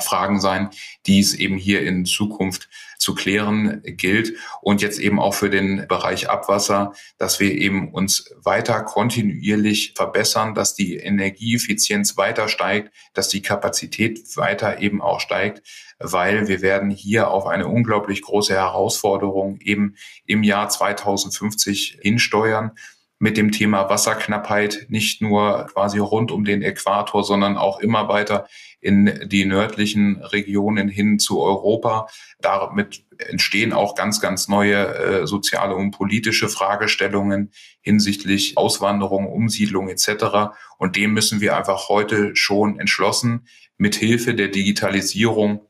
Fragen 0.00 0.40
sein, 0.40 0.70
die 1.06 1.20
es 1.20 1.34
eben 1.34 1.56
hier 1.56 1.82
in 1.82 2.06
Zukunft 2.06 2.68
zu 2.96 3.14
klären 3.14 3.82
gilt. 3.84 4.34
Und 4.62 4.80
jetzt 4.80 4.98
eben 4.98 5.20
auch 5.20 5.34
für 5.34 5.50
den 5.50 5.86
Bereich 5.88 6.30
Abwasser, 6.30 6.92
dass 7.18 7.40
wir 7.40 7.52
eben 7.52 7.92
uns 7.92 8.32
weiter 8.42 8.82
kontinuierlich 8.82 9.92
verbessern, 9.96 10.54
dass 10.54 10.74
die 10.74 10.96
Energieeffizienz 10.96 12.16
weiter 12.16 12.48
steigt, 12.48 12.92
dass 13.12 13.28
die 13.28 13.42
Kapazität 13.42 14.36
weiter 14.36 14.80
eben 14.80 15.02
auch 15.02 15.20
steigt, 15.20 15.62
weil 15.98 16.48
wir 16.48 16.62
werden 16.62 16.90
hier 16.90 17.30
auf 17.30 17.46
eine 17.46 17.66
unglaublich 17.68 18.22
große 18.22 18.54
Herausforderung 18.54 19.58
eben 19.60 19.96
im 20.24 20.42
Jahr 20.42 20.68
2050 20.68 21.98
hinsteuern 22.00 22.72
mit 23.18 23.36
dem 23.36 23.52
Thema 23.52 23.88
Wasserknappheit 23.88 24.86
nicht 24.88 25.22
nur 25.22 25.68
quasi 25.72 25.98
rund 25.98 26.32
um 26.32 26.44
den 26.44 26.60
Äquator, 26.60 27.22
sondern 27.22 27.56
auch 27.56 27.78
immer 27.78 28.08
weiter 28.08 28.48
in 28.82 29.28
die 29.28 29.44
nördlichen 29.44 30.20
Regionen 30.22 30.88
hin 30.88 31.20
zu 31.20 31.40
Europa. 31.40 32.08
Damit 32.40 33.04
entstehen 33.16 33.72
auch 33.72 33.94
ganz, 33.94 34.20
ganz 34.20 34.48
neue 34.48 34.94
äh, 34.94 35.26
soziale 35.26 35.76
und 35.76 35.92
politische 35.92 36.48
Fragestellungen 36.48 37.52
hinsichtlich 37.80 38.58
Auswanderung, 38.58 39.32
Umsiedlung 39.32 39.88
etc. 39.88 40.52
Und 40.78 40.96
dem 40.96 41.14
müssen 41.14 41.40
wir 41.40 41.56
einfach 41.56 41.88
heute 41.88 42.34
schon 42.34 42.78
entschlossen 42.80 43.46
mit 43.78 43.94
Hilfe 43.94 44.34
der 44.34 44.48
Digitalisierung 44.48 45.64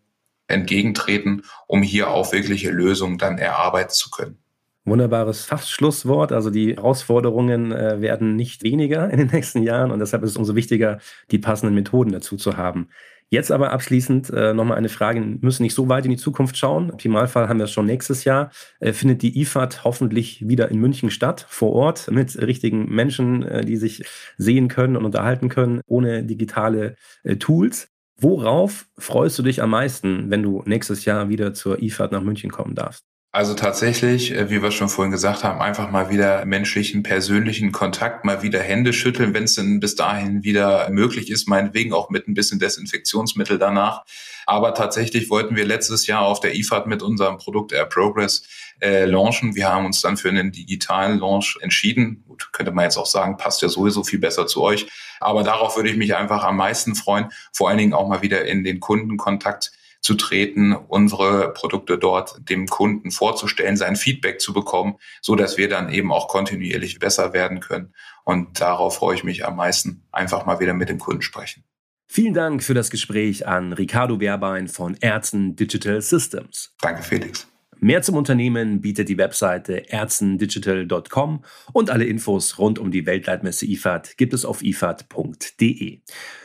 entgegentreten, 0.47 1.43
um 1.67 1.83
hier 1.83 2.11
auch 2.11 2.33
wirkliche 2.33 2.71
Lösungen 2.71 3.19
dann 3.19 3.37
erarbeiten 3.37 3.93
zu 3.93 4.11
können. 4.11 4.42
Wunderbares 4.85 5.45
Fachschlusswort. 5.45 6.33
Also 6.33 6.51
die 6.51 6.75
Herausforderungen 6.75 7.73
äh, 7.73 8.01
werden 8.01 8.37
nicht 8.37 8.63
weniger 8.63 9.11
in 9.11 9.19
den 9.19 9.29
nächsten 9.29 9.63
Jahren 9.63 9.91
und 9.91 10.01
deshalb 10.01 10.23
ist 10.23 10.31
es 10.31 10.37
umso 10.37 10.55
wichtiger, 10.57 10.99
die 11.31 11.39
passenden 11.39 11.75
Methoden 11.75 12.13
dazu 12.13 12.37
zu 12.37 12.57
haben. 12.57 12.89
Jetzt 13.33 13.51
aber 13.51 13.73
abschließend 13.73 14.29
äh, 14.29 14.53
nochmal 14.53 14.77
eine 14.77 14.91
Frage. 14.91 15.19
Wir 15.21 15.39
müssen 15.41 15.63
nicht 15.63 15.75
so 15.75 15.89
weit 15.89 16.05
in 16.05 16.11
die 16.11 16.19
Zukunft 16.19 16.59
schauen. 16.59 16.89
Im 16.89 16.91
Optimalfall 16.91 17.49
haben 17.49 17.57
wir 17.57 17.65
es 17.65 17.71
schon 17.71 17.87
nächstes 17.87 18.25
Jahr. 18.25 18.51
Äh, 18.79 18.93
findet 18.93 19.23
die 19.23 19.41
IFAD 19.41 19.85
hoffentlich 19.85 20.47
wieder 20.47 20.71
in 20.71 20.79
München 20.79 21.11
statt, 21.11 21.47
vor 21.49 21.73
Ort, 21.73 22.11
mit 22.11 22.37
richtigen 22.37 22.95
Menschen, 22.95 23.43
äh, 23.43 23.65
die 23.65 23.79
sich 23.79 24.05
sehen 24.37 24.69
können 24.69 24.99
und 24.99 25.07
unterhalten 25.07 25.49
können, 25.49 25.81
ohne 25.87 26.25
digitale 26.25 26.97
äh, 27.23 27.37
Tools. 27.37 27.89
Worauf 28.19 28.87
freust 28.99 29.39
du 29.39 29.43
dich 29.43 29.63
am 29.63 29.71
meisten, 29.71 30.31
wenn 30.31 30.43
du 30.43 30.63
nächstes 30.67 31.07
Jahr 31.07 31.31
wieder 31.31 31.55
zur 31.55 31.83
IFAD 31.83 32.13
nach 32.13 32.23
München 32.23 32.51
kommen 32.51 32.75
darfst? 32.75 33.12
Also 33.35 33.55
tatsächlich, 33.55 34.33
äh, 34.33 34.51
wie 34.51 34.63
wir 34.63 34.71
schon 34.71 34.91
vorhin 34.91 35.11
gesagt 35.11 35.43
haben, 35.43 35.63
einfach 35.63 35.91
mal 35.91 36.11
wieder 36.11 36.45
menschlichen, 36.45 37.03
persönlichen 37.03 37.73
Kontakt, 37.73 38.27
mal 38.27 38.43
wieder 38.43 38.61
Hände 38.61 38.93
schütteln, 38.93 39.33
wenn 39.33 39.45
es 39.45 39.55
denn 39.55 39.81
bis 39.81 39.95
dahin 39.95 40.45
wieder 40.45 40.91
möglich 40.91 41.31
ist, 41.31 41.49
meinetwegen 41.49 41.95
auch 41.95 42.11
mit 42.11 42.29
ein 42.29 42.35
bisschen 42.35 42.59
Desinfektionsmittel 42.59 43.59
danach. 43.59 44.05
Aber 44.45 44.75
tatsächlich 44.75 45.31
wollten 45.31 45.57
wir 45.57 45.65
letztes 45.65 46.07
Jahr 46.07 46.27
auf 46.27 46.41
der 46.41 46.55
IFAD 46.55 46.87
mit 46.87 47.03
unserem 47.03 47.39
Produkt 47.39 47.73
Air 47.73 47.87
Progress 47.87 48.43
äh, 48.83 49.07
launchen. 49.07 49.55
Wir 49.55 49.71
haben 49.71 49.87
uns 49.87 50.03
dann 50.03 50.19
für 50.19 50.29
einen 50.29 50.53
digitalen 50.53 51.19
Launch 51.19 51.59
entschieden. 51.63 52.25
Gut, 52.29 52.51
könnte 52.53 52.73
man 52.73 52.85
jetzt 52.85 52.99
auch 52.99 53.07
sagen, 53.07 53.39
passt 53.39 53.63
ja 53.63 53.71
sowieso 53.71 54.05
viel 54.05 54.19
besser 54.19 54.47
zu 54.47 54.61
euch. 54.61 54.89
Aber 55.21 55.43
darauf 55.43 55.77
würde 55.77 55.89
ich 55.89 55.97
mich 55.97 56.15
einfach 56.15 56.45
am 56.45 56.59
meisten 56.59 56.95
freuen, 56.95 57.31
vor 57.51 57.71
allen 57.71 57.79
Dingen 57.79 57.95
auch 57.95 58.09
mal 58.09 58.21
wieder 58.21 58.45
in 58.45 58.63
den 58.63 58.79
Kundenkontakt 58.79 59.73
zu 60.03 60.15
treten, 60.15 60.75
unsere 60.75 61.53
Produkte 61.53 61.97
dort 61.97 62.49
dem 62.51 62.67
Kunden 62.67 63.11
vorzustellen, 63.11 63.77
sein 63.77 63.97
Feedback 63.97 64.41
zu 64.41 64.53
bekommen, 64.53 64.97
so 65.23 65.37
dass 65.37 65.57
wir 65.57 65.69
dann 65.69 65.91
eben 65.91 66.13
auch 66.13 66.29
kontinuierlich 66.29 66.99
besser 66.99 67.33
werden 67.33 67.61
können. 67.61 67.95
Und 68.25 68.61
darauf 68.61 68.97
freue 68.97 69.15
ich 69.15 69.25
mich 69.25 69.47
am 69.47 69.57
meisten, 69.57 70.03
einfach 70.13 70.45
mal 70.45 70.61
wieder 70.61 70.75
mit 70.75 70.89
dem 70.89 70.99
Kunden 70.99 71.23
sprechen. 71.23 71.65
Vielen 72.09 72.35
Dank 72.35 72.63
für 72.63 72.75
das 72.75 72.91
Gespräch 72.91 73.47
an 73.47 73.73
Ricardo 73.73 74.21
Werbein 74.21 74.69
von 74.69 74.97
Ärzten 75.01 75.57
Digital 75.57 76.03
Systems. 76.03 76.75
Danke, 76.81 77.03
Felix. 77.03 77.47
Mehr 77.85 78.01
zum 78.01 78.15
Unternehmen 78.15 78.81
bietet 78.81 79.09
die 79.09 79.19
Webseite 79.19 79.91
erzendigital.com 79.91 81.43
und 81.73 81.91
alle 81.91 82.05
Infos 82.05 82.57
rund 82.57 82.79
um 82.79 82.93
die 82.93 83.07
Weltleitmesse 83.07 83.67
IFAD 83.67 84.17
gibt 84.17 84.35
es 84.35 84.45
auf 84.45 84.63
ifad.de. 84.63 85.99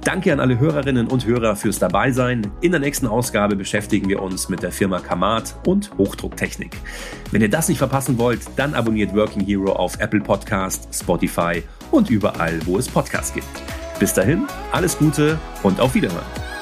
Danke 0.02 0.32
an 0.32 0.40
alle 0.40 0.58
Hörerinnen 1.04 1.08
und 1.08 1.26
Hörer 1.26 1.56
fürs 1.56 1.78
Dabeisein. 1.78 2.50
In 2.60 2.72
der 2.72 2.80
nächsten 2.80 3.06
Ausgabe 3.06 3.56
beschäftigen 3.56 4.08
wir 4.08 4.22
uns 4.22 4.48
mit 4.48 4.62
der 4.62 4.72
Firma 4.72 5.00
Kamat 5.00 5.54
und 5.66 5.90
Hochdrucktechnik. 5.98 6.76
Wenn 7.30 7.42
ihr 7.42 7.50
das 7.50 7.68
nicht 7.68 7.78
verpassen 7.78 8.18
wollt, 8.18 8.40
dann 8.56 8.74
abonniert 8.74 9.14
Working 9.14 9.44
Hero 9.44 9.72
auf 9.72 9.98
Apple 10.00 10.20
Podcast, 10.20 10.88
Spotify 10.92 11.62
und 11.90 12.10
überall, 12.10 12.58
wo 12.66 12.78
es 12.78 12.88
Podcasts 12.88 13.32
gibt. 13.32 13.46
Bis 13.98 14.14
dahin, 14.14 14.46
alles 14.72 14.98
Gute 14.98 15.38
und 15.62 15.80
auf 15.80 15.94
Wiederhören. 15.94 16.53